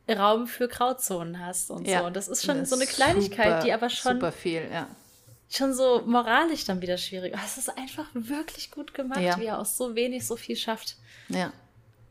Raum 0.07 0.47
für 0.47 0.67
Grauzonen 0.67 1.39
hast 1.39 1.71
und 1.71 1.87
ja, 1.87 2.01
so. 2.01 2.05
Und 2.05 2.15
das 2.15 2.27
ist 2.27 2.45
schon 2.45 2.59
das 2.59 2.69
so 2.69 2.75
eine 2.75 2.85
Kleinigkeit, 2.85 3.45
super, 3.45 3.63
die 3.63 3.73
aber 3.73 3.89
schon 3.89 4.13
super 4.13 4.31
viel, 4.31 4.61
ja. 4.71 4.87
schon 5.49 5.73
so 5.73 6.03
moralisch 6.05 6.65
dann 6.65 6.81
wieder 6.81 6.97
schwierig. 6.97 7.33
Es 7.43 7.57
ist 7.57 7.75
einfach 7.75 8.07
wirklich 8.13 8.69
gut 8.69 8.93
gemacht, 8.93 9.21
ja. 9.21 9.39
wie 9.39 9.45
er 9.45 9.59
aus 9.59 9.77
so 9.77 9.95
wenig 9.95 10.27
so 10.27 10.35
viel 10.35 10.55
schafft. 10.55 10.97
Ja. 11.29 11.51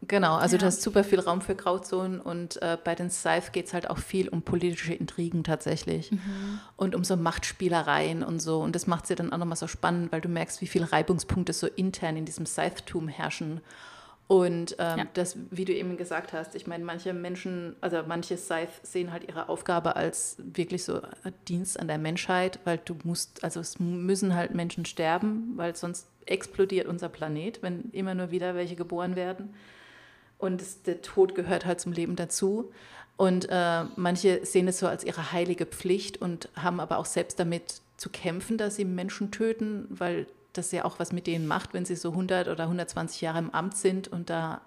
Genau, 0.08 0.34
also 0.36 0.56
ja. 0.56 0.60
du 0.60 0.66
hast 0.66 0.82
super 0.82 1.04
viel 1.04 1.20
Raum 1.20 1.40
für 1.40 1.54
Grauzonen 1.54 2.20
und 2.20 2.60
äh, 2.62 2.76
bei 2.82 2.94
den 2.94 3.10
Scythe 3.10 3.52
geht 3.52 3.66
es 3.66 3.74
halt 3.74 3.88
auch 3.90 3.98
viel 3.98 4.28
um 4.28 4.42
politische 4.42 4.94
Intrigen 4.94 5.44
tatsächlich 5.44 6.12
mhm. 6.12 6.60
und 6.76 6.94
um 6.94 7.04
so 7.04 7.16
Machtspielereien 7.16 8.22
und 8.22 8.40
so. 8.40 8.60
Und 8.60 8.74
das 8.74 8.86
macht 8.86 9.04
es 9.04 9.10
ja 9.10 9.16
dann 9.16 9.32
auch 9.32 9.38
nochmal 9.38 9.56
so 9.56 9.66
spannend, 9.66 10.12
weil 10.12 10.20
du 10.20 10.28
merkst, 10.28 10.60
wie 10.60 10.66
viele 10.66 10.90
Reibungspunkte 10.92 11.52
so 11.52 11.66
intern 11.66 12.16
in 12.16 12.24
diesem 12.24 12.46
Scythe-Tum 12.46 13.08
herrschen. 13.08 13.60
Und 14.26 14.76
ähm, 14.78 14.98
ja. 14.98 15.06
das, 15.12 15.36
wie 15.50 15.66
du 15.66 15.74
eben 15.74 15.96
gesagt 15.96 16.32
hast, 16.32 16.54
ich 16.54 16.66
meine, 16.66 16.82
manche 16.84 17.12
Menschen, 17.12 17.76
also 17.82 17.98
manche 18.06 18.38
Scythe 18.38 18.72
sehen 18.82 19.12
halt 19.12 19.28
ihre 19.28 19.50
Aufgabe 19.50 19.96
als 19.96 20.36
wirklich 20.38 20.84
so 20.84 21.02
Dienst 21.46 21.78
an 21.78 21.88
der 21.88 21.98
Menschheit, 21.98 22.58
weil 22.64 22.78
du 22.78 22.96
musst, 23.04 23.44
also 23.44 23.60
es 23.60 23.78
müssen 23.78 24.34
halt 24.34 24.54
Menschen 24.54 24.86
sterben, 24.86 25.52
weil 25.56 25.76
sonst 25.76 26.08
explodiert 26.24 26.86
unser 26.86 27.10
Planet, 27.10 27.62
wenn 27.62 27.90
immer 27.92 28.14
nur 28.14 28.30
wieder 28.30 28.54
welche 28.54 28.76
geboren 28.76 29.14
werden. 29.14 29.54
Und 30.38 30.60
es, 30.60 30.82
der 30.82 31.02
Tod 31.02 31.34
gehört 31.34 31.64
halt 31.64 31.80
zum 31.80 31.92
Leben 31.92 32.16
dazu. 32.16 32.70
Und 33.16 33.48
äh, 33.48 33.84
manche 33.96 34.44
sehen 34.44 34.68
es 34.68 34.78
so 34.78 34.88
als 34.88 35.04
ihre 35.04 35.32
heilige 35.32 35.66
Pflicht 35.66 36.20
und 36.20 36.48
haben 36.56 36.80
aber 36.80 36.98
auch 36.98 37.06
selbst 37.06 37.38
damit 37.38 37.80
zu 37.96 38.10
kämpfen, 38.10 38.58
dass 38.58 38.76
sie 38.76 38.84
Menschen 38.84 39.30
töten, 39.30 39.86
weil 39.88 40.26
das 40.52 40.72
ja 40.72 40.84
auch 40.84 40.98
was 40.98 41.12
mit 41.12 41.26
denen 41.26 41.46
macht, 41.46 41.74
wenn 41.74 41.84
sie 41.84 41.96
so 41.96 42.10
100 42.10 42.48
oder 42.48 42.64
120 42.64 43.20
Jahre 43.20 43.38
im 43.38 43.50
Amt 43.50 43.76
sind 43.76 44.08
und 44.08 44.30
da 44.30 44.60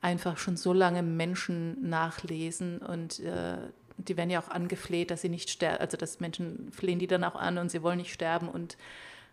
einfach 0.00 0.38
schon 0.38 0.56
so 0.56 0.72
lange 0.72 1.02
Menschen 1.02 1.88
nachlesen 1.88 2.78
und 2.78 3.20
äh, 3.20 3.56
die 3.98 4.16
werden 4.16 4.30
ja 4.30 4.40
auch 4.40 4.48
angefleht, 4.48 5.10
dass 5.10 5.22
sie 5.22 5.28
nicht 5.28 5.50
sterben, 5.50 5.80
also 5.80 5.96
dass 5.96 6.20
Menschen 6.20 6.72
flehen 6.72 6.98
die 6.98 7.06
dann 7.06 7.24
auch 7.24 7.36
an 7.36 7.58
und 7.58 7.70
sie 7.70 7.82
wollen 7.82 7.98
nicht 7.98 8.12
sterben 8.12 8.48
und 8.48 8.76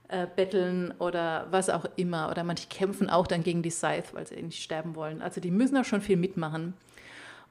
äh, 0.10 0.28
betteln 0.36 0.94
oder 1.00 1.48
was 1.52 1.70
auch 1.70 1.86
immer. 1.96 2.30
Oder 2.30 2.44
manche 2.44 2.68
kämpfen 2.68 3.10
auch 3.10 3.28
dann 3.28 3.44
gegen 3.44 3.62
die 3.62 3.70
Scythe, 3.70 4.14
weil 4.14 4.28
sie 4.28 4.42
nicht 4.42 4.62
sterben 4.62 4.96
wollen. 4.96 5.22
Also 5.22 5.40
die 5.40 5.52
müssen 5.52 5.78
auch 5.78 5.86
schon 5.86 6.02
viel 6.02 6.18
mitmachen. 6.18 6.74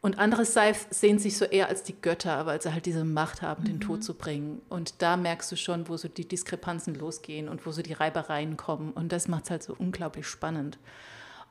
Und 0.00 0.18
andere 0.18 0.44
Scythe 0.44 0.78
sehen 0.90 1.18
sich 1.18 1.36
so 1.36 1.44
eher 1.44 1.68
als 1.68 1.82
die 1.82 2.00
Götter, 2.00 2.46
weil 2.46 2.62
sie 2.62 2.72
halt 2.72 2.86
diese 2.86 3.04
Macht 3.04 3.42
haben, 3.42 3.62
mhm. 3.62 3.66
den 3.66 3.80
Tod 3.80 4.04
zu 4.04 4.14
bringen. 4.14 4.60
Und 4.68 5.02
da 5.02 5.16
merkst 5.16 5.50
du 5.50 5.56
schon, 5.56 5.88
wo 5.88 5.96
so 5.96 6.08
die 6.08 6.28
Diskrepanzen 6.28 6.94
losgehen 6.94 7.48
und 7.48 7.66
wo 7.66 7.72
so 7.72 7.82
die 7.82 7.94
Reibereien 7.94 8.56
kommen. 8.56 8.92
Und 8.92 9.12
das 9.12 9.26
macht 9.26 9.44
es 9.44 9.50
halt 9.50 9.62
so 9.62 9.74
unglaublich 9.76 10.26
spannend. 10.26 10.78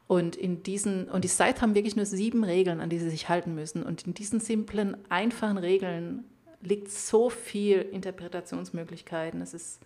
Und 0.08 0.38
in 0.38 0.64
diesen, 0.64 1.10
und 1.10 1.26
die 1.26 1.30
Scythe 1.30 1.62
haben 1.62 1.76
wirklich 1.76 1.98
nur 1.98 2.06
sieben 2.06 2.46
Regeln, 2.46 2.80
an 2.80 2.90
die 2.90 3.00
sie 3.00 3.10
sich 3.10 3.28
halten 3.28 3.54
müssen. 3.54 3.84
Und 3.84 4.08
in 4.08 4.14
diesen 4.14 4.40
simplen, 4.40 4.96
einfachen 5.10 5.58
Regeln 5.58 6.24
liegt 6.62 6.90
so 6.90 7.30
viel 7.30 7.82
Interpretationsmöglichkeiten. 7.82 9.42
Es 9.42 9.54
ist, 9.54 9.82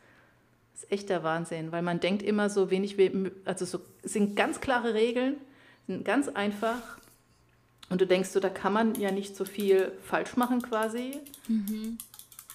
ist 0.81 0.91
echt 0.91 1.09
der 1.09 1.23
Wahnsinn, 1.23 1.71
weil 1.71 1.81
man 1.81 1.99
denkt 1.99 2.23
immer 2.23 2.49
so 2.49 2.69
wenig, 2.69 2.97
also 3.45 3.65
so 3.65 3.81
es 4.03 4.13
sind 4.13 4.35
ganz 4.35 4.61
klare 4.61 4.93
Regeln, 4.93 5.37
sind 5.87 6.05
ganz 6.05 6.27
einfach 6.27 6.97
und 7.89 8.01
du 8.01 8.07
denkst 8.07 8.29
so, 8.29 8.39
da 8.39 8.49
kann 8.49 8.73
man 8.73 8.95
ja 8.95 9.11
nicht 9.11 9.35
so 9.35 9.45
viel 9.45 9.91
falsch 10.03 10.37
machen 10.37 10.61
quasi. 10.61 11.19
Mhm. 11.47 11.97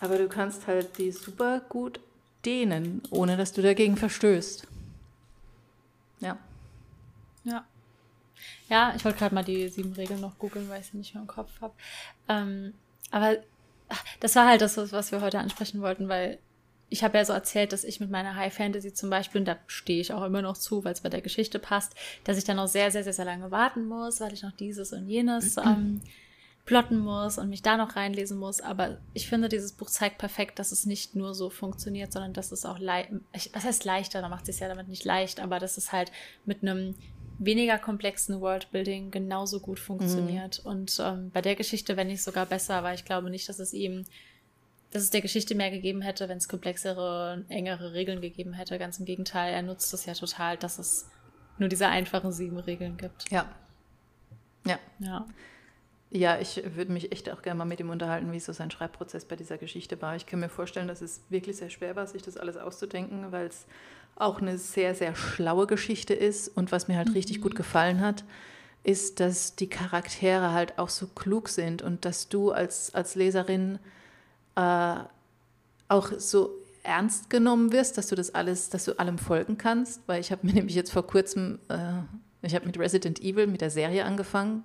Aber 0.01 0.19
du 0.19 0.29
kannst 0.29 0.67
halt 0.67 0.99
die 0.99 1.13
super 1.13 1.61
gut 1.69 2.01
dehnen, 2.45 3.03
ohne 3.11 3.37
dass 3.37 3.53
du 3.53 3.63
dagegen 3.63 3.97
verstößt. 3.97 4.67
Ja. 6.21 6.39
Ja. 7.45 7.65
Ja, 8.69 8.95
ich 8.97 9.05
wollte 9.05 9.19
gerade 9.19 9.35
mal 9.35 9.45
die 9.45 9.69
sieben 9.69 9.93
Regeln 9.93 10.21
noch 10.21 10.39
googeln, 10.39 10.69
weil 10.69 10.81
ich 10.81 10.89
sie 10.89 10.97
nicht 10.97 11.15
mehr 11.15 11.23
im 11.23 11.29
Kopf 11.29 11.51
habe. 11.61 11.75
Ähm, 12.29 12.75
aber 13.11 13.37
das 14.21 14.35
war 14.35 14.49
halt 14.49 14.61
das, 14.61 14.77
was 14.77 15.13
wir 15.13 15.21
heute 15.21 15.39
ansprechen 15.39 15.81
wollten, 15.81 16.09
weil 16.09 16.39
ich 16.89 17.03
habe 17.03 17.19
ja 17.19 17.25
so 17.25 17.33
erzählt, 17.33 17.73
dass 17.73 17.85
ich 17.85 18.01
mit 18.01 18.11
meiner 18.11 18.37
High 18.37 18.55
Fantasy 18.55 18.95
zum 18.95 19.11
Beispiel, 19.11 19.41
und 19.41 19.47
da 19.47 19.57
stehe 19.67 20.01
ich 20.01 20.13
auch 20.13 20.25
immer 20.25 20.43
noch 20.43 20.57
zu, 20.57 20.85
weil 20.85 20.93
es 20.93 21.01
bei 21.01 21.09
der 21.09 21.21
Geschichte 21.21 21.59
passt, 21.59 21.95
dass 22.25 22.39
ich 22.39 22.45
dann 22.45 22.57
noch 22.57 22.69
sehr, 22.69 22.91
sehr, 22.91 23.03
sehr, 23.03 23.13
sehr 23.13 23.25
lange 23.25 23.51
warten 23.51 23.87
muss, 23.87 24.21
weil 24.21 24.33
ich 24.33 24.43
noch 24.43 24.53
dieses 24.53 24.93
und 24.93 25.09
jenes 25.09 25.57
ähm, 25.65 26.01
plotten 26.65 26.99
muss 26.99 27.39
und 27.39 27.49
mich 27.49 27.63
da 27.63 27.77
noch 27.77 27.97
reinlesen 27.97 28.39
muss. 28.39 28.61
Aber 28.61 28.99
ich 29.15 29.29
finde, 29.29 29.49
dieses 29.49 29.73
Buch 29.73 29.91
zeigt 29.91 30.19
perfekt, 30.19 30.59
dass 30.59 30.71
es 30.71 30.87
nicht 30.87 31.17
nur 31.17 31.35
so 31.35 31.51
funktioniert, 31.51 32.13
sondern 32.13 32.33
dass 32.33 32.53
es 32.53 32.65
auch 32.65 32.79
leicht, 32.79 33.11
was 33.53 33.65
heißt 33.65 33.85
leichter, 33.85 34.21
da 34.21 34.29
macht 34.29 34.49
es 34.49 34.61
ja 34.61 34.69
damit 34.69 34.89
nicht 34.89 35.05
leicht, 35.05 35.41
aber 35.41 35.59
dass 35.59 35.79
es 35.79 35.93
halt 35.93 36.13
mit 36.45 36.63
einem 36.63 36.95
weniger 37.39 37.79
komplexen 37.79 38.41
Worldbuilding 38.41 39.11
genauso 39.11 39.61
gut 39.61 39.79
funktioniert. 39.79 40.63
Mhm. 40.65 40.71
Und 40.71 41.01
ähm, 41.01 41.31
bei 41.33 41.43
der 41.43 41.55
Geschichte, 41.55 41.97
wenn 41.97 42.07
nicht 42.07 42.23
sogar 42.23 42.47
besser, 42.47 42.83
weil 42.83 42.95
ich 42.95 43.05
glaube 43.05 43.31
nicht, 43.31 43.49
dass 43.49 43.59
es 43.59 43.73
ihm 43.73 44.05
dass 44.97 45.05
es 45.05 45.11
der 45.11 45.21
Geschichte 45.21 45.55
mehr 45.55 45.71
gegeben 45.71 46.01
hätte, 46.01 46.27
wenn 46.29 46.39
es 46.39 46.49
komplexere, 46.49 47.45
engere 47.49 47.93
Regeln 47.93 48.23
gegeben 48.23 48.55
hätte. 48.55 48.79
Ganz 48.79 48.99
im 48.99 49.05
Gegenteil, 49.05 49.53
er 49.53 49.61
nutzt 49.61 49.93
es 49.93 50.07
ja 50.07 50.15
total, 50.15 50.57
dass 50.57 50.79
es 50.79 51.11
nur 51.59 51.69
diese 51.69 51.89
einfachen 51.89 52.33
sieben 52.33 52.59
Regeln 52.59 52.97
gibt. 52.97 53.31
Ja. 53.31 53.47
Ja. 54.65 54.79
Ja. 54.99 55.27
Ja, 56.11 56.39
ich 56.39 56.63
würde 56.77 56.93
mich 56.93 57.13
echt 57.13 57.31
auch 57.31 57.43
gerne 57.43 57.59
mal 57.59 57.65
mit 57.67 57.79
ihm 57.79 57.91
unterhalten, 57.91 58.33
wie 58.33 58.41
so 58.41 58.53
sein 58.53 58.71
Schreibprozess 58.71 59.27
bei 59.27 59.37
dieser 59.37 59.59
Geschichte 59.59 60.01
war. 60.01 60.17
Ich 60.17 60.25
kann 60.25 60.41
mir 60.41 60.49
vorstellen, 60.49 60.89
dass 60.89 61.03
es 61.03 61.21
wirklich 61.29 61.57
sehr 61.57 61.69
schwer 61.69 61.95
war, 61.95 62.07
sich 62.07 62.23
das 62.23 62.39
alles 62.39 62.57
auszudenken, 62.57 63.33
weil 63.33 63.49
es 63.49 63.67
auch 64.15 64.41
eine 64.41 64.57
sehr, 64.57 64.95
sehr 64.95 65.15
schlaue 65.15 65.67
Geschichte 65.67 66.15
ist. 66.15 66.49
Und 66.49 66.73
was 66.73 66.89
mir 66.89 66.97
halt 66.97 67.09
mhm. 67.09 67.15
richtig 67.15 67.43
gut 67.43 67.55
gefallen 67.55 68.01
hat, 68.01 68.25
ist, 68.83 69.21
dass 69.21 69.57
die 69.57 69.69
Charaktere 69.69 70.53
halt 70.53 70.79
auch 70.79 70.89
so 70.89 71.07
klug 71.09 71.51
sind 71.51 71.83
und 71.83 72.07
dass 72.07 72.31
du 72.31 72.53
als, 72.53 72.95
als 72.95 73.15
Leserin 73.15 73.79
äh, 74.57 74.97
auch 75.89 76.11
so 76.19 76.51
ernst 76.83 77.31
genommen 77.31 77.73
wirst, 77.73 77.99
dass 77.99 78.09
du 78.09 78.15
das 78.15 78.35
alles, 78.35 78.71
dass 78.71 78.85
du 78.85 78.99
allem 78.99 79.19
folgen 79.19 79.59
kannst, 79.59 80.01
weil 80.07 80.21
ich 80.21 80.31
habe 80.31 80.47
mir 80.47 80.53
nämlich 80.55 80.75
jetzt 80.75 80.93
vor 80.93 81.07
kurzem, 81.07 81.59
äh, 81.69 82.03
ich 82.43 82.55
habe 82.55 82.67
mit 82.67 82.79
Resident 82.79 83.21
Evil, 83.21 83.47
mit 83.47 83.61
der 83.61 83.71
Serie 83.71 84.05
angefangen. 84.05 84.65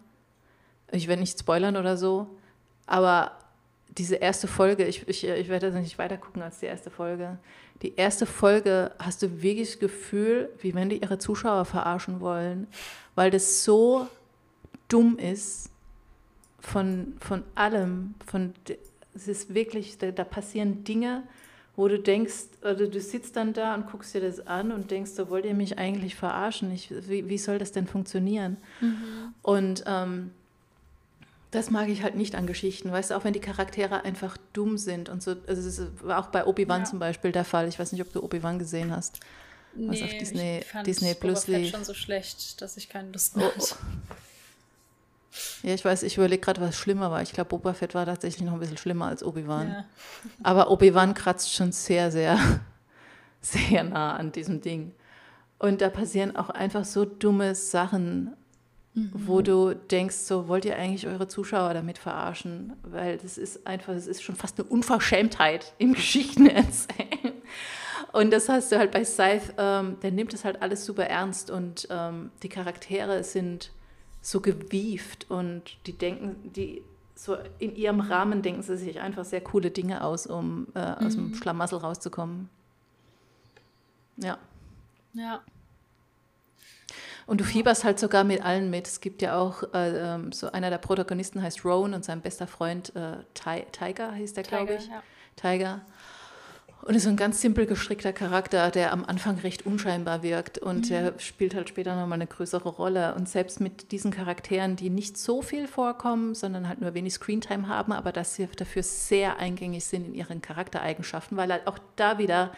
Ich 0.92 1.08
werde 1.08 1.22
nicht 1.22 1.40
spoilern 1.40 1.78
oder 1.78 1.98
so, 1.98 2.28
aber 2.86 3.38
diese 3.98 4.16
erste 4.16 4.48
Folge, 4.48 4.86
ich, 4.86 5.08
ich, 5.08 5.26
ich 5.26 5.50
werde 5.50 5.72
nicht 5.72 5.98
weiter 5.98 6.18
gucken 6.18 6.42
als 6.42 6.60
die 6.60 6.66
erste 6.66 6.90
Folge. 6.90 7.38
Die 7.82 7.96
erste 7.96 8.26
Folge 8.26 8.92
hast 9.00 9.22
du 9.22 9.42
wirklich 9.42 9.72
das 9.72 9.80
Gefühl, 9.80 10.50
wie 10.60 10.74
wenn 10.76 10.90
die 10.90 11.02
ihre 11.02 11.18
Zuschauer 11.18 11.66
verarschen 11.66 12.22
wollen, 12.22 12.68
weil 13.16 13.32
das 13.32 13.64
so 13.64 14.08
dumm 14.88 15.18
ist 15.18 15.72
von, 16.60 17.16
von 17.20 17.44
allem, 17.56 18.16
von 18.26 18.54
es 19.16 19.28
ist 19.28 19.54
wirklich, 19.54 19.98
da, 19.98 20.12
da, 20.12 20.24
passieren 20.24 20.84
Dinge, 20.84 21.24
wo 21.76 21.88
du 21.88 22.00
denkst, 22.00 22.46
oder 22.62 22.88
du 22.88 23.00
sitzt 23.00 23.36
dann 23.36 23.54
da 23.54 23.76
und 23.76 23.88
guckst 23.88 24.14
dir 24.14 24.22
das 24.22 24.46
an 24.46 24.72
und 24.72 24.92
denkst, 24.92 25.12
so 25.12 25.30
wollt 25.30 25.46
ihr 25.46 25.54
mich 25.54 25.78
eigentlich 25.78 26.16
verarschen? 26.16 26.72
Ich, 26.72 26.92
wie, 27.08 27.28
wie 27.30 27.38
soll 27.38 27.60
das 27.60 27.72
denn 27.72 27.88
funktionieren? 27.88 28.58
Mhm. 28.82 29.34
Und 29.42 29.84
ähm, 29.88 30.32
das 31.52 31.70
mag 31.70 31.90
ich 31.90 32.02
halt 32.02 32.16
nicht 32.16 32.36
an 32.36 32.48
Geschichten, 32.48 32.92
weißt 32.92 33.12
du, 33.12 33.16
auch 33.16 33.26
wenn 33.26 33.34
die 33.34 33.42
Charaktere 33.42 34.06
einfach 34.06 34.38
dumm 34.54 34.78
sind 34.78 35.10
und 35.10 35.22
so. 35.22 35.36
Also 35.48 35.68
es 35.68 35.82
war 36.02 36.20
auch 36.20 36.28
bei 36.28 36.46
Obi-Wan 36.46 36.82
ja. 36.82 36.86
zum 36.86 37.00
Beispiel 37.00 37.34
der 37.34 37.44
Fall. 37.44 37.68
Ich 37.68 37.78
weiß 37.78 37.92
nicht, 37.92 38.02
ob 38.02 38.12
du 38.14 38.24
Obi-Wan 38.24 38.58
gesehen 38.58 38.96
hast. 38.96 39.20
Was 39.76 40.00
nee, 40.00 40.04
auf 40.04 40.18
Disney, 40.18 40.60
ich 40.60 40.66
fand 40.66 40.88
Disney 40.88 41.14
Plus 41.14 41.46
schon 41.46 41.84
so 41.84 41.94
schlecht, 41.94 42.62
dass 42.62 42.78
ich 42.78 42.90
keine 42.90 43.12
Lust 43.12 43.38
mehr 43.38 43.52
oh, 43.58 43.62
oh. 43.62 43.76
Ja, 45.64 45.74
ich 45.74 45.86
weiß, 45.86 46.04
ich 46.04 46.18
überlege 46.18 46.42
gerade, 46.42 46.62
was 46.62 46.76
schlimmer 46.76 47.10
war. 47.12 47.22
Ich 47.22 47.32
glaube, 47.32 47.50
Boba 47.50 47.74
Fett 47.74 47.96
war 47.96 48.06
tatsächlich 48.06 48.46
noch 48.46 48.54
ein 48.54 48.60
bisschen 48.60 48.78
schlimmer 48.78 49.06
als 49.08 49.24
Obi-Wan. 49.24 49.70
Ja. 49.70 49.86
Aber 50.44 50.72
Obi-Wan 50.72 51.14
kratzt 51.14 51.54
schon 51.54 51.72
sehr, 51.72 52.12
sehr, 52.12 52.38
sehr 53.42 53.84
nah 53.84 54.16
an 54.16 54.32
diesem 54.32 54.62
Ding. 54.62 54.94
Und 55.58 55.82
da 55.82 55.90
passieren 55.90 56.36
auch 56.36 56.50
einfach 56.50 56.84
so 56.84 57.06
dumme 57.06 57.56
Sachen, 57.56 58.36
mhm. 58.94 59.12
wo 59.14 59.42
du 59.42 59.74
denkst, 59.74 60.16
so 60.16 60.48
wollt 60.48 60.66
ihr 60.66 60.76
eigentlich 60.76 61.08
eure 61.08 61.28
Zuschauer 61.28 61.74
damit 61.74 61.98
verarschen? 61.98 62.74
Weil 62.84 63.18
das 63.18 63.38
ist 63.38 63.66
einfach, 63.66 63.94
das 63.94 64.08
ist 64.08 64.24
schon 64.24 64.36
fast 64.36 64.60
eine 64.60 64.68
Unverschämtheit 64.68 65.74
im 65.78 65.94
Geschichten 65.94 66.46
erzählen. 66.48 67.34
Und 68.12 68.32
das 68.32 68.50
hast 68.50 68.72
du 68.72 68.78
halt 68.78 68.92
bei 68.92 69.06
Scythe, 69.06 69.54
ähm, 69.58 69.98
der 70.02 70.12
nimmt 70.12 70.34
das 70.34 70.44
halt 70.44 70.62
alles 70.62 70.86
super 70.86 71.06
ernst 71.06 71.50
und 71.50 71.88
ähm, 71.90 72.32
die 72.44 72.50
Charaktere 72.50 73.24
sind 73.24 73.72
so 74.22 74.40
gewieft 74.40 75.30
und 75.30 75.78
die 75.88 75.94
denken, 75.94 76.52
die 76.54 76.84
so 77.16 77.38
in 77.60 77.76
ihrem 77.76 78.00
Rahmen 78.00 78.42
denken 78.42 78.64
sie 78.64 78.78
sich 78.78 79.00
einfach 79.00 79.26
sehr 79.26 79.42
coole 79.42 79.72
Dinge 79.72 80.04
aus, 80.04 80.26
um 80.26 80.68
äh, 80.74 80.80
aus 80.80 81.16
mhm. 81.16 81.32
dem 81.32 81.36
Schlamassel 81.36 81.80
rauszukommen. 81.80 82.50
Ja. 84.18 84.38
Ja. 85.14 85.42
Und 87.28 87.40
du 87.40 87.44
fieberst 87.44 87.84
halt 87.84 88.00
sogar 88.00 88.24
mit 88.24 88.44
allen 88.44 88.70
mit. 88.70 88.88
Es 88.88 89.00
gibt 89.00 89.22
ja 89.22 89.38
auch 89.38 89.64
äh, 89.74 90.16
ähm, 90.16 90.32
so 90.32 90.52
einer 90.52 90.70
der 90.70 90.80
Protagonisten 90.80 91.42
heißt 91.42 91.64
Rowan 91.64 91.94
und 91.94 92.04
sein 92.04 92.22
bester 92.22 92.48
Freund 92.48 92.96
äh, 92.96 93.18
Tiger 93.34 94.14
hieß 94.14 94.34
der, 94.34 94.44
glaube 94.44 94.74
ich. 94.74 94.88
Ja. 94.88 95.04
Tiger. 95.36 95.82
Und 96.84 96.96
ist 96.96 97.04
so 97.04 97.10
ein 97.10 97.16
ganz 97.16 97.42
simpel 97.42 97.68
gestrickter 97.68 98.12
Charakter, 98.12 98.72
der 98.72 98.92
am 98.92 99.06
Anfang 99.06 99.38
recht 99.40 99.66
unscheinbar 99.66 100.24
wirkt 100.24 100.58
und 100.58 100.86
mhm. 100.86 100.90
der 100.90 101.14
spielt 101.20 101.54
halt 101.54 101.70
später 101.70 101.96
nochmal 101.96 102.18
eine 102.18 102.28
größere 102.28 102.70
Rolle. 102.70 103.14
Und 103.16 103.30
selbst 103.30 103.62
mit 103.62 103.92
diesen 103.92 104.12
Charakteren, 104.12 104.76
die 104.76 104.90
nicht 104.90 105.18
so 105.18 105.42
viel 105.42 105.68
vorkommen, 105.68 106.34
sondern 106.34 106.68
halt 106.68 106.82
nur 106.82 106.94
wenig 106.94 107.14
Screentime 107.14 107.68
haben, 107.68 107.92
aber 107.92 108.12
dass 108.12 108.36
sie 108.36 108.48
dafür 108.48 108.82
sehr 108.82 109.38
eingängig 109.38 109.86
sind 109.86 110.08
in 110.08 110.14
ihren 110.16 110.42
Charaktereigenschaften, 110.42 111.38
weil 111.38 111.52
halt 111.52 111.68
auch 111.68 111.78
da 111.96 112.18
wieder 112.18 112.52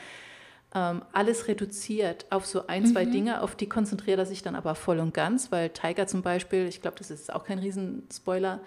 ähm, 0.74 1.04
alles 1.12 1.48
reduziert 1.48 2.26
auf 2.30 2.46
so 2.46 2.68
ein, 2.68 2.86
zwei 2.86 3.06
mhm. 3.06 3.12
Dinge, 3.12 3.42
auf 3.42 3.56
die 3.56 3.68
konzentriert 3.70 4.20
er 4.20 4.26
sich 4.26 4.42
dann 4.42 4.56
aber 4.56 4.76
voll 4.76 5.00
und 5.00 5.14
ganz, 5.14 5.52
weil 5.52 5.70
Tiger 5.70 6.08
zum 6.08 6.22
Beispiel, 6.22 6.68
ich 6.68 6.82
glaube, 6.82 6.98
das 6.98 7.12
ist 7.12 7.32
auch 7.32 7.44
kein 7.44 7.60
Riesenspoiler, 7.60 8.60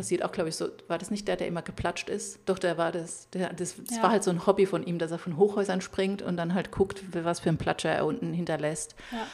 passiert 0.00 0.24
auch, 0.24 0.32
glaube 0.32 0.48
ich, 0.48 0.56
so, 0.56 0.68
war 0.88 0.96
das 0.96 1.10
nicht 1.10 1.28
der, 1.28 1.36
der 1.36 1.46
immer 1.46 1.60
geplatscht 1.60 2.08
ist? 2.08 2.38
Doch, 2.46 2.58
der 2.58 2.78
war 2.78 2.90
das. 2.90 3.28
Der, 3.34 3.52
das, 3.52 3.76
das 3.76 3.98
ja. 3.98 4.02
war 4.02 4.10
halt 4.10 4.24
so 4.24 4.30
ein 4.30 4.46
Hobby 4.46 4.64
von 4.64 4.82
ihm, 4.82 4.98
dass 4.98 5.10
er 5.10 5.18
von 5.18 5.36
Hochhäusern 5.36 5.82
springt 5.82 6.22
und 6.22 6.38
dann 6.38 6.54
halt 6.54 6.70
guckt, 6.70 7.02
was 7.12 7.40
für 7.40 7.50
ein 7.50 7.58
Platscher 7.58 7.90
er 7.90 8.06
unten 8.06 8.32
hinterlässt. 8.32 8.94
Ja. 9.12 9.26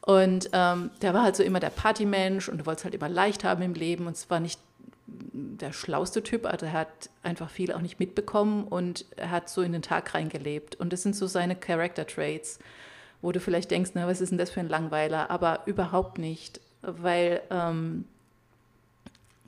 Und 0.00 0.48
ähm, 0.54 0.90
der 1.02 1.12
war 1.12 1.24
halt 1.24 1.36
so 1.36 1.42
immer 1.42 1.60
der 1.60 1.68
Partymensch 1.68 2.48
und 2.48 2.56
du 2.56 2.64
wolltest 2.64 2.84
halt 2.84 2.94
immer 2.94 3.10
leicht 3.10 3.44
haben 3.44 3.60
im 3.60 3.74
Leben 3.74 4.06
und 4.06 4.16
es 4.16 4.30
war 4.30 4.40
nicht 4.40 4.58
der 5.06 5.74
schlauste 5.74 6.22
Typ, 6.22 6.46
also 6.46 6.64
er 6.64 6.72
hat 6.72 7.10
einfach 7.22 7.50
viel 7.50 7.70
auch 7.70 7.82
nicht 7.82 8.00
mitbekommen 8.00 8.64
und 8.64 9.04
er 9.16 9.30
hat 9.30 9.50
so 9.50 9.60
in 9.60 9.72
den 9.72 9.82
Tag 9.82 10.14
reingelebt. 10.14 10.76
Und 10.76 10.94
das 10.94 11.02
sind 11.02 11.14
so 11.14 11.26
seine 11.26 11.54
Character 11.54 12.06
Traits, 12.06 12.58
wo 13.20 13.30
du 13.30 13.40
vielleicht 13.40 13.70
denkst, 13.70 13.90
na, 13.92 14.06
was 14.06 14.22
ist 14.22 14.30
denn 14.30 14.38
das 14.38 14.50
für 14.50 14.60
ein 14.60 14.70
Langweiler? 14.70 15.30
Aber 15.30 15.60
überhaupt 15.66 16.16
nicht, 16.16 16.62
weil 16.80 17.42
ähm, 17.50 18.06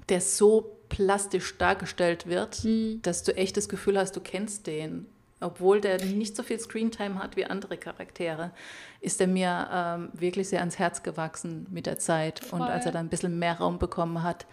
der 0.08 0.20
so 0.20 0.76
plastisch 0.88 1.58
dargestellt 1.58 2.26
wird, 2.26 2.64
mhm. 2.64 3.00
dass 3.02 3.22
du 3.22 3.36
echt 3.36 3.56
das 3.56 3.68
Gefühl 3.68 3.98
hast, 3.98 4.16
du 4.16 4.20
kennst 4.20 4.66
den. 4.66 5.06
Obwohl 5.38 5.82
der 5.82 6.02
nicht 6.02 6.34
so 6.34 6.42
viel 6.42 6.58
Screentime 6.58 7.18
hat 7.18 7.36
wie 7.36 7.44
andere 7.44 7.76
Charaktere, 7.76 8.52
ist 9.00 9.20
er 9.20 9.26
mir 9.26 9.68
ähm, 9.70 10.08
wirklich 10.14 10.48
sehr 10.48 10.60
ans 10.60 10.78
Herz 10.78 11.02
gewachsen 11.02 11.66
mit 11.70 11.84
der 11.84 11.98
Zeit. 11.98 12.40
Voll. 12.40 12.60
Und 12.60 12.66
als 12.66 12.86
er 12.86 12.92
dann 12.92 13.06
ein 13.06 13.10
bisschen 13.10 13.38
mehr 13.38 13.58
Raum 13.58 13.78
bekommen 13.78 14.22
hat, 14.22 14.46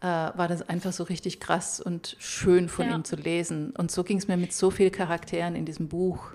äh, 0.00 0.06
war 0.06 0.46
das 0.46 0.68
einfach 0.68 0.92
so 0.92 1.04
richtig 1.04 1.40
krass 1.40 1.80
und 1.80 2.16
schön 2.20 2.68
von 2.68 2.86
Ja. 2.86 2.94
ihm 2.94 3.04
zu 3.04 3.16
lesen. 3.16 3.70
Und 3.70 3.90
so 3.90 4.04
ging 4.04 4.18
es 4.18 4.28
mir 4.28 4.36
mit 4.36 4.52
so 4.52 4.70
vielen 4.70 4.92
Charakteren 4.92 5.56
in 5.56 5.64
diesem 5.64 5.88
Buch. 5.88 6.30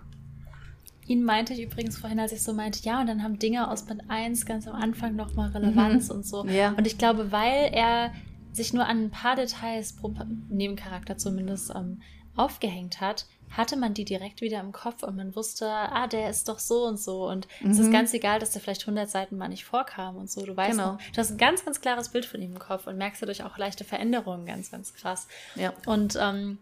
Ihn 1.06 1.24
meinte 1.24 1.54
ich 1.54 1.62
übrigens 1.62 1.98
vorhin, 1.98 2.20
als 2.20 2.34
ich 2.34 2.44
so 2.44 2.52
meinte, 2.52 2.80
ja, 2.84 3.00
und 3.00 3.08
dann 3.08 3.24
haben 3.24 3.40
Dinge 3.40 3.72
aus 3.72 3.84
Band 3.84 4.04
1 4.10 4.46
ganz 4.46 4.68
am 4.68 4.76
Anfang 4.76 5.16
nochmal 5.16 5.52
Relevanz 5.52 6.10
und 6.10 6.26
so. 6.26 6.46
Ja. 6.46 6.74
Und 6.74 6.86
ich 6.86 6.98
glaube, 6.98 7.32
weil 7.32 7.70
er 7.72 8.12
sich 8.58 8.74
nur 8.74 8.86
an 8.86 9.06
ein 9.06 9.12
paar 9.12 9.36
Details 9.36 9.94
pro 9.94 10.14
Nebencharakter 10.50 11.18
zumindest 11.18 11.74
ähm, 11.74 12.02
aufgehängt 12.36 13.00
hat, 13.02 13.26
hatte 13.50 13.78
man 13.78 13.94
die 13.94 14.04
direkt 14.04 14.42
wieder 14.42 14.60
im 14.60 14.74
Kopf 14.74 15.04
und 15.04 15.16
man 15.16 15.36
wusste, 15.36 15.68
ah, 15.70 16.06
der 16.08 16.30
ist 16.30 16.50
doch 16.50 16.60
so 16.60 16.84
und 16.86 17.00
so. 17.00 17.28
Und 17.30 17.48
es 17.64 17.80
ist 17.80 17.92
ganz 17.92 18.14
egal, 18.14 18.40
dass 18.40 18.52
der 18.52 18.62
vielleicht 18.62 18.82
100 18.82 19.10
Seiten 19.10 19.38
mal 19.38 19.48
nicht 19.48 19.64
vorkam 19.64 20.18
und 20.18 20.30
so. 20.30 20.46
Du 20.46 20.56
weißt 20.56 20.72
Genau. 20.78 20.94
noch, 20.94 21.02
du 21.14 21.18
hast 21.18 21.32
ein 21.32 21.38
ganz, 21.38 21.64
ganz 21.64 21.80
klares 21.80 22.10
Bild 22.10 22.26
von 22.26 22.42
ihm 22.42 22.52
im 22.52 22.60
Kopf 22.60 22.88
und 22.88 22.98
merkst 22.98 23.22
dadurch 23.22 23.44
auch 23.44 23.58
leichte 23.58 23.86
Veränderungen 23.86 24.46
ganz, 24.46 24.70
ganz 24.70 24.94
krass. 24.94 25.28
Ja. 25.56 25.72
Und 25.86 26.18
ähm, 26.22 26.58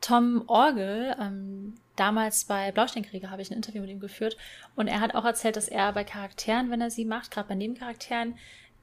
Tom 0.00 0.44
Orgel, 0.46 1.16
ähm, 1.20 1.74
damals 1.96 2.44
bei 2.44 2.70
Blausteinkrieger 2.70 3.30
habe 3.30 3.42
ich 3.42 3.50
ein 3.50 3.54
Interview 3.56 3.80
mit 3.80 3.90
ihm 3.90 3.98
geführt 4.00 4.36
und 4.76 4.86
er 4.86 5.00
hat 5.00 5.14
auch 5.14 5.24
erzählt, 5.24 5.56
dass 5.56 5.66
er 5.68 5.92
bei 5.92 6.04
Charakteren, 6.04 6.70
wenn 6.70 6.80
er 6.80 6.90
sie 6.90 7.04
macht, 7.04 7.32
gerade 7.32 7.48
bei 7.48 7.54
Nebencharakteren, 7.56 8.36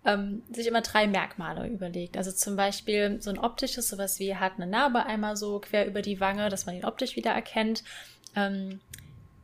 ähm, 0.06 0.44
sich 0.52 0.68
immer 0.68 0.82
drei 0.82 1.08
Merkmale 1.08 1.68
überlegt. 1.68 2.18
Also 2.18 2.32
zum 2.32 2.56
Beispiel 2.56 3.22
so 3.22 3.30
ein 3.30 3.40
optisches, 3.40 3.90
sowas 3.90 4.20
wie 4.20 4.36
hat 4.36 4.54
eine 4.58 4.68
Narbe 4.68 5.06
einmal 5.06 5.38
so 5.38 5.60
quer 5.60 5.88
über 5.88 6.02
die 6.02 6.20
Wange, 6.20 6.50
dass 6.50 6.66
man 6.66 6.76
ihn 6.76 6.86
optisch 6.86 7.16
wieder 7.16 7.32
erkennt. 7.32 7.84
Ähm, 8.36 8.80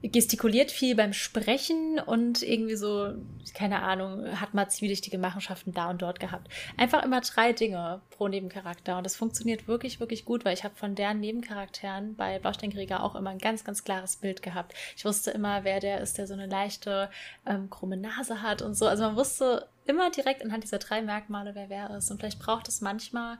gestikuliert 0.01 0.71
viel 0.71 0.95
beim 0.95 1.11
Sprechen 1.11 1.99
und 1.99 2.41
irgendwie 2.41 2.75
so, 2.75 3.15
keine 3.53 3.81
Ahnung, 3.81 4.39
hat 4.39 4.53
mal 4.53 4.69
zwielichtige 4.69 5.17
Machenschaften 5.17 5.73
da 5.73 5.89
und 5.89 6.01
dort 6.01 6.21
gehabt. 6.21 6.47
Einfach 6.77 7.03
immer 7.03 7.19
drei 7.19 7.51
Dinge 7.51 8.01
pro 8.09 8.29
Nebencharakter 8.29 8.97
und 8.97 9.03
das 9.03 9.17
funktioniert 9.17 9.67
wirklich, 9.67 9.99
wirklich 9.99 10.23
gut, 10.23 10.45
weil 10.45 10.53
ich 10.53 10.63
habe 10.63 10.75
von 10.75 10.95
deren 10.95 11.19
Nebencharakteren 11.19 12.15
bei 12.15 12.39
Blausteinkrieger 12.39 13.03
auch 13.03 13.15
immer 13.15 13.31
ein 13.31 13.39
ganz, 13.39 13.65
ganz 13.65 13.83
klares 13.83 14.15
Bild 14.15 14.41
gehabt. 14.41 14.73
Ich 14.95 15.03
wusste 15.03 15.31
immer, 15.31 15.65
wer 15.65 15.81
der 15.81 15.99
ist, 15.99 16.17
der 16.17 16.27
so 16.27 16.33
eine 16.33 16.47
leichte 16.47 17.09
ähm, 17.45 17.69
krumme 17.69 17.97
Nase 17.97 18.41
hat 18.41 18.61
und 18.61 18.75
so. 18.75 18.87
Also 18.87 19.03
man 19.03 19.17
wusste 19.17 19.67
immer 19.85 20.09
direkt 20.11 20.43
anhand 20.43 20.63
dieser 20.63 20.79
drei 20.79 21.01
Merkmale, 21.01 21.55
wer 21.55 21.69
wer 21.69 21.89
ist. 21.97 22.09
Und 22.09 22.19
vielleicht 22.19 22.39
braucht 22.39 22.69
es 22.69 22.79
manchmal 22.79 23.37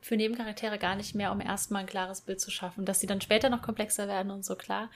für 0.00 0.16
Nebencharaktere 0.16 0.78
gar 0.78 0.96
nicht 0.96 1.14
mehr, 1.14 1.30
um 1.30 1.42
erstmal 1.42 1.82
ein 1.82 1.86
klares 1.86 2.22
Bild 2.22 2.40
zu 2.40 2.50
schaffen. 2.50 2.86
Dass 2.86 3.00
sie 3.00 3.06
dann 3.06 3.20
später 3.20 3.50
noch 3.50 3.60
komplexer 3.60 4.08
werden 4.08 4.30
und 4.30 4.46
so, 4.46 4.54
klar. 4.54 4.88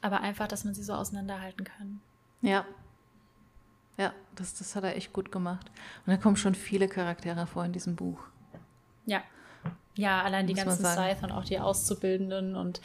Aber 0.00 0.20
einfach, 0.20 0.48
dass 0.48 0.64
man 0.64 0.74
sie 0.74 0.82
so 0.82 0.94
auseinanderhalten 0.94 1.64
kann. 1.64 2.00
Ja. 2.42 2.64
Ja, 3.96 4.12
das, 4.36 4.54
das 4.54 4.76
hat 4.76 4.84
er 4.84 4.96
echt 4.96 5.12
gut 5.12 5.32
gemacht. 5.32 5.70
Und 6.06 6.12
da 6.12 6.16
kommen 6.16 6.36
schon 6.36 6.54
viele 6.54 6.88
Charaktere 6.88 7.46
vor 7.46 7.64
in 7.64 7.72
diesem 7.72 7.96
Buch. 7.96 8.20
Ja. 9.06 9.22
Ja, 9.96 10.22
allein 10.22 10.46
die 10.46 10.54
ganzen. 10.54 10.84
Scythe 10.84 11.24
und 11.24 11.32
auch 11.32 11.44
die 11.44 11.58
Auszubildenden 11.58 12.54
und 12.54 12.80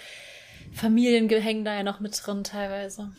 Familien 0.71 1.29
hängen 1.29 1.63
da 1.63 1.75
ja 1.75 1.83
noch 1.83 1.99
mit 1.99 2.19
drin 2.25 2.43
teilweise. 2.43 3.11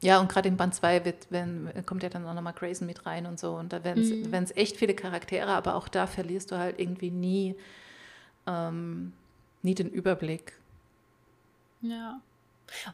Ja, 0.00 0.18
und 0.18 0.28
gerade 0.28 0.48
in 0.48 0.56
Band 0.56 0.74
2 0.74 1.04
wird, 1.04 1.28
wenn, 1.30 1.70
kommt 1.86 2.02
ja 2.02 2.08
dann 2.08 2.26
auch 2.26 2.34
nochmal 2.34 2.54
Grayson 2.54 2.86
mit 2.86 3.06
rein 3.06 3.26
und 3.26 3.38
so. 3.38 3.54
Und 3.54 3.72
da 3.72 3.84
werden 3.84 4.32
es 4.32 4.56
echt 4.56 4.76
viele 4.76 4.94
Charaktere, 4.94 5.52
aber 5.52 5.76
auch 5.76 5.86
da 5.86 6.08
verlierst 6.08 6.50
du 6.50 6.58
halt 6.58 6.80
irgendwie 6.80 7.12
nie, 7.12 7.54
ähm, 8.48 9.12
nie 9.62 9.76
den 9.76 9.90
Überblick. 9.90 10.54
Ja. 11.82 12.20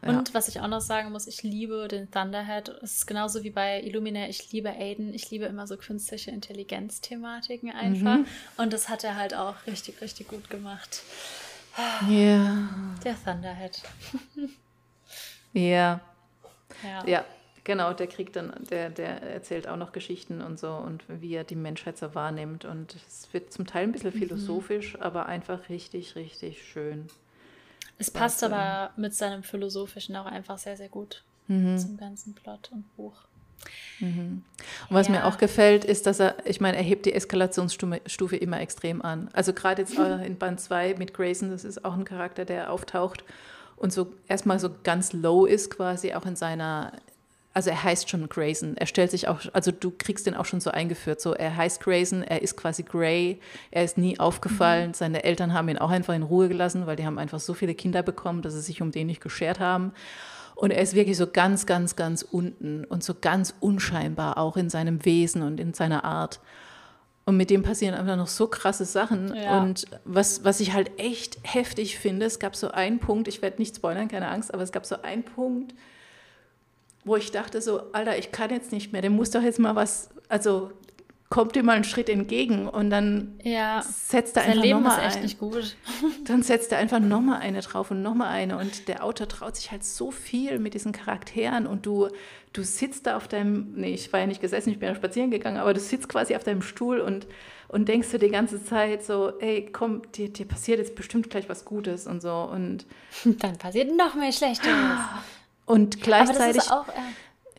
Ja. 0.03 0.11
Und 0.11 0.35
was 0.35 0.49
ich 0.49 0.61
auch 0.61 0.69
noch 0.69 0.81
sagen 0.81 1.13
muss, 1.13 1.27
ich 1.27 1.43
liebe 1.43 1.89
den 1.89 2.11
Thunderhead. 2.11 2.69
Es 2.83 2.99
ist 2.99 3.07
genauso 3.07 3.43
wie 3.43 3.51
bei 3.51 3.83
Illumina. 3.83 4.29
Ich 4.29 4.53
liebe 4.53 4.71
Aiden. 4.71 5.15
Ich 5.15 5.31
liebe 5.31 5.47
immer 5.47 5.67
so 5.67 5.77
künstliche 5.77 6.31
Intelligenz-Thematiken 6.31 7.71
einfach. 7.71 8.19
Mhm. 8.19 8.27
Und 8.57 8.73
das 8.73 8.89
hat 8.89 9.05
er 9.05 9.17
halt 9.17 9.35
auch 9.35 9.55
richtig, 9.67 10.01
richtig 10.01 10.29
gut 10.29 10.51
gemacht. 10.51 11.03
Ja. 12.09 12.69
Der 13.05 13.17
Thunderhead. 13.23 13.83
Ja. 15.55 16.01
Ja. 16.83 17.07
Ja, 17.07 17.25
genau, 17.65 17.93
der 17.95 18.07
kriegt 18.07 18.37
dann, 18.37 18.53
der, 18.71 18.91
der 18.91 19.23
erzählt 19.23 19.67
auch 19.67 19.77
noch 19.77 19.93
Geschichten 19.93 20.43
und 20.43 20.59
so 20.59 20.73
und 20.73 21.05
wie 21.09 21.35
er 21.35 21.45
die 21.45 21.57
Menschheit 21.57 21.97
so 21.97 22.15
wahrnimmt. 22.15 22.65
Und 22.67 22.95
es 23.09 23.33
wird 23.33 23.53
zum 23.53 23.67
Teil 23.67 23.85
ein 23.85 23.93
bisschen 23.93 24.13
philosophisch, 24.13 25.01
aber 25.01 25.27
einfach 25.27 25.69
richtig, 25.69 26.17
richtig 26.17 26.63
schön. 26.69 27.09
Es 27.99 28.11
passt 28.11 28.43
Wahnsinn. 28.43 28.59
aber 28.59 28.91
mit 28.97 29.15
seinem 29.15 29.43
Philosophischen 29.43 30.17
auch 30.17 30.27
einfach 30.27 30.59
sehr, 30.59 30.77
sehr 30.77 30.89
gut 30.89 31.23
Mhm. 31.49 31.79
zum 31.79 31.97
ganzen 31.97 32.35
Plot 32.35 32.71
und 32.73 32.85
Buch. 32.97 33.15
Und 34.01 34.45
was 34.91 35.09
Ja. 35.09 35.15
mir 35.15 35.25
auch 35.27 35.39
gefällt, 35.39 35.85
ist, 35.85 36.07
dass 36.07 36.21
er, 36.21 36.37
ich 36.47 36.61
meine, 36.61 36.77
er 36.77 36.83
hebt 36.85 37.07
die 37.07 37.13
Eskalationsstufe 37.13 38.01
Stufe 38.07 38.37
immer 38.37 38.61
extrem 38.61 39.03
an. 39.03 39.29
Also 39.33 39.53
gerade 39.53 39.83
jetzt 39.83 39.99
äh, 39.99 40.25
in 40.25 40.39
Band 40.39 40.61
2 40.61 40.95
mit 40.99 41.13
Grayson, 41.15 41.51
das 41.51 41.65
ist 41.65 41.85
auch 41.85 41.95
ein 41.95 42.05
Charakter, 42.05 42.45
der 42.45 42.71
auftaucht 42.73 43.25
und 43.77 43.93
so 43.93 44.13
erstmal 44.29 44.61
so 44.61 44.71
ganz 44.85 45.13
low 45.13 45.45
ist 45.47 45.71
quasi 45.71 46.15
auch 46.15 46.27
in 46.27 46.37
seiner, 46.37 46.93
also 47.59 47.71
er 47.71 47.83
heißt 47.83 48.09
schon 48.09 48.29
Grayson. 48.29 48.77
Er 48.77 48.87
stellt 48.87 49.11
sich 49.11 49.27
auch, 49.27 49.41
also 49.53 49.73
du 49.73 49.91
kriegst 49.91 50.29
den 50.29 50.37
auch 50.37 50.45
schon 50.45 50.61
so 50.61 50.71
eingeführt, 50.71 51.21
so 51.21 51.35
er 51.35 51.57
heißt 51.57 51.83
Grayson, 51.83 52.23
er 52.23 52.41
ist 52.41 52.57
quasi 52.57 52.85
Gray, 52.85 53.41
er 53.73 53.83
ist 53.83 53.99
nie 53.99 54.21
aufgefallen, 54.21 54.95
seine 54.95 55.25
Eltern 55.25 55.53
haben 55.53 55.69
ihn 55.69 55.77
auch 55.77 55.91
einfach 55.91 56.15
in 56.15 56.23
Ruhe 56.23 56.47
gelassen, 56.47 56.87
weil 56.87 56.95
die 56.95 57.05
haben 57.05 57.19
einfach 57.19 57.41
so 57.41 57.55
viele 57.55 57.75
Kinder 57.75 58.05
bekommen, 58.05 58.43
dass 58.43 58.55
sie 58.55 58.61
sich 58.61 58.81
um 58.81 58.93
den 58.93 59.09
nicht 59.09 59.21
geschert 59.21 59.59
haben. 59.59 59.91
Und 60.55 60.71
er 60.71 60.81
ist 60.81 60.95
wirklich 60.95 61.17
so 61.17 61.27
ganz, 61.27 61.67
ganz, 61.67 61.97
ganz 61.97 62.23
unten 62.23 62.85
und 62.85 63.03
so 63.03 63.17
ganz 63.21 63.53
unscheinbar 63.59 64.39
auch 64.39 64.57
in 64.57 64.71
seinem 64.71 65.05
Wesen 65.05 65.43
und 65.43 65.59
in 65.59 65.75
seiner 65.75 66.05
Art. 66.05 66.39
Und 67.25 67.37
mit 67.37 67.51
dem 67.51 67.65
passieren 67.65 67.97
einfach 67.97 68.17
noch 68.17 68.29
so 68.29 68.47
krasse 68.47 68.85
Sachen. 68.85 69.35
Ja. 69.35 69.61
Und 69.61 69.87
was, 70.05 70.45
was 70.45 70.61
ich 70.61 70.75
halt 70.75 70.93
echt 71.01 71.39
heftig 71.43 71.99
finde, 71.99 72.27
es 72.27 72.39
gab 72.39 72.55
so 72.55 72.71
einen 72.71 73.01
Punkt, 73.01 73.27
ich 73.27 73.43
werde 73.43 73.59
nicht 73.59 73.75
spoilern, 73.75 74.07
keine 74.07 74.29
Angst, 74.29 74.55
aber 74.55 74.63
es 74.63 74.71
gab 74.71 74.87
so 74.87 75.03
einen 75.03 75.25
Punkt, 75.25 75.75
wo 77.09 77.17
ich 77.17 77.31
dachte 77.33 77.61
so, 77.61 77.93
Alter, 77.93 78.17
ich 78.19 78.31
kann 78.31 78.51
jetzt 78.51 78.71
nicht 78.71 78.93
mehr, 78.93 79.03
dem 79.03 79.17
muss 79.17 79.31
doch 79.31 79.43
jetzt 79.43 79.59
mal 79.59 79.75
was, 79.75 80.11
also 80.29 80.71
kommt 81.31 81.55
dir 81.57 81.63
mal 81.63 81.73
einen 81.75 81.85
Schritt 81.85 82.09
entgegen 82.09 82.69
und 82.69 82.89
dann 82.89 83.39
Ja, 83.43 83.83
setzt 83.83 84.37
er 84.39 84.45
einfach 84.45 84.65
nochmal 84.65 85.07
echt 85.07 85.17
ein. 85.17 85.23
nicht 85.25 85.39
gut. 85.39 85.77
Dann 86.25 86.43
setzt 86.43 86.73
er 86.73 86.79
einfach 86.79 87.01
nochmal 87.01 87.41
eine 87.41 87.61
drauf 87.61 87.91
und 87.91 88.01
nochmal 88.01 88.29
eine. 88.29 88.57
Und 88.57 88.89
der 88.89 89.05
Autor 89.05 89.29
traut 89.29 89.55
sich 89.57 89.71
halt 89.71 89.85
so 89.85 90.11
viel 90.11 90.59
mit 90.59 90.73
diesen 90.73 90.93
Charakteren. 90.93 91.67
Und 91.67 91.85
du, 91.85 92.09
du 92.55 92.63
sitzt 92.63 93.07
da 93.07 93.19
auf 93.19 93.29
deinem, 93.29 93.75
nee, 93.75 93.93
ich 93.93 94.11
war 94.11 94.21
ja 94.21 94.27
nicht 94.27 94.41
gesessen, 94.41 94.71
ich 94.71 94.79
bin 94.79 94.89
ja 94.89 94.95
spazieren 94.95 95.31
gegangen, 95.31 95.59
aber 95.59 95.75
du 95.75 95.81
sitzt 95.81 96.09
quasi 96.09 96.35
auf 96.35 96.45
deinem 96.45 96.63
Stuhl 96.63 96.99
und, 97.01 97.27
und 97.69 97.89
denkst 97.89 98.09
dir 98.11 98.19
die 98.19 98.31
ganze 98.31 98.65
Zeit 98.65 99.05
so, 99.05 99.39
ey, 99.39 99.69
komm, 99.71 100.11
dir, 100.13 100.33
dir 100.33 100.47
passiert 100.49 100.79
jetzt 100.79 100.95
bestimmt 100.95 101.29
gleich 101.29 101.47
was 101.51 101.67
Gutes 101.67 102.07
und 102.07 102.23
so. 102.23 102.33
Und, 102.33 102.87
Dann 103.27 103.59
passiert 103.59 103.95
noch 103.95 104.15
mehr 104.15 104.33
Schlechtes. 104.33 104.67
Und 105.69 106.01
gleichzeitig, 106.03 106.71
auch. 106.71 106.89
Äh, 106.89 106.93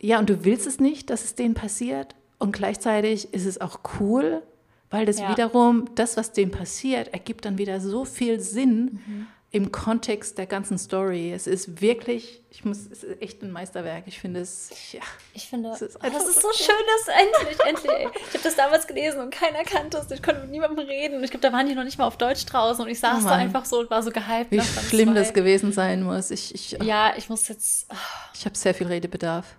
ja, 0.06 0.20
und 0.20 0.30
du 0.30 0.44
willst 0.46 0.68
es 0.68 0.80
nicht, 0.80 1.10
dass 1.10 1.24
es 1.24 1.36
denen 1.36 1.54
passiert. 1.54 2.16
Und 2.38 2.52
gleichzeitig 2.54 3.34
ist 3.34 3.46
es 3.46 3.60
auch 3.60 3.80
cool, 4.00 4.42
weil 4.90 5.06
das 5.06 5.20
Ja. 5.20 5.30
wiederum, 5.32 5.86
das, 5.96 6.18
was 6.18 6.32
denen 6.32 6.52
passiert, 6.52 7.10
ergibt 7.14 7.46
dann 7.46 7.58
wieder 7.58 7.80
so 7.82 8.06
viel 8.06 8.40
Sinn 8.40 9.00
Mhm. 9.06 9.28
Im 9.52 9.72
Kontext 9.72 10.38
der 10.38 10.46
ganzen 10.46 10.78
Story. 10.78 11.34
Es 11.34 11.48
ist 11.48 11.82
wirklich, 11.82 12.44
ich 12.52 12.66
muss, 12.66 12.78
es 12.92 13.04
ist 13.04 13.20
echt 13.20 13.42
ein 13.42 13.52
Meisterwerk. 13.52 14.04
Ich 14.06 14.20
finde 14.20 14.42
es, 14.42 14.70
ja, 14.92 15.00
Ich 15.34 15.48
finde, 15.50 15.70
Es 15.70 15.82
ist 15.82 15.96
oh, 15.96 16.08
das 16.08 16.28
ist 16.28 16.42
so 16.42 16.50
schön, 16.54 16.76
dass 17.06 17.16
endlich, 17.16 17.60
endlich, 17.66 17.92
ey. 17.92 18.08
Ich 18.28 18.34
habe 18.36 18.44
das 18.44 18.56
damals 18.56 18.86
gelesen 18.86 19.22
und 19.22 19.32
keiner 19.32 19.64
kannte 19.64 19.98
es. 19.98 20.12
Ich 20.12 20.22
konnte 20.22 20.42
mit 20.42 20.52
niemandem 20.52 20.86
reden. 20.86 21.24
Ich 21.24 21.32
glaube, 21.32 21.42
da 21.48 21.52
waren 21.52 21.68
die 21.68 21.74
noch 21.74 21.84
nicht 21.84 21.98
mal 21.98 22.06
auf 22.06 22.18
Deutsch 22.18 22.46
draußen 22.46 22.84
und 22.86 22.92
ich 22.92 23.00
saß 23.00 23.24
Oh 23.26 23.28
da 23.28 23.36
einfach 23.36 23.66
so 23.66 23.80
und 23.80 23.90
war 23.90 24.04
so 24.04 24.12
gehypt. 24.12 24.52
wie 24.52 24.62
schlimm 24.62 25.10
zwei. 25.14 25.20
das 25.20 25.34
gewesen 25.34 25.72
sein 25.74 26.04
muss. 26.04 26.30
Ich, 26.30 26.54
ich, 26.54 26.72
Ja, 26.84 27.14
ich 27.18 27.28
muss 27.30 27.48
jetzt, 27.48 27.92
ah, 27.92 27.96
ich 28.36 28.46
habe 28.46 28.56
sehr 28.56 28.76
viel 28.76 28.86
Redebedarf. 28.86 29.56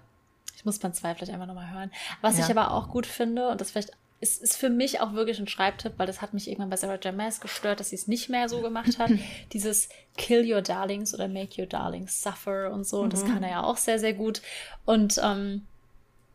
ich 0.55 0.65
muss 0.65 0.79
Band 0.79 0.95
2 0.95 1.17
vielleicht 1.17 1.33
einfach 1.33 1.47
nochmal 1.47 1.69
hören. 1.75 1.91
Was 2.21 2.39
Ja. 2.39 2.45
ich 2.45 2.51
aber 2.57 2.71
auch 2.71 2.91
gut 2.91 3.07
finde, 3.07 3.49
und 3.49 3.61
das 3.61 3.73
vielleicht 3.73 3.91
ist, 4.21 4.43
ist 4.43 4.57
für 4.57 4.69
mich 4.69 5.01
auch 5.01 5.15
wirklich 5.15 5.39
ein 5.39 5.49
Schreibtipp, 5.49 5.95
weil 5.97 6.07
das 6.07 6.21
hat 6.21 6.35
mich 6.35 6.47
irgendwann 6.47 6.71
bei 6.71 6.77
Sarah 6.77 6.97
J. 6.97 7.17
Maas 7.17 7.41
gestört, 7.41 7.81
dass 7.81 7.89
sie 7.89 7.97
es 7.97 8.07
nicht 8.07 8.29
mehr 8.29 8.49
so 8.49 8.61
gemacht 8.63 8.99
hat. 8.99 9.11
Dieses 9.53 9.89
Kill 10.17 10.51
your 10.51 10.61
darlings 10.61 11.15
oder 11.15 11.27
make 11.27 11.61
your 11.61 11.67
darlings 11.67 12.23
suffer 12.23 12.71
und 12.71 12.87
so. 12.87 13.01
Und 13.01 13.13
das 13.13 13.25
kann 13.25 13.43
er 13.43 13.51
ja 13.51 13.63
auch 13.63 13.79
sehr, 13.79 13.99
sehr 13.99 14.13
gut. 14.13 14.43
Und 14.85 15.19
ähm, 15.23 15.67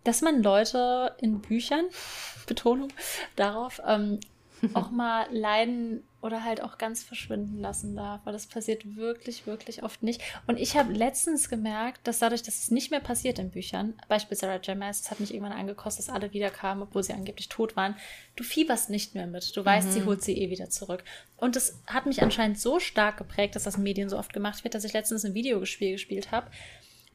dass 0.04 0.22
man 0.22 0.42
Leute 0.42 1.16
in 1.20 1.42
Büchern, 1.42 1.86
Betonung 2.48 2.90
darauf, 3.36 3.82
ähm, 3.86 4.20
auch 4.74 4.91
mal 4.91 5.28
leiden 5.32 6.03
oder 6.22 6.43
halt 6.43 6.61
auch 6.61 6.80
ganz 6.80 7.03
verschwinden 7.03 7.59
lassen 7.59 7.95
darf, 7.95 8.22
weil 8.24 8.34
das 8.34 8.47
passiert 8.47 8.95
wirklich, 8.95 9.45
wirklich 9.45 9.84
oft 9.84 10.01
nicht. 10.01 10.22
Und 10.47 10.57
ich 10.59 10.76
habe 10.76 10.91
letztens 10.91 11.49
gemerkt, 11.49 12.07
dass 12.07 12.20
dadurch, 12.20 12.41
dass 12.41 12.63
es 12.63 12.72
nicht 12.72 12.89
mehr 12.89 12.99
passiert 12.99 13.38
in 13.38 13.51
Büchern, 13.51 13.93
Beispiel 14.07 14.36
Sarah 14.36 14.55
J. 14.57 14.76
Maas, 14.76 15.03
das 15.03 15.11
hat 15.11 15.20
mich 15.20 15.34
irgendwann 15.34 15.57
angekostet, 15.57 16.07
dass 16.07 16.13
alle 16.16 16.34
wiederkamen, 16.34 16.84
obwohl 16.84 17.03
sie 17.03 17.13
angeblich 17.13 17.47
tot 17.47 17.76
waren, 17.76 17.95
du 18.36 18.43
fieberst 18.43 18.89
nicht 18.89 19.13
mehr 19.13 19.28
mit. 19.28 19.55
Du 19.55 19.63
weißt, 19.63 19.93
sie 19.93 20.03
holt 20.03 20.24
sie 20.24 20.38
eh 20.38 20.49
wieder 20.49 20.70
zurück. 20.70 21.03
Und 21.38 21.55
das 21.55 21.80
hat 21.86 22.07
mich 22.07 22.24
anscheinend 22.24 22.59
so 22.59 22.80
stark 22.80 23.18
geprägt, 23.18 23.55
dass 23.55 23.63
das 23.63 23.76
in 23.76 23.84
Medien 23.84 24.09
so 24.09 24.18
oft 24.18 24.34
gemacht 24.34 24.63
wird, 24.63 24.74
dass 24.74 24.84
ich 24.84 24.93
letztens 24.93 25.26
ein 25.26 25.36
Videospiel 25.36 25.91
gespielt 25.91 26.32
habe, 26.32 26.49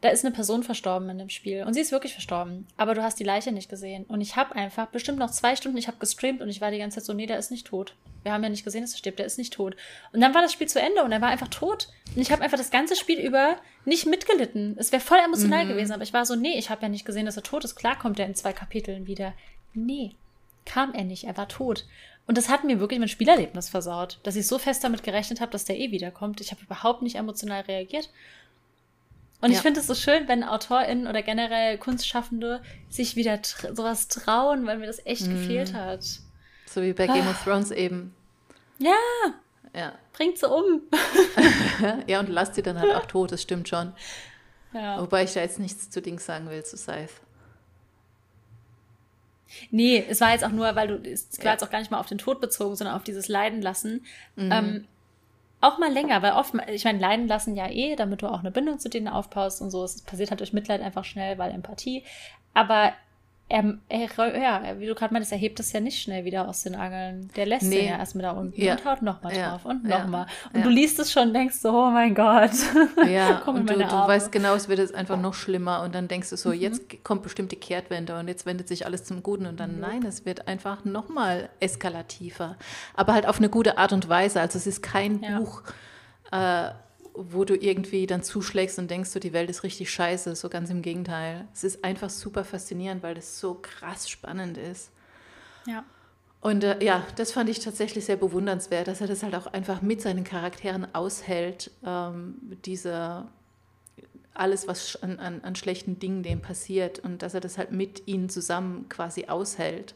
da 0.01 0.09
ist 0.09 0.25
eine 0.25 0.35
Person 0.35 0.63
verstorben 0.63 1.09
in 1.11 1.19
dem 1.19 1.29
Spiel 1.29 1.65
und 1.65 1.75
sie 1.75 1.81
ist 1.81 1.93
wirklich 1.93 2.13
verstorben, 2.13 2.67
aber 2.77 2.95
du 2.95 3.03
hast 3.03 3.21
die 3.21 3.25
Leiche 3.25 3.53
nicht 3.53 3.69
gesehen 3.69 4.05
und 4.05 4.21
ich 4.21 4.37
habe 4.37 4.57
einfach 4.57 4.87
bestimmt 4.87 5.19
noch 5.19 5.31
zwei 5.31 5.57
Stunden, 5.57 5.77
ich 5.77 5.89
habe 5.89 5.99
gestreamt 5.99 6.41
und 6.41 6.49
ich 6.49 6.61
war 6.61 6.71
die 6.71 6.79
ganze 6.79 6.97
Zeit 6.97 7.05
so, 7.05 7.13
nee, 7.13 7.27
der 7.27 7.39
ist 7.39 7.51
nicht 7.51 7.67
tot. 7.67 7.95
Wir 8.23 8.33
haben 8.33 8.43
ja 8.43 8.51
nicht 8.51 8.65
gesehen, 8.65 8.83
dass 8.83 8.93
er 8.93 8.99
stirbt, 8.99 9.19
der 9.19 9.27
ist 9.27 9.39
nicht 9.39 9.55
tot. 9.55 9.77
Und 10.13 10.21
dann 10.21 10.35
war 10.35 10.43
das 10.43 10.53
Spiel 10.53 10.69
zu 10.69 10.81
Ende 10.81 11.03
und 11.03 11.13
er 11.13 11.21
war 11.21 11.29
einfach 11.29 11.49
tot 11.49 11.89
und 12.15 12.21
ich 12.21 12.33
habe 12.33 12.43
einfach 12.43 12.59
das 12.59 12.71
ganze 12.71 12.97
Spiel 12.97 13.19
über 13.19 13.57
nicht 13.85 14.07
mitgelitten. 14.07 14.77
Es 14.79 14.93
wäre 14.93 15.03
voll 15.03 15.19
emotional 15.19 15.65
mhm. 15.65 15.71
gewesen, 15.71 15.93
aber 15.93 16.03
ich 16.03 16.13
war 16.13 16.25
so, 16.27 16.35
nee, 16.35 16.59
ich 16.59 16.71
habe 16.71 16.83
ja 16.83 16.89
nicht 16.89 17.05
gesehen, 17.05 17.27
dass 17.27 17.37
er 17.37 17.43
tot 17.43 17.65
ist. 17.65 17.77
Klar 17.77 17.99
kommt 17.99 18.19
er 18.19 18.27
in 18.27 18.35
zwei 18.35 18.53
Kapiteln 18.53 19.07
wieder. 19.07 19.35
Nee, 19.75 20.17
kam 20.65 20.95
er 20.95 21.05
nicht, 21.05 21.25
er 21.25 21.37
war 21.37 21.49
tot. 21.49 21.87
Und 22.27 22.39
das 22.39 22.49
hat 22.49 22.65
mir 22.65 22.79
wirklich 22.79 23.01
mein 23.01 23.09
Spielerlebnis 23.09 23.69
versaut, 23.69 24.21
dass 24.23 24.37
ich 24.37 24.47
so 24.47 24.59
fest 24.59 24.85
damit 24.85 25.03
gerechnet 25.03 25.41
habe, 25.41 25.51
dass 25.51 25.65
der 25.65 25.79
eh 25.79 25.91
wiederkommt. 25.91 26.41
Ich 26.41 26.53
habe 26.53 26.63
überhaupt 26.63 27.03
nicht 27.03 27.17
emotional 27.17 27.63
reagiert. 27.63 28.09
Und 29.41 29.51
ja. 29.51 29.57
ich 29.57 29.63
finde 29.63 29.81
es 29.81 29.87
so 29.87 29.95
schön, 29.95 30.29
wenn 30.29 30.45
AutorInnen 30.45 31.07
oder 31.07 31.23
generell 31.23 31.79
Kunstschaffende 31.79 32.63
sich 32.89 33.17
wieder 33.17 33.41
tr 33.41 33.75
sowas 33.75 34.09
trauen, 34.09 34.67
weil 34.67 34.79
mir 34.79 34.87
das 34.87 35.05
echt 35.07 35.27
mm. 35.27 35.31
gefehlt 35.31 35.73
hat. 35.73 36.05
So 36.67 36.83
wie 36.83 36.93
bei 36.93 37.07
Game 37.07 37.27
of 37.27 37.43
Thrones 37.43 37.71
eben. 37.71 38.15
Ja. 38.79 38.95
Ja. 39.75 39.95
Bringt 40.13 40.39
sie 40.39 40.49
um. 40.49 40.83
ja, 42.07 42.21
und 42.21 42.29
lasst 42.29 42.55
sie 42.55 42.63
dann 42.63 42.79
halt 42.79 42.95
auch 42.95 43.07
tot, 43.07 43.33
das 43.33 43.41
stimmt 43.41 43.69
schon. 43.69 43.93
Ja. 44.73 45.01
Wobei 45.01 45.25
ich 45.25 45.33
da 45.33 45.41
jetzt 45.41 45.59
nichts 45.59 45.91
zu 45.91 46.03
Dings 46.03 46.27
sagen 46.27 46.49
will, 46.51 46.63
zu 46.65 46.77
Scythe. 46.77 47.13
Nee, 49.71 50.05
es 50.09 50.21
war 50.21 50.33
jetzt 50.33 50.45
auch 50.45 50.51
nur, 50.51 50.75
weil 50.77 50.89
du, 50.89 51.11
es 51.11 51.39
war 51.39 51.47
ja. 51.47 51.53
jetzt 51.53 51.65
auch 51.65 51.71
gar 51.71 51.81
nicht 51.81 51.91
mal 51.91 51.99
auf 51.99 52.07
den 52.07 52.19
Tod 52.19 52.41
bezogen, 52.41 52.77
sondern 52.77 52.95
auf 52.95 53.03
dieses 53.03 53.29
Leiden 53.29 53.63
lassen. 53.63 54.05
Mhm. 54.37 54.53
Ähm, 54.53 54.89
auch 55.61 55.79
mal 55.79 55.93
länger, 55.93 56.23
weil 56.23 56.33
oft, 56.33 56.55
ich 56.69 56.85
meine, 56.85 56.99
leiden 56.99 57.29
lassen 57.29 57.55
ja 57.55 57.69
eh, 57.69 57.97
damit 57.97 58.23
du 58.23 58.29
auch 58.29 58.41
eine 58.41 58.51
Bindung 58.51 58.79
zu 58.79 58.89
denen 58.89 59.09
aufbaust 59.09 59.61
und 59.61 59.71
so. 59.71 59.85
Es 59.85 60.03
passiert 60.03 60.31
halt 60.31 60.41
durch 60.41 60.53
Mitleid 60.53 60.81
einfach 60.81 61.05
schnell, 61.05 61.39
weil 61.39 61.53
Empathie. 61.53 62.05
Aber 62.55 62.93
er, 63.51 63.79
er, 63.89 64.41
ja, 64.41 64.79
wie 64.79 64.87
du 64.87 64.95
gerade 64.95 65.13
meintest, 65.13 65.33
er 65.33 65.39
hebt 65.39 65.59
das 65.59 65.73
ja 65.73 65.81
nicht 65.81 66.01
schnell 66.01 66.25
wieder 66.25 66.49
aus 66.49 66.63
den 66.63 66.77
Angeln. 66.77 67.29
Der 67.35 67.47
lässt 67.47 67.65
nee. 67.65 67.81
den 67.81 67.89
ja 67.89 67.99
erstmal 67.99 68.23
da 68.23 68.31
unten 68.31 68.61
ja. 68.61 68.75
und 68.75 68.85
haut 68.85 69.03
nochmal 69.03 69.37
ja. 69.37 69.51
drauf 69.51 69.65
und 69.65 69.83
nochmal. 69.83 70.27
Ja. 70.27 70.51
Und 70.55 70.65
du 70.65 70.69
liest 70.71 71.01
es 71.01 71.11
schon 71.11 71.29
und 71.29 71.35
denkst 71.35 71.57
so, 71.57 71.71
oh 71.71 71.91
mein 71.91 72.15
Gott. 72.15 72.53
Ja, 73.09 73.39
und 73.47 73.69
du, 73.69 73.75
du 73.75 73.85
weißt 73.85 74.31
genau, 74.31 74.55
es 74.55 74.69
wird 74.69 74.79
jetzt 74.79 74.95
einfach 74.95 75.21
noch 75.21 75.35
schlimmer 75.35 75.83
und 75.83 75.97
dann 75.97 76.07
denkst 76.07 76.31
du 76.31 76.37
so, 76.37 76.51
mhm. 76.51 76.61
jetzt 76.61 77.03
kommt 77.03 77.25
bestimmt 77.25 77.51
die 77.51 77.57
Kehrtwende 77.57 78.17
und 78.21 78.29
jetzt 78.29 78.47
wendet 78.47 78.69
sich 78.69 78.87
alles 78.87 79.03
zum 79.03 79.21
Guten 79.25 79.47
und 79.47 79.59
dann 79.59 79.75
mhm. 79.75 79.81
nein, 79.81 80.05
es 80.05 80.25
wird 80.25 80.47
einfach 80.47 80.85
nochmal 80.85 81.49
eskalativer. 81.59 82.57
Aber 82.95 83.15
halt 83.15 83.27
auf 83.27 83.39
eine 83.39 83.49
gute 83.49 83.79
Art 83.79 83.93
und 83.93 84.09
Weise. 84.09 84.41
Also 84.41 84.59
es 84.59 84.69
ist 84.69 84.81
kein 84.81 85.23
Buch, 85.23 85.65
äh, 86.31 86.69
wo 87.15 87.45
du 87.45 87.57
irgendwie 87.57 88.07
dann 88.07 88.23
zuschlägst 88.23 88.79
und 88.79 88.91
denkst, 88.91 89.11
so 89.11 89.21
die 89.21 89.33
Welt 89.33 89.51
ist 89.51 89.63
richtig 89.63 89.91
scheiße. 89.91 90.35
So 90.37 90.49
ganz 90.49 90.71
im 90.71 90.83
Gegenteil. 90.83 91.49
Es 91.53 91.65
ist 91.65 91.85
einfach 91.85 92.11
super 92.11 92.45
faszinierend, 92.45 93.03
weil 93.03 93.15
das 93.15 93.41
so 93.41 93.55
krass 93.55 94.09
spannend 94.09 94.59
ist. 94.59 94.91
Ja. 95.67 95.85
Und 96.41 96.65
äh, 96.65 96.83
ja, 96.83 97.07
das 97.17 97.33
fand 97.33 97.51
ich 97.51 97.61
tatsächlich 97.61 98.07
sehr 98.07 98.17
bewundernswert, 98.17 98.89
dass 98.89 99.01
er 99.01 99.07
das 99.07 99.23
halt 99.23 99.35
auch 99.35 99.47
einfach 99.47 99.83
mit 99.83 100.01
seinen 100.01 100.25
Charakteren 100.25 100.95
aushält, 100.95 101.71
ähm, 101.85 102.37
diese 102.65 103.27
alles, 104.33 104.67
was 104.67 104.97
an, 105.03 105.19
an, 105.19 105.43
an 105.43 105.55
schlechten 105.55 105.99
Dingen 105.99 106.23
dem 106.23 106.41
passiert 106.41 106.99
und 107.01 107.21
dass 107.21 107.35
er 107.35 107.41
das 107.41 107.59
halt 107.59 107.73
mit 107.73 108.07
ihnen 108.07 108.31
zusammen 108.31 108.89
quasi 108.89 109.27
aushält. 109.27 109.95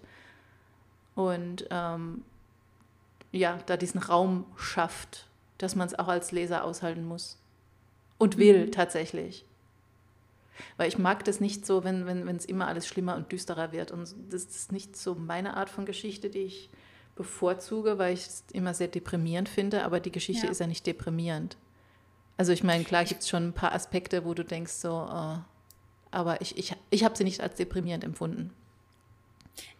Und 1.14 1.66
ähm, 1.70 2.24
ja, 3.32 3.58
da 3.66 3.76
diesen 3.76 4.00
Raum 4.00 4.44
schafft 4.56 5.26
dass 5.58 5.74
man 5.74 5.86
es 5.86 5.98
auch 5.98 6.08
als 6.08 6.32
Leser 6.32 6.64
aushalten 6.64 7.04
muss. 7.04 7.38
Und 8.18 8.36
will 8.38 8.66
mhm. 8.66 8.72
tatsächlich. 8.72 9.44
Weil 10.76 10.88
ich 10.88 10.98
mag 10.98 11.24
das 11.24 11.40
nicht 11.40 11.66
so, 11.66 11.84
wenn 11.84 12.08
es 12.08 12.26
wenn, 12.26 12.38
immer 12.38 12.68
alles 12.68 12.86
schlimmer 12.86 13.16
und 13.16 13.32
düsterer 13.32 13.72
wird. 13.72 13.90
Und 13.90 14.14
das 14.30 14.44
ist 14.44 14.72
nicht 14.72 14.96
so 14.96 15.14
meine 15.14 15.56
Art 15.56 15.68
von 15.68 15.84
Geschichte, 15.84 16.30
die 16.30 16.40
ich 16.40 16.70
bevorzuge, 17.16 17.98
weil 17.98 18.14
ich 18.14 18.26
es 18.26 18.44
immer 18.52 18.74
sehr 18.74 18.88
deprimierend 18.88 19.48
finde. 19.48 19.84
Aber 19.84 20.00
die 20.00 20.12
Geschichte 20.12 20.46
ja. 20.46 20.52
ist 20.52 20.60
ja 20.60 20.66
nicht 20.66 20.86
deprimierend. 20.86 21.56
Also 22.36 22.52
ich 22.52 22.64
meine, 22.64 22.84
klar 22.84 23.04
gibt 23.04 23.22
es 23.22 23.28
schon 23.28 23.48
ein 23.48 23.52
paar 23.52 23.72
Aspekte, 23.72 24.24
wo 24.24 24.34
du 24.34 24.44
denkst 24.44 24.72
so, 24.72 24.90
uh, 24.90 25.38
aber 26.10 26.40
ich, 26.40 26.56
ich, 26.58 26.74
ich 26.90 27.04
habe 27.04 27.16
sie 27.16 27.24
nicht 27.24 27.40
als 27.40 27.56
deprimierend 27.56 28.04
empfunden. 28.04 28.52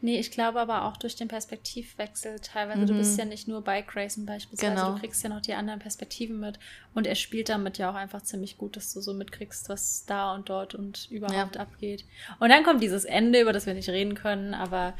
Nee, 0.00 0.18
ich 0.18 0.30
glaube 0.30 0.60
aber 0.60 0.84
auch 0.84 0.96
durch 0.96 1.16
den 1.16 1.28
Perspektivwechsel 1.28 2.38
teilweise. 2.40 2.82
Mhm. 2.82 2.86
Du 2.86 2.94
bist 2.94 3.14
mhm. 3.14 3.18
ja 3.18 3.24
nicht 3.24 3.48
nur 3.48 3.62
bei 3.62 3.82
Grayson 3.82 4.26
beispielsweise, 4.26 4.74
genau. 4.74 4.92
du 4.92 5.00
kriegst 5.00 5.22
ja 5.22 5.28
noch 5.28 5.40
die 5.40 5.54
anderen 5.54 5.80
Perspektiven 5.80 6.38
mit. 6.38 6.58
Und 6.94 7.06
er 7.06 7.14
spielt 7.14 7.48
damit 7.48 7.78
ja 7.78 7.90
auch 7.90 7.94
einfach 7.94 8.22
ziemlich 8.22 8.56
gut, 8.56 8.76
dass 8.76 8.92
du 8.92 9.00
so 9.00 9.14
mitkriegst, 9.14 9.68
was 9.68 10.04
da 10.06 10.34
und 10.34 10.48
dort 10.48 10.74
und 10.74 11.10
überhaupt 11.10 11.56
ja. 11.56 11.62
abgeht. 11.62 12.04
Und 12.38 12.50
dann 12.50 12.64
kommt 12.64 12.82
dieses 12.82 13.04
Ende, 13.04 13.40
über 13.40 13.52
das 13.52 13.66
wir 13.66 13.74
nicht 13.74 13.88
reden 13.88 14.14
können, 14.14 14.54
aber 14.54 14.94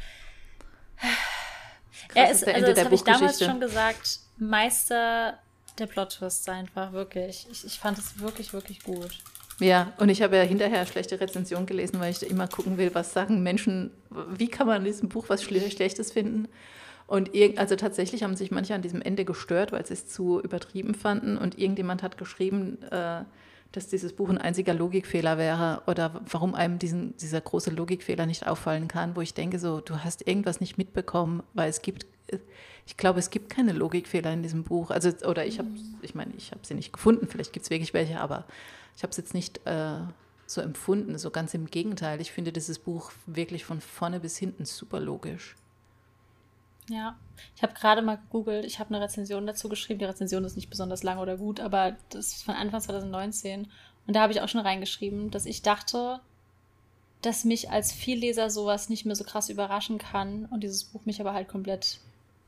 Krass, 2.09 2.15
er 2.15 2.31
ist, 2.31 2.43
ist 2.43 2.55
also 2.55 2.73
das 2.73 2.85
habe 2.85 2.95
ich 2.95 3.03
damals 3.03 3.43
schon 3.43 3.59
gesagt, 3.59 4.19
Meister 4.37 5.39
der 5.77 5.87
Plot-Twists 5.87 6.47
einfach, 6.49 6.93
wirklich. 6.93 7.47
Ich, 7.51 7.65
ich 7.65 7.79
fand 7.79 7.97
es 7.97 8.19
wirklich, 8.19 8.53
wirklich 8.53 8.83
gut. 8.83 9.19
Ja, 9.59 9.93
und 9.99 10.09
ich 10.09 10.21
habe 10.21 10.35
ja 10.35 10.43
hinterher 10.43 10.85
schlechte 10.85 11.19
Rezension 11.19 11.65
gelesen, 11.65 11.99
weil 11.99 12.11
ich 12.11 12.29
immer 12.29 12.47
gucken 12.47 12.77
will, 12.77 12.93
was 12.93 13.13
sagen 13.13 13.41
Menschen, 13.41 13.91
wie 14.29 14.49
kann 14.49 14.67
man 14.67 14.79
in 14.79 14.85
diesem 14.85 15.07
Buch 15.07 15.25
was 15.29 15.43
Schlechtes 15.43 16.11
finden. 16.11 16.47
Und 17.07 17.29
also 17.57 17.75
tatsächlich 17.75 18.23
haben 18.23 18.35
sich 18.35 18.51
manche 18.51 18.73
an 18.73 18.81
diesem 18.81 19.01
Ende 19.01 19.25
gestört, 19.25 19.71
weil 19.71 19.85
sie 19.85 19.93
es 19.93 20.07
zu 20.07 20.41
übertrieben 20.41 20.95
fanden. 20.95 21.37
Und 21.37 21.57
irgendjemand 21.57 22.03
hat 22.03 22.17
geschrieben, 22.17 22.81
äh, 22.91 23.23
dass 23.71 23.87
dieses 23.87 24.13
Buch 24.13 24.29
ein 24.29 24.37
einziger 24.37 24.73
Logikfehler 24.73 25.37
wäre 25.37 25.83
oder 25.87 26.21
warum 26.29 26.55
einem 26.55 26.79
diesen, 26.79 27.15
dieser 27.17 27.41
große 27.41 27.69
Logikfehler 27.69 28.25
nicht 28.25 28.47
auffallen 28.47 28.87
kann, 28.87 29.15
wo 29.15 29.21
ich 29.21 29.33
denke, 29.33 29.59
so, 29.59 29.81
du 29.81 30.03
hast 30.03 30.27
irgendwas 30.27 30.59
nicht 30.59 30.77
mitbekommen, 30.77 31.43
weil 31.53 31.69
es 31.69 31.81
gibt, 31.81 32.05
ich 32.85 32.97
glaube, 32.97 33.19
es 33.19 33.29
gibt 33.29 33.49
keine 33.49 33.73
Logikfehler 33.73 34.33
in 34.33 34.43
diesem 34.43 34.63
Buch. 34.63 34.91
Also, 34.91 35.09
oder 35.27 35.45
ich 35.45 35.59
habe, 35.59 35.69
ich 36.01 36.15
meine, 36.15 36.33
ich 36.37 36.51
habe 36.51 36.61
sie 36.63 36.73
nicht 36.73 36.93
gefunden, 36.93 37.27
vielleicht 37.27 37.53
gibt 37.53 37.65
es 37.65 37.69
wirklich 37.69 37.93
welche, 37.93 38.19
aber 38.19 38.45
ich 38.95 39.03
habe 39.03 39.11
es 39.11 39.17
jetzt 39.17 39.33
nicht 39.33 39.65
äh, 39.65 39.99
so 40.47 40.61
empfunden, 40.61 41.17
so 41.17 41.31
ganz 41.31 41.53
im 41.53 41.65
Gegenteil. 41.65 42.21
Ich 42.21 42.31
finde 42.31 42.51
dieses 42.51 42.79
Buch 42.79 43.11
wirklich 43.25 43.65
von 43.65 43.81
vorne 43.81 44.19
bis 44.19 44.37
hinten 44.37 44.65
super 44.65 44.99
logisch. 44.99 45.55
Ja, 46.87 47.17
ich 47.55 47.63
habe 47.63 47.73
gerade 47.73 48.01
mal 48.03 48.17
gegoogelt, 48.17 48.63
ich 48.63 48.79
habe 48.79 48.93
eine 48.93 49.03
Rezension 49.03 49.47
dazu 49.47 49.69
geschrieben. 49.69 49.99
Die 49.99 50.05
Rezension 50.05 50.45
ist 50.45 50.55
nicht 50.55 50.69
besonders 50.69 51.01
lang 51.01 51.17
oder 51.17 51.37
gut, 51.37 51.59
aber 51.59 51.97
das 52.09 52.27
ist 52.27 52.43
von 52.43 52.55
Anfang 52.55 52.79
2019. 52.79 53.67
Und 54.07 54.15
da 54.15 54.21
habe 54.21 54.33
ich 54.33 54.41
auch 54.41 54.49
schon 54.49 54.61
reingeschrieben, 54.61 55.31
dass 55.31 55.47
ich 55.47 55.63
dachte, 55.63 56.19
dass 57.23 57.43
mich 57.43 57.71
als 57.71 57.91
Vielleser 57.91 58.51
sowas 58.51 58.87
nicht 58.87 59.05
mehr 59.05 59.15
so 59.15 59.23
krass 59.23 59.49
überraschen 59.49 59.97
kann. 59.97 60.45
Und 60.45 60.61
dieses 60.61 60.83
Buch 60.83 61.05
mich 61.05 61.19
aber 61.19 61.33
halt 61.33 61.47
komplett. 61.47 61.99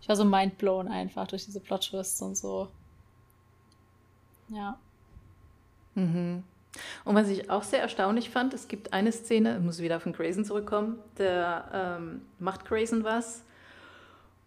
Ich 0.01 0.07
war 0.07 0.15
so 0.15 0.23
mindblown 0.23 0.87
einfach 0.87 1.25
durch 1.27 1.45
diese 1.45 1.59
Plot-Twists 1.59 2.21
und 2.21 2.37
so. 2.37 2.69
Ja. 4.49 4.77
Mhm. 5.97 6.43
Und 7.05 7.15
was 7.15 7.29
ich 7.29 7.49
auch 7.49 7.63
sehr 7.63 7.81
erstaunlich 7.81 8.29
fand, 8.29 8.53
es 8.53 8.67
gibt 8.67 8.93
eine 8.93 9.11
Szene, 9.11 9.57
ich 9.57 9.63
muss 9.63 9.79
wieder 9.79 9.97
auf 9.97 10.03
den 10.03 10.13
Grayson 10.13 10.45
zurückkommen, 10.45 10.97
der 11.17 11.97
ähm, 11.99 12.21
macht 12.39 12.65
Grayson 12.65 13.03
was 13.03 13.41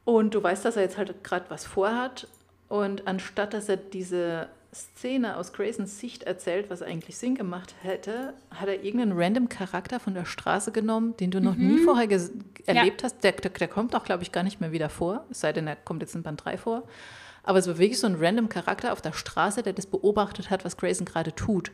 und 0.05 0.34
du 0.34 0.42
weißt, 0.42 0.64
dass 0.64 0.76
er 0.76 0.82
jetzt 0.82 0.96
halt 0.96 1.24
gerade 1.24 1.46
was 1.48 1.66
vorhat 1.66 2.28
und 2.68 3.07
anstatt 3.09 3.53
dass 3.53 3.68
er 3.68 3.76
diese 3.76 4.48
Szene 4.72 5.36
aus 5.36 5.53
Graysons 5.53 5.98
Sicht 5.98 6.22
erzählt, 6.22 6.70
was 6.70 6.82
eigentlich 6.82 7.16
Sinn 7.16 7.34
gemacht 7.34 7.74
hätte, 7.82 8.34
hat 8.53 8.68
er 8.68 8.84
irgendeinen 8.84 9.18
random 9.18 9.48
Charakter 9.48 9.98
von 9.98 10.14
der 10.14 10.24
Straße 10.24 10.70
genommen, 10.70 11.16
den 11.16 11.32
du 11.32 11.40
noch 11.40 11.57
mhm. 11.57 11.66
nie 11.66 11.78
vorher 11.78 12.09
erlebt 12.66 13.01
ja. 13.01 13.05
hast. 13.05 13.24
Der, 13.24 13.32
der, 13.32 13.51
der 13.51 13.68
kommt 13.68 13.96
auch, 13.96 14.05
glaube 14.05 14.22
ich, 14.22 14.30
gar 14.30 14.44
nicht 14.44 14.61
mehr 14.61 14.70
wieder 14.70 14.88
vor, 14.88 15.24
es 15.30 15.40
sei 15.40 15.53
denn, 15.53 15.66
er 15.66 15.74
kommt 15.74 16.03
jetzt 16.03 16.14
in 16.14 16.22
Band 16.22 16.44
3 16.44 16.57
vor. 16.57 16.84
Aber 17.43 17.59
es 17.59 17.66
war 17.66 17.78
wirklich 17.78 17.99
so 17.99 18.07
ein 18.07 18.16
random 18.16 18.49
Charakter 18.49 18.93
auf 18.93 19.01
der 19.01 19.12
Straße, 19.12 19.62
der 19.62 19.72
das 19.72 19.86
beobachtet 19.86 20.51
hat, 20.51 20.64
was 20.64 20.76
Grayson 20.76 21.07
gerade 21.07 21.34
tut. 21.34 21.72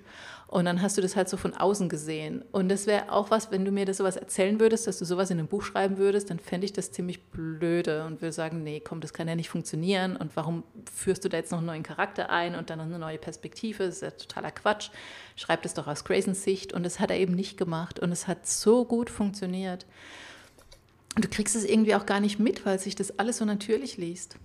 Und 0.48 0.64
dann 0.64 0.80
hast 0.80 0.96
du 0.96 1.02
das 1.02 1.16
halt 1.16 1.28
so 1.28 1.36
von 1.36 1.54
außen 1.54 1.88
gesehen. 1.88 2.44
Und 2.52 2.68
das 2.68 2.86
wäre 2.86 3.10
auch 3.10 3.30
was, 3.30 3.50
wenn 3.50 3.64
du 3.64 3.72
mir 3.72 3.84
das 3.84 3.96
sowas 3.96 4.16
erzählen 4.16 4.60
würdest, 4.60 4.86
dass 4.86 4.98
du 4.98 5.04
sowas 5.04 5.30
in 5.30 5.40
einem 5.40 5.48
Buch 5.48 5.62
schreiben 5.62 5.98
würdest, 5.98 6.30
dann 6.30 6.38
fände 6.38 6.66
ich 6.66 6.72
das 6.72 6.92
ziemlich 6.92 7.24
blöde 7.24 8.04
und 8.04 8.22
würde 8.22 8.32
sagen, 8.32 8.62
nee, 8.62 8.78
komm, 8.80 9.00
das 9.00 9.12
kann 9.12 9.26
ja 9.26 9.34
nicht 9.34 9.48
funktionieren. 9.48 10.16
Und 10.16 10.36
warum 10.36 10.62
führst 10.94 11.24
du 11.24 11.28
da 11.28 11.36
jetzt 11.36 11.50
noch 11.50 11.58
einen 11.58 11.66
neuen 11.66 11.82
Charakter 11.82 12.30
ein 12.30 12.54
und 12.54 12.70
dann 12.70 12.78
noch 12.78 12.84
eine 12.84 13.00
neue 13.00 13.18
Perspektive? 13.18 13.86
Das 13.86 13.96
ist 13.96 14.02
ja 14.02 14.10
totaler 14.12 14.52
Quatsch. 14.52 14.90
Schreib 15.34 15.62
das 15.62 15.74
doch 15.74 15.88
aus 15.88 16.04
Graysons 16.04 16.44
Sicht. 16.44 16.72
Und 16.72 16.84
das 16.84 17.00
hat 17.00 17.10
er 17.10 17.18
eben 17.18 17.34
nicht 17.34 17.58
gemacht. 17.58 17.98
Und 17.98 18.12
es 18.12 18.28
hat 18.28 18.46
so 18.46 18.84
gut 18.84 19.10
funktioniert. 19.10 19.84
Und 21.16 21.24
du 21.24 21.28
kriegst 21.28 21.56
es 21.56 21.64
irgendwie 21.64 21.96
auch 21.96 22.06
gar 22.06 22.20
nicht 22.20 22.38
mit, 22.38 22.64
weil 22.64 22.78
sich 22.78 22.94
das 22.94 23.18
alles 23.18 23.38
so 23.38 23.44
natürlich 23.44 23.96
liest. 23.96 24.36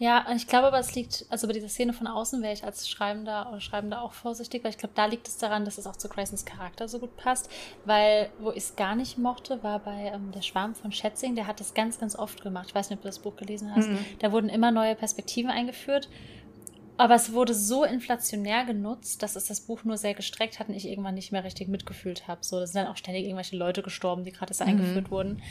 Ja, 0.00 0.24
ich 0.34 0.46
glaube 0.46 0.68
aber, 0.68 0.78
es 0.78 0.94
liegt, 0.94 1.26
also 1.28 1.46
bei 1.46 1.52
dieser 1.52 1.68
Szene 1.68 1.92
von 1.92 2.06
außen 2.06 2.40
wäre 2.40 2.54
ich 2.54 2.64
als 2.64 2.88
Schreibender 2.88 3.50
oder 3.50 3.60
Schreibender 3.60 4.00
auch 4.00 4.14
vorsichtig, 4.14 4.64
weil 4.64 4.70
ich 4.70 4.78
glaube, 4.78 4.94
da 4.94 5.04
liegt 5.04 5.28
es 5.28 5.36
daran, 5.36 5.66
dass 5.66 5.76
es 5.76 5.86
auch 5.86 5.94
zu 5.94 6.08
Graysons 6.08 6.46
Charakter 6.46 6.88
so 6.88 7.00
gut 7.00 7.18
passt. 7.18 7.50
Weil, 7.84 8.30
wo 8.38 8.50
ich 8.50 8.64
es 8.64 8.76
gar 8.76 8.96
nicht 8.96 9.18
mochte, 9.18 9.62
war 9.62 9.78
bei 9.78 10.10
ähm, 10.14 10.32
Der 10.32 10.40
Schwarm 10.40 10.74
von 10.74 10.90
Schätzing, 10.90 11.34
der 11.34 11.46
hat 11.46 11.60
das 11.60 11.74
ganz, 11.74 12.00
ganz 12.00 12.16
oft 12.16 12.42
gemacht. 12.42 12.68
Ich 12.68 12.74
weiß 12.74 12.88
nicht, 12.88 12.96
ob 12.96 13.02
du 13.02 13.08
das 13.08 13.18
Buch 13.18 13.36
gelesen 13.36 13.76
hast. 13.76 13.90
Mhm. 13.90 13.98
Da 14.20 14.32
wurden 14.32 14.48
immer 14.48 14.70
neue 14.70 14.94
Perspektiven 14.94 15.50
eingeführt. 15.50 16.08
aber 16.96 17.14
es 17.14 17.34
wurde 17.34 17.52
so 17.52 17.84
inflationär 17.84 18.64
genutzt, 18.64 19.22
dass 19.22 19.36
es 19.36 19.48
das 19.48 19.60
Buch 19.60 19.84
nur 19.84 19.98
sehr 19.98 20.14
gestreckt 20.14 20.60
hat 20.60 20.70
und 20.70 20.76
ich 20.76 20.88
irgendwann 20.88 21.14
nicht 21.14 21.30
mehr 21.30 21.44
richtig 21.44 21.68
mitgefühlt 21.68 22.26
habe. 22.26 22.40
So, 22.42 22.58
da 22.58 22.66
sind 22.66 22.76
dann 22.76 22.90
auch 22.90 22.96
ständig 22.96 23.24
irgendwelche 23.24 23.56
Leute 23.56 23.82
gestorben, 23.82 24.24
die 24.24 24.32
gerade 24.32 24.52
erst 24.52 24.62
mhm. 24.62 24.68
eingeführt 24.68 25.10
wurden. 25.10 25.42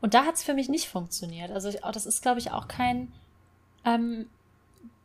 Und 0.00 0.14
da 0.14 0.24
hat 0.24 0.34
es 0.34 0.42
für 0.42 0.54
mich 0.54 0.68
nicht 0.68 0.88
funktioniert. 0.88 1.52
Also 1.52 1.68
ich, 1.68 1.76
das 1.82 2.06
ist, 2.06 2.20
glaube 2.20 2.40
ich, 2.40 2.50
auch 2.50 2.66
kein 2.66 3.12
ähm, 3.84 4.26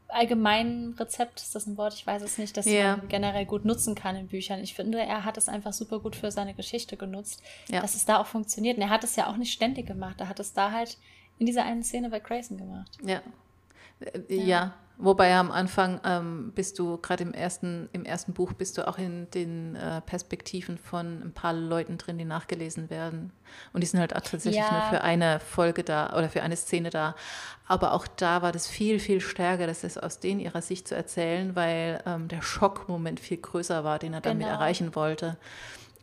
allgemein 0.09 0.95
Rezept, 0.97 1.41
ist 1.41 1.55
das 1.55 1.67
ein 1.67 1.77
Wort? 1.77 1.93
Ich 1.93 2.07
weiß 2.07 2.21
es 2.21 2.37
nicht, 2.37 2.55
das 2.55 2.65
yeah. 2.65 2.97
man 2.97 3.07
generell 3.07 3.45
gut 3.45 3.65
nutzen 3.65 3.95
kann 3.95 4.15
in 4.15 4.27
Büchern. 4.27 4.61
Ich 4.61 4.73
finde, 4.73 4.99
er 4.99 5.25
hat 5.25 5.37
es 5.37 5.49
einfach 5.49 5.73
super 5.73 5.99
gut 5.99 6.15
für 6.15 6.31
seine 6.31 6.53
Geschichte 6.53 6.97
genutzt, 6.97 7.41
ja. 7.67 7.81
dass 7.81 7.95
es 7.95 8.05
da 8.05 8.19
auch 8.19 8.25
funktioniert. 8.25 8.77
Und 8.77 8.83
er 8.83 8.89
hat 8.89 9.03
es 9.03 9.15
ja 9.15 9.27
auch 9.27 9.37
nicht 9.37 9.51
ständig 9.51 9.85
gemacht. 9.85 10.19
Er 10.19 10.29
hat 10.29 10.39
es 10.39 10.53
da 10.53 10.71
halt 10.71 10.97
in 11.39 11.45
dieser 11.45 11.65
einen 11.65 11.83
Szene 11.83 12.09
bei 12.09 12.19
Grayson 12.19 12.57
gemacht. 12.57 12.97
Ja. 13.03 13.21
Ja. 14.29 14.43
ja. 14.43 14.73
Wobei 14.99 15.35
am 15.35 15.51
Anfang 15.51 16.01
ähm, 16.03 16.51
bist 16.55 16.79
du, 16.79 16.97
gerade 16.97 17.21
im 17.23 17.31
ersten, 17.31 17.87
im 17.93 18.03
ersten 18.03 18.33
Buch, 18.33 18.53
bist 18.53 18.79
du 18.79 18.87
auch 18.87 18.97
in 18.97 19.29
den 19.29 19.75
äh, 19.75 20.01
Perspektiven 20.01 20.79
von 20.79 21.21
ein 21.21 21.33
paar 21.33 21.53
Leuten 21.53 21.99
drin, 21.99 22.17
die 22.17 22.25
nachgelesen 22.25 22.89
werden. 22.89 23.31
Und 23.73 23.81
die 23.81 23.87
sind 23.87 23.99
halt 23.99 24.15
auch 24.15 24.21
tatsächlich 24.21 24.55
ja. 24.55 24.71
nur 24.71 24.81
für 24.89 25.01
eine 25.01 25.39
Folge 25.39 25.83
da 25.83 26.17
oder 26.17 26.29
für 26.29 26.41
eine 26.41 26.55
Szene 26.55 26.89
da. 26.89 27.15
Aber 27.67 27.93
auch 27.93 28.07
da 28.07 28.41
war 28.41 28.51
das 28.51 28.67
viel, 28.67 28.99
viel 28.99 29.21
stärker, 29.21 29.67
das 29.67 29.83
ist 29.83 30.01
aus 30.01 30.19
denen 30.19 30.39
ihrer 30.39 30.63
Sicht 30.63 30.87
zu 30.87 30.95
erzählen, 30.95 31.55
weil 31.55 32.01
ähm, 32.07 32.27
der 32.27 32.41
Schockmoment 32.41 33.19
viel 33.19 33.37
größer 33.37 33.83
war, 33.83 33.99
den 33.99 34.15
er 34.15 34.21
damit 34.21 34.47
genau. 34.47 34.55
erreichen 34.55 34.95
wollte 34.95 35.37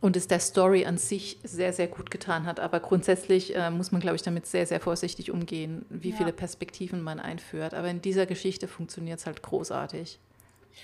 und 0.01 0.15
es 0.15 0.27
der 0.27 0.39
Story 0.39 0.85
an 0.85 0.97
sich 0.97 1.37
sehr, 1.43 1.73
sehr 1.73 1.87
gut 1.87 2.11
getan 2.11 2.45
hat. 2.45 2.59
Aber 2.59 2.79
grundsätzlich 2.79 3.55
äh, 3.55 3.69
muss 3.69 3.91
man, 3.91 4.01
glaube 4.01 4.15
ich, 4.15 4.21
damit 4.21 4.45
sehr, 4.45 4.65
sehr 4.65 4.79
vorsichtig 4.79 5.31
umgehen, 5.31 5.85
wie 5.89 6.11
ja. 6.11 6.15
viele 6.15 6.33
Perspektiven 6.33 7.01
man 7.01 7.19
einführt. 7.19 7.73
Aber 7.73 7.87
in 7.89 8.01
dieser 8.01 8.25
Geschichte 8.25 8.67
funktioniert 8.67 9.19
es 9.19 9.25
halt 9.25 9.41
großartig. 9.41 10.19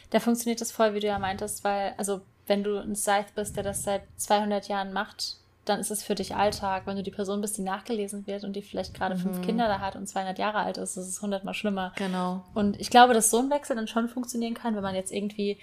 Da 0.09 0.19
funktioniert 0.19 0.61
das 0.61 0.71
voll, 0.71 0.93
wie 0.93 0.99
du 0.99 1.07
ja 1.07 1.19
meintest, 1.19 1.63
weil, 1.63 1.93
also, 1.97 2.21
wenn 2.47 2.63
du 2.63 2.77
ein 2.77 2.95
Scythe 2.95 3.31
bist, 3.35 3.55
der 3.55 3.63
das 3.63 3.83
seit 3.83 4.03
200 4.17 4.67
Jahren 4.67 4.93
macht, 4.93 5.37
dann 5.65 5.79
ist 5.79 5.91
es 5.91 6.03
für 6.03 6.15
dich 6.15 6.35
Alltag. 6.35 6.87
Wenn 6.87 6.97
du 6.97 7.03
die 7.03 7.11
Person 7.11 7.41
bist, 7.41 7.57
die 7.57 7.61
nachgelesen 7.61 8.25
wird 8.25 8.43
und 8.43 8.55
die 8.55 8.61
vielleicht 8.61 8.93
gerade 8.93 9.15
mhm. 9.15 9.19
fünf 9.19 9.41
Kinder 9.41 9.67
da 9.67 9.79
hat 9.79 9.95
und 9.95 10.07
200 10.07 10.39
Jahre 10.39 10.59
alt 10.59 10.77
ist, 10.77 10.97
ist 10.97 11.07
es 11.07 11.21
hundertmal 11.21 11.53
schlimmer. 11.53 11.93
Genau. 11.97 12.43
Und 12.53 12.79
ich 12.79 12.89
glaube, 12.89 13.13
dass 13.13 13.29
so 13.29 13.39
ein 13.39 13.49
Wechsel 13.49 13.75
dann 13.75 13.87
schon 13.87 14.09
funktionieren 14.09 14.55
kann, 14.55 14.75
wenn 14.75 14.83
man 14.83 14.95
jetzt 14.95 15.11
irgendwie 15.11 15.57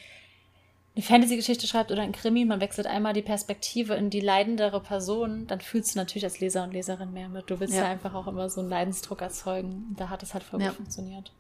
eine 0.99 1.05
Fantasy-Geschichte 1.05 1.69
schreibt 1.69 1.93
oder 1.93 2.03
ein 2.03 2.11
Krimi, 2.11 2.45
man 2.45 2.61
wechselt 2.61 2.89
einmal 2.89 3.13
die 3.13 3.23
Perspektive 3.23 3.95
in 3.95 4.11
die 4.11 4.19
leidendere 4.19 4.81
Person, 4.81 5.47
dann 5.47 5.61
fühlst 5.61 5.95
du 5.95 6.01
natürlich 6.01 6.25
als 6.25 6.41
Leser 6.41 6.65
und 6.65 6.73
Leserin 6.73 7.13
mehr 7.13 7.29
mit. 7.29 7.49
Du 7.49 7.61
willst 7.61 7.75
ja, 7.75 7.85
ja 7.85 7.89
einfach 7.89 8.15
auch 8.15 8.27
immer 8.27 8.51
so 8.51 8.61
einen 8.61 8.69
Leidensdruck 8.69 9.23
erzeugen. 9.23 9.95
Da 9.97 10.09
hat 10.09 10.25
es 10.25 10.35
halt 10.35 10.43
voll 10.43 10.61
ja. 10.61 10.69
gut 10.69 10.77
funktioniert. 10.79 11.31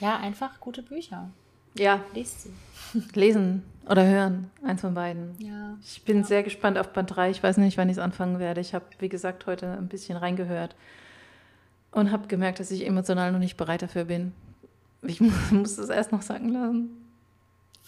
Ja, 0.00 0.18
einfach 0.18 0.60
gute 0.60 0.82
Bücher. 0.82 1.30
Ja. 1.78 2.04
Lest 2.12 2.42
sie. 2.42 2.52
Lesen 3.18 3.62
oder 3.88 4.06
hören, 4.06 4.50
eins 4.62 4.82
von 4.82 4.92
beiden. 4.92 5.34
Ja. 5.38 5.78
Ich 5.82 6.02
bin 6.02 6.18
ja. 6.18 6.24
sehr 6.24 6.42
gespannt 6.42 6.76
auf 6.76 6.92
Band 6.92 7.16
3. 7.16 7.30
Ich 7.30 7.42
weiß 7.42 7.56
nicht, 7.56 7.78
wann 7.78 7.88
ich 7.88 7.96
es 7.96 8.02
anfangen 8.02 8.38
werde. 8.38 8.60
Ich 8.60 8.74
habe, 8.74 8.84
wie 8.98 9.08
gesagt, 9.08 9.46
heute 9.46 9.78
ein 9.78 9.88
bisschen 9.88 10.18
reingehört 10.18 10.76
und 11.90 12.12
habe 12.12 12.28
gemerkt, 12.28 12.60
dass 12.60 12.70
ich 12.70 12.86
emotional 12.86 13.32
noch 13.32 13.38
nicht 13.38 13.56
bereit 13.56 13.80
dafür 13.80 14.04
bin. 14.04 14.34
Ich 15.00 15.20
muss 15.50 15.78
es 15.78 15.88
erst 15.88 16.12
noch 16.12 16.20
sagen 16.20 16.50
lassen. 16.50 16.99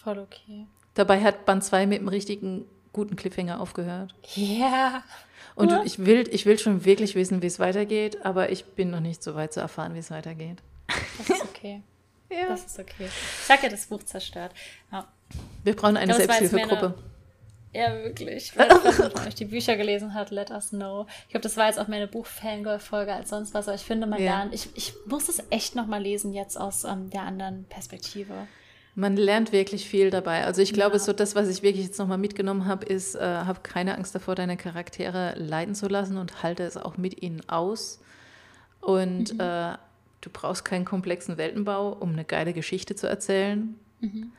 Voll 0.02 0.18
okay. 0.18 0.66
Dabei 0.94 1.22
hat 1.22 1.46
Band 1.46 1.64
2 1.64 1.86
mit 1.86 2.00
einem 2.00 2.08
richtigen 2.08 2.66
guten 2.92 3.16
Cliffhanger 3.16 3.60
aufgehört. 3.60 4.14
Ja. 4.34 5.02
Und 5.54 5.70
ja. 5.70 5.82
ich 5.84 6.04
will, 6.04 6.28
ich 6.30 6.46
will 6.46 6.58
schon 6.58 6.84
wirklich 6.84 7.14
wissen, 7.14 7.42
wie 7.42 7.46
es 7.46 7.58
weitergeht, 7.58 8.24
aber 8.24 8.50
ich 8.50 8.64
bin 8.64 8.90
noch 8.90 9.00
nicht 9.00 9.22
so 9.22 9.34
weit 9.34 9.52
zu 9.52 9.60
erfahren, 9.60 9.94
wie 9.94 9.98
es 9.98 10.10
weitergeht. 10.10 10.58
Das 11.18 11.30
ist 11.30 11.44
okay. 11.44 11.82
ja. 12.30 12.48
Das 12.48 12.64
ist 12.64 12.78
okay. 12.78 13.06
Ich 13.06 13.46
sag 13.46 13.62
ja, 13.62 13.68
das 13.68 13.86
Buch 13.86 14.02
zerstört. 14.02 14.52
Ja. 14.90 15.06
Wir 15.64 15.76
brauchen 15.76 15.96
eine 15.96 16.14
Selbsthilfegruppe. 16.14 16.94
Ja, 17.74 17.94
wirklich. 18.02 18.54
Wenn 18.56 19.26
euch 19.26 19.34
die 19.34 19.46
Bücher 19.46 19.76
gelesen 19.76 20.12
hat, 20.12 20.30
let 20.30 20.50
us 20.50 20.70
know. 20.70 21.06
Ich 21.24 21.30
glaube, 21.30 21.42
das 21.42 21.56
war 21.56 21.66
jetzt 21.68 21.78
auch 21.78 21.88
mehr 21.88 22.00
eine 22.00 22.08
Buch-Fangirl-Folge 22.08 23.14
als 23.14 23.30
sonst 23.30 23.54
was, 23.54 23.66
aber 23.66 23.76
ich 23.76 23.82
finde, 23.82 24.06
man 24.06 24.22
ja. 24.22 24.36
lernt. 24.36 24.54
Ich, 24.54 24.68
ich 24.74 24.92
muss 25.06 25.30
es 25.30 25.42
echt 25.48 25.74
nochmal 25.74 26.02
lesen, 26.02 26.34
jetzt 26.34 26.58
aus 26.58 26.84
ähm, 26.84 27.08
der 27.08 27.22
anderen 27.22 27.64
Perspektive. 27.64 28.46
Man 28.94 29.16
lernt 29.16 29.52
wirklich 29.52 29.88
viel 29.88 30.10
dabei. 30.10 30.44
Also 30.44 30.60
ich 30.60 30.74
glaube, 30.74 30.96
ja. 30.96 30.98
so 30.98 31.12
das, 31.12 31.34
was 31.34 31.48
ich 31.48 31.62
wirklich 31.62 31.86
jetzt 31.86 31.98
nochmal 31.98 32.18
mitgenommen 32.18 32.66
habe, 32.66 32.84
ist, 32.84 33.14
äh, 33.14 33.20
hab 33.20 33.64
keine 33.64 33.96
Angst 33.96 34.14
davor, 34.14 34.34
deine 34.34 34.58
Charaktere 34.58 35.34
leiden 35.38 35.74
zu 35.74 35.88
lassen 35.88 36.18
und 36.18 36.42
halte 36.42 36.62
es 36.64 36.76
auch 36.76 36.98
mit 36.98 37.22
ihnen 37.22 37.48
aus. 37.48 38.00
Und 38.80 39.32
mhm. 39.32 39.40
äh, 39.40 39.78
du 40.20 40.30
brauchst 40.30 40.64
keinen 40.64 40.84
komplexen 40.84 41.38
Weltenbau, 41.38 41.92
um 41.92 42.10
eine 42.10 42.24
geile 42.24 42.52
Geschichte 42.52 42.94
zu 42.94 43.08
erzählen. 43.08 43.74
Mhm. 44.00 44.32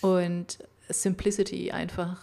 Und 0.00 0.58
Simplicity 0.88 1.70
einfach. 1.70 2.22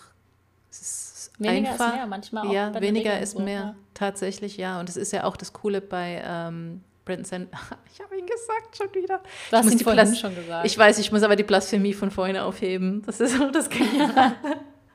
weniger 1.37 1.71
einfach, 1.71 1.87
ist 1.87 1.95
mehr, 1.95 2.07
manchmal 2.07 2.47
auch. 2.47 2.53
Ja, 2.53 2.81
weniger 2.81 3.19
ist 3.19 3.37
mehr, 3.37 3.59
ja. 3.59 3.75
tatsächlich, 3.93 4.57
ja. 4.57 4.79
Und 4.79 4.89
es 4.89 4.97
ist 4.97 5.13
ja 5.13 5.23
auch 5.23 5.37
das 5.37 5.53
Coole 5.53 5.81
bei 5.81 6.21
ähm, 6.25 6.81
Sand. 7.23 7.49
Ich 7.93 8.01
habe 8.01 8.17
ihn 8.17 8.25
gesagt 8.25 8.77
schon 8.77 8.93
wieder. 8.93 9.21
Du 9.51 9.57
hast 9.57 9.71
ihn 9.71 9.79
vorhin 9.79 10.15
schon 10.15 10.33
gesagt. 10.33 10.65
Ich 10.65 10.77
weiß, 10.77 10.99
ich 10.99 11.11
muss 11.11 11.23
aber 11.23 11.35
die 11.35 11.43
Blasphemie 11.43 11.93
von 11.93 12.11
vorhin 12.11 12.37
aufheben. 12.37 13.01
Das 13.05 13.19
ist 13.19 13.37
so 13.37 13.49
das 13.51 13.69
Geniale. 13.69 14.35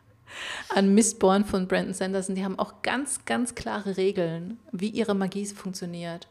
An 0.71 0.95
Mistborn 0.95 1.45
von 1.45 1.69
Brandon 1.69 1.93
Sanderson. 1.93 2.35
Die 2.35 2.45
haben 2.45 2.59
auch 2.59 2.83
ganz, 2.83 3.25
ganz 3.25 3.55
klare 3.55 3.97
Regeln, 3.97 4.59
wie 4.73 4.89
ihre 4.89 5.15
Magie 5.15 5.45
funktioniert. 5.47 6.29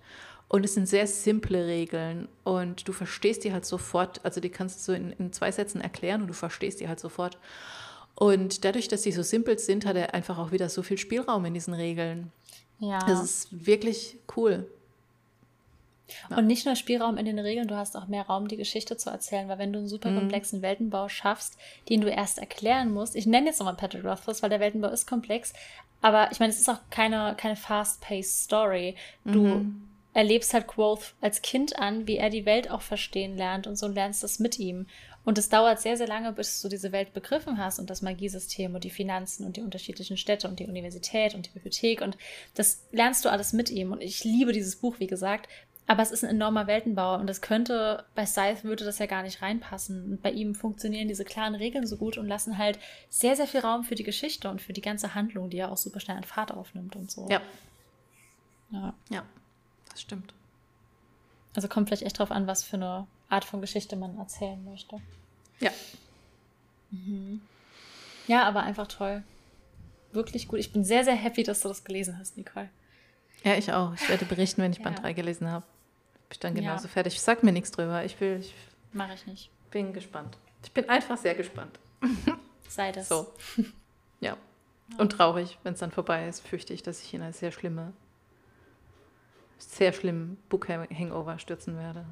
Und 0.47 0.65
es 0.65 0.73
sind 0.73 0.87
sehr 0.87 1.07
simple 1.07 1.65
Regeln 1.65 2.27
und 2.43 2.87
du 2.87 2.91
verstehst 2.91 3.43
die 3.43 3.53
halt 3.53 3.65
sofort. 3.65 4.23
Also 4.23 4.39
die 4.39 4.49
kannst 4.49 4.87
du 4.87 4.91
in, 4.91 5.11
in 5.13 5.33
zwei 5.33 5.51
Sätzen 5.51 5.81
erklären 5.81 6.21
und 6.21 6.27
du 6.27 6.33
verstehst 6.33 6.79
die 6.79 6.87
halt 6.87 6.99
sofort. 6.99 7.37
Und 8.15 8.63
dadurch, 8.63 8.87
dass 8.87 9.03
sie 9.03 9.11
so 9.11 9.23
simpel 9.23 9.57
sind, 9.57 9.85
hat 9.85 9.95
er 9.95 10.13
einfach 10.13 10.37
auch 10.37 10.51
wieder 10.51 10.69
so 10.69 10.83
viel 10.83 10.97
Spielraum 10.97 11.45
in 11.45 11.53
diesen 11.53 11.73
Regeln. 11.73 12.31
Ja. 12.79 12.99
Das 12.99 13.23
ist 13.23 13.65
wirklich 13.65 14.19
cool. 14.35 14.67
Ja. 16.29 16.37
Und 16.37 16.47
nicht 16.47 16.65
nur 16.65 16.75
Spielraum 16.75 17.17
in 17.17 17.25
den 17.25 17.39
Regeln, 17.39 17.67
du 17.67 17.75
hast 17.75 17.95
auch 17.95 18.07
mehr 18.07 18.25
Raum, 18.25 18.47
die 18.47 18.57
Geschichte 18.57 18.97
zu 18.97 19.09
erzählen, 19.09 19.47
weil 19.47 19.57
wenn 19.57 19.73
du 19.73 19.79
einen 19.79 19.87
super 19.87 20.11
mhm. 20.11 20.19
komplexen 20.19 20.61
Weltenbau 20.61 21.09
schaffst, 21.09 21.57
den 21.89 22.01
du 22.01 22.09
erst 22.09 22.39
erklären 22.39 22.91
musst, 22.91 23.15
ich 23.15 23.25
nenne 23.25 23.47
jetzt 23.47 23.59
nochmal 23.59 23.75
Patrick 23.75 24.03
Rothfuss, 24.03 24.43
weil 24.43 24.49
der 24.49 24.59
Weltenbau 24.59 24.89
ist 24.89 25.07
komplex, 25.07 25.53
aber 26.01 26.31
ich 26.31 26.39
meine, 26.39 26.51
es 26.51 26.59
ist 26.59 26.69
auch 26.69 26.81
keine, 26.89 27.33
keine 27.37 27.55
fast-paced 27.55 28.43
Story. 28.43 28.95
Du 29.23 29.45
mhm. 29.45 29.87
erlebst 30.13 30.53
halt 30.53 30.67
Quoth 30.67 31.13
als 31.21 31.41
Kind 31.41 31.79
an, 31.79 32.07
wie 32.07 32.17
er 32.17 32.29
die 32.29 32.45
Welt 32.45 32.69
auch 32.69 32.81
verstehen 32.81 33.37
lernt 33.37 33.67
und 33.67 33.77
so 33.77 33.87
lernst 33.87 34.21
das 34.21 34.39
mit 34.39 34.59
ihm. 34.59 34.87
Und 35.23 35.37
es 35.37 35.47
dauert 35.47 35.79
sehr, 35.79 35.95
sehr 35.95 36.07
lange, 36.07 36.33
bis 36.33 36.61
du 36.61 36.67
diese 36.67 36.91
Welt 36.91 37.13
begriffen 37.13 37.57
hast 37.57 37.79
und 37.79 37.89
das 37.89 38.01
Magiesystem 38.01 38.75
und 38.75 38.83
die 38.83 38.89
Finanzen 38.89 39.45
und 39.45 39.55
die 39.55 39.61
unterschiedlichen 39.61 40.17
Städte 40.17 40.49
und 40.49 40.59
die 40.59 40.67
Universität 40.67 41.33
und 41.33 41.45
die 41.45 41.51
Bibliothek. 41.51 42.01
Und 42.01 42.17
das 42.55 42.83
lernst 42.91 43.23
du 43.23 43.29
alles 43.29 43.53
mit 43.53 43.69
ihm. 43.69 43.93
Und 43.93 44.01
ich 44.01 44.25
liebe 44.25 44.51
dieses 44.51 44.75
Buch, 44.75 44.99
wie 44.99 45.07
gesagt, 45.07 45.47
aber 45.85 46.01
es 46.01 46.11
ist 46.11 46.23
ein 46.23 46.29
enormer 46.29 46.67
Weltenbau 46.67 47.15
und 47.15 47.27
das 47.27 47.41
könnte, 47.41 48.05
bei 48.15 48.25
Scythe 48.25 48.63
würde 48.63 48.85
das 48.85 48.99
ja 48.99 49.05
gar 49.05 49.21
nicht 49.21 49.41
reinpassen. 49.41 50.03
Und 50.03 50.21
bei 50.21 50.31
ihm 50.31 50.55
funktionieren 50.55 51.09
diese 51.09 51.25
klaren 51.25 51.55
Regeln 51.55 51.85
so 51.85 51.97
gut 51.97 52.17
und 52.17 52.25
lassen 52.25 52.57
halt 52.57 52.79
sehr, 53.09 53.35
sehr 53.35 53.47
viel 53.47 53.59
Raum 53.59 53.83
für 53.83 53.95
die 53.95 54.03
Geschichte 54.03 54.49
und 54.49 54.61
für 54.61 54.71
die 54.71 54.81
ganze 54.81 55.13
Handlung, 55.13 55.49
die 55.49 55.57
ja 55.57 55.69
auch 55.69 55.77
super 55.77 55.99
schnell 55.99 56.17
an 56.17 56.23
Fahrt 56.23 56.51
aufnimmt 56.51 56.95
und 56.95 57.11
so. 57.11 57.27
Ja. 57.29 57.41
Ja, 58.71 58.93
ja 59.09 59.23
das 59.91 60.01
stimmt. 60.01 60.33
Also 61.53 61.67
kommt 61.67 61.89
vielleicht 61.89 62.03
echt 62.03 62.17
drauf 62.17 62.31
an, 62.31 62.47
was 62.47 62.63
für 62.63 62.77
eine 62.77 63.07
Art 63.29 63.43
von 63.43 63.59
Geschichte 63.59 63.95
man 63.95 64.17
erzählen 64.17 64.63
möchte. 64.63 65.01
Ja. 65.59 65.71
Mhm. 66.91 67.41
Ja, 68.27 68.43
aber 68.43 68.63
einfach 68.63 68.87
toll. 68.87 69.23
Wirklich 70.13 70.47
gut. 70.47 70.59
Ich 70.59 70.71
bin 70.71 70.85
sehr, 70.85 71.03
sehr 71.03 71.15
happy, 71.15 71.43
dass 71.43 71.61
du 71.61 71.67
das 71.67 71.83
gelesen 71.83 72.17
hast, 72.17 72.37
Nicole. 72.37 72.69
Ja, 73.43 73.55
ich 73.55 73.73
auch. 73.73 73.93
Ich 73.95 74.07
werde 74.07 74.25
berichten, 74.25 74.61
wenn 74.61 74.71
ich 74.71 74.77
ja. 74.77 74.83
Band 74.85 75.03
3 75.03 75.13
gelesen 75.13 75.51
habe. 75.51 75.65
Bin 76.33 76.35
ich 76.35 76.39
dann 76.39 76.55
genauso 76.55 76.85
ja. 76.85 76.89
fertig. 76.89 77.21
Sag 77.21 77.43
mir 77.43 77.51
nichts 77.51 77.69
drüber. 77.69 78.03
Ich 78.03 78.19
will. 78.19 78.39
Ich 78.39 78.55
Mache 78.91 79.13
ich 79.13 79.27
nicht. 79.27 79.51
Bin 79.69 79.93
gespannt. 79.93 80.35
Ich 80.63 80.71
bin 80.71 80.89
einfach 80.89 81.17
sehr 81.17 81.35
gespannt. 81.35 81.77
Sei 82.67 82.91
das. 82.91 83.07
So. 83.07 83.31
Ja. 84.19 84.37
Und 84.97 85.11
traurig, 85.11 85.59
wenn 85.63 85.73
es 85.73 85.79
dann 85.79 85.91
vorbei 85.91 86.27
ist, 86.27 86.39
fürchte 86.45 86.73
ich, 86.73 86.81
dass 86.81 87.03
ich 87.03 87.13
in 87.13 87.21
eine 87.21 87.33
sehr 87.33 87.51
schlimme, 87.51 87.93
sehr 89.59 89.93
schlimmen 89.93 90.37
Book-Hangover 90.49 91.37
stürzen 91.37 91.77
werde. 91.77 92.05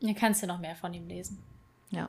Dann 0.00 0.14
kannst 0.14 0.42
du 0.42 0.46
noch 0.46 0.58
mehr 0.58 0.76
von 0.76 0.94
ihm 0.94 1.06
lesen. 1.06 1.42
Ja. 1.90 2.08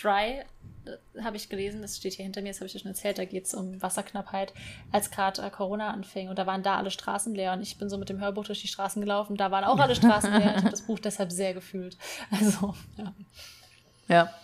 Dry 0.00 0.42
äh, 0.86 1.22
habe 1.22 1.36
ich 1.36 1.48
gelesen, 1.48 1.82
das 1.82 1.96
steht 1.96 2.14
hier 2.14 2.24
hinter 2.24 2.42
mir, 2.42 2.48
das 2.48 2.58
habe 2.58 2.66
ich 2.66 2.72
dir 2.72 2.80
schon 2.80 2.90
erzählt, 2.90 3.18
da 3.18 3.24
geht 3.24 3.46
es 3.46 3.54
um 3.54 3.80
Wasserknappheit, 3.82 4.52
als 4.92 5.10
gerade 5.10 5.42
äh, 5.42 5.50
Corona 5.50 5.90
anfing 5.90 6.28
und 6.28 6.38
da 6.38 6.46
waren 6.46 6.62
da 6.62 6.76
alle 6.76 6.90
Straßen 6.90 7.34
leer 7.34 7.52
und 7.52 7.62
ich 7.62 7.78
bin 7.78 7.88
so 7.88 7.98
mit 7.98 8.08
dem 8.08 8.20
Hörbuch 8.20 8.44
durch 8.44 8.60
die 8.60 8.68
Straßen 8.68 9.00
gelaufen, 9.00 9.36
da 9.36 9.50
waren 9.50 9.64
auch 9.64 9.78
alle 9.78 9.94
Straßen 9.94 10.32
leer. 10.32 10.54
Ich 10.56 10.62
habe 10.62 10.70
das 10.70 10.82
Buch 10.82 10.98
deshalb 10.98 11.32
sehr 11.32 11.54
gefühlt. 11.54 11.96
Also, 12.30 12.74
ja. 12.96 13.14
Ja. 14.08 14.34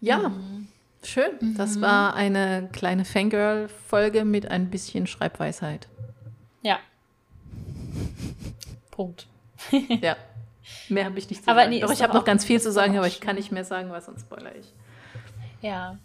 Ja, 0.00 0.28
mhm. 0.28 0.68
schön. 1.02 1.54
Das 1.56 1.76
mhm. 1.76 1.80
war 1.82 2.14
eine 2.14 2.68
kleine 2.72 3.04
Fangirl-Folge 3.04 4.24
mit 4.24 4.50
ein 4.50 4.68
bisschen 4.68 5.06
Schreibweisheit. 5.06 5.88
Ja. 6.62 6.78
Punkt. 8.90 9.26
ja. 9.70 10.16
Mehr 10.88 11.04
habe 11.06 11.18
ich 11.18 11.28
nicht 11.30 11.44
zu 11.44 11.50
Aber 11.50 11.60
sagen. 11.60 11.70
nee, 11.70 11.80
doch, 11.80 11.90
ich 11.92 12.02
habe 12.02 12.14
noch 12.14 12.24
ganz 12.24 12.44
viel 12.44 12.60
zu 12.60 12.72
sagen, 12.72 12.96
aber 12.96 13.06
ich 13.06 13.20
kann 13.20 13.36
nicht 13.36 13.52
mehr 13.52 13.64
sagen, 13.64 13.90
was 13.90 14.06
sonst 14.06 14.22
spoiler 14.22 14.54
ich. 14.56 14.72
Ja. 15.60 15.98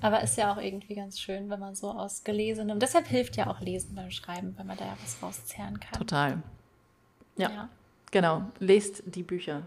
Aber 0.00 0.22
ist 0.22 0.36
ja 0.36 0.52
auch 0.52 0.58
irgendwie 0.58 0.94
ganz 0.94 1.18
schön, 1.20 1.48
wenn 1.50 1.60
man 1.60 1.74
so 1.74 1.90
aus 1.90 2.24
Gelesenem. 2.24 2.78
Deshalb 2.78 3.06
hilft 3.06 3.36
ja 3.36 3.46
auch 3.46 3.60
Lesen 3.60 3.94
beim 3.94 4.10
Schreiben, 4.10 4.54
weil 4.58 4.64
man 4.66 4.76
da 4.76 4.84
ja 4.84 4.96
was 5.02 5.22
rauszehren 5.22 5.80
kann. 5.80 5.98
Total. 5.98 6.42
Ja, 7.36 7.50
Ja. 7.50 7.68
genau. 8.10 8.42
Lest 8.58 9.02
die 9.06 9.22
Bücher. 9.22 9.62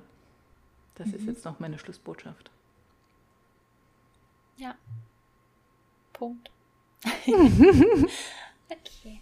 Das 0.96 1.08
Mhm. 1.08 1.14
ist 1.16 1.26
jetzt 1.28 1.46
noch 1.46 1.60
meine 1.60 1.80
Schlussbotschaft. 1.80 2.52
Ja. 4.58 4.76
Punkt. 6.14 6.50
okay. 8.70 9.22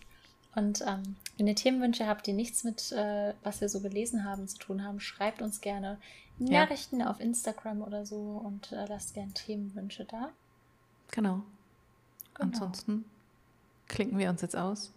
Und 0.55 0.81
ähm, 0.87 1.15
wenn 1.37 1.47
ihr 1.47 1.55
Themenwünsche 1.55 2.07
habt, 2.07 2.27
die 2.27 2.33
nichts 2.33 2.63
mit, 2.63 2.91
äh, 2.91 3.33
was 3.43 3.61
wir 3.61 3.69
so 3.69 3.81
gelesen 3.81 4.23
haben, 4.23 4.47
zu 4.47 4.57
tun 4.57 4.83
haben, 4.83 4.99
schreibt 4.99 5.41
uns 5.41 5.61
gerne 5.61 5.97
Ja. 6.39 6.61
Nachrichten 6.61 7.01
auf 7.01 7.19
Instagram 7.19 7.81
oder 7.81 8.05
so 8.05 8.41
und 8.43 8.71
äh, 8.71 8.85
lasst 8.87 9.13
gerne 9.13 9.33
Themenwünsche 9.33 10.05
da. 10.05 10.31
Genau. 11.11 11.41
Genau. 12.33 12.51
Ansonsten 12.51 13.05
klinken 13.87 14.17
wir 14.17 14.29
uns 14.29 14.41
jetzt 14.41 14.55
aus, 14.55 14.91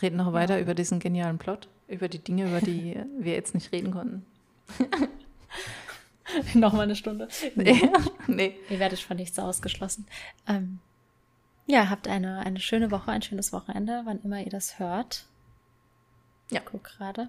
reden 0.00 0.16
noch 0.16 0.32
weiter 0.32 0.60
über 0.60 0.74
diesen 0.74 1.00
genialen 1.00 1.38
Plot, 1.38 1.68
über 1.88 2.08
die 2.08 2.18
Dinge, 2.18 2.48
über 2.48 2.60
die 2.60 2.98
wir 3.18 3.32
jetzt 3.34 3.54
nicht 3.54 3.72
reden 3.72 3.92
konnten. 3.92 4.26
Nochmal 6.54 6.82
eine 6.82 6.96
Stunde. 6.96 7.28
nee. 8.26 8.56
Ihr 8.70 8.78
werdet 8.78 8.98
von 9.00 9.16
nichts 9.16 9.38
ausgeschlossen. 9.38 10.06
Ähm, 10.48 10.80
ja, 11.66 11.88
habt 11.90 12.08
eine, 12.08 12.40
eine 12.40 12.60
schöne 12.60 12.90
Woche, 12.90 13.10
ein 13.10 13.22
schönes 13.22 13.52
Wochenende, 13.52 14.02
wann 14.04 14.20
immer 14.22 14.40
ihr 14.42 14.50
das 14.50 14.78
hört. 14.78 15.26
Ja. 16.50 16.60
Guck 16.64 16.84
gerade. 16.84 17.28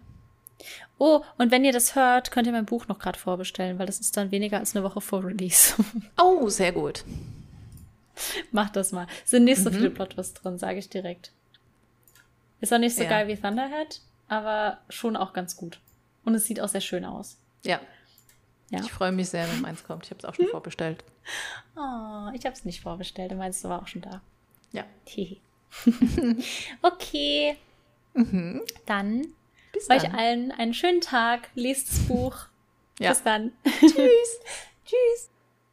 Oh, 0.98 1.22
und 1.38 1.52
wenn 1.52 1.66
ihr 1.66 1.74
das 1.74 1.96
hört, 1.96 2.32
könnt 2.32 2.48
ihr 2.48 2.54
mein 2.54 2.66
Buch 2.66 2.88
noch 2.88 2.98
gerade 3.00 3.20
vorbestellen, 3.20 3.78
weil 3.78 3.86
das 3.88 4.00
ist 4.00 4.16
dann 4.16 4.32
weniger 4.32 4.58
als 4.60 4.76
eine 4.76 4.84
Woche 4.86 5.02
vor 5.02 5.24
Release. 5.24 5.76
Oh, 6.18 6.48
sehr 6.50 6.72
gut. 6.72 7.04
Macht 8.52 8.76
das 8.78 8.92
mal. 8.94 9.08
Sind 9.26 9.44
nicht 9.44 9.62
so 9.62 9.70
Mhm. 9.70 9.74
viele 9.76 9.90
Plotwists 9.90 10.42
drin, 10.42 10.58
sage 10.58 10.80
ich 10.80 10.90
direkt. 10.90 11.32
Ist 12.62 12.74
auch 12.74 12.78
nicht 12.80 12.96
so 12.96 13.04
Ja. 13.04 13.10
geil 13.10 13.28
wie 13.28 13.36
Thunderhead, 13.36 14.00
aber 14.30 14.78
schon 14.90 15.18
auch 15.18 15.34
ganz 15.34 15.58
gut. 15.58 15.80
Und 16.24 16.34
es 16.36 16.46
sieht 16.46 16.62
auch 16.62 16.70
sehr 16.70 16.82
schön 16.82 17.04
aus. 17.04 17.38
Ja. 17.64 17.80
Ja. 18.72 18.80
Ich 18.80 18.92
freue 18.92 19.12
mich 19.12 19.30
sehr, 19.30 19.48
wenn 19.52 19.62
meins 19.62 19.84
kommt. 19.84 20.06
Ich 20.06 20.10
habe 20.12 20.20
es 20.20 20.26
auch 20.26 20.34
schon 20.34 20.48
vorbestellt. 20.48 21.04
Oh, 21.76 22.30
ich 22.34 22.46
habe 22.46 22.54
es 22.56 22.64
nicht 22.66 22.82
vorbestellt. 22.82 23.32
Du 23.32 23.36
meinst, 23.36 23.64
du 23.64 23.70
war 23.70 23.82
auch 23.82 23.88
schon 23.88 24.02
da. 24.02 24.22
Ja. 24.72 24.86
Hehe. 25.06 25.38
okay. 28.16 28.62
Dann 28.86 29.28
Bis 29.74 29.90
euch 29.90 30.04
dann. 30.04 30.16
allen 30.16 30.52
einen 30.52 30.74
schönen 30.74 31.02
Tag. 31.02 31.50
Lest 31.56 31.90
das 31.90 32.00
Buch. 32.08 32.48
Ja. 33.00 33.10
Bis 33.10 33.24
dann. 33.24 33.52
Tschüss. 33.80 33.92
Tschüss. 34.86 35.30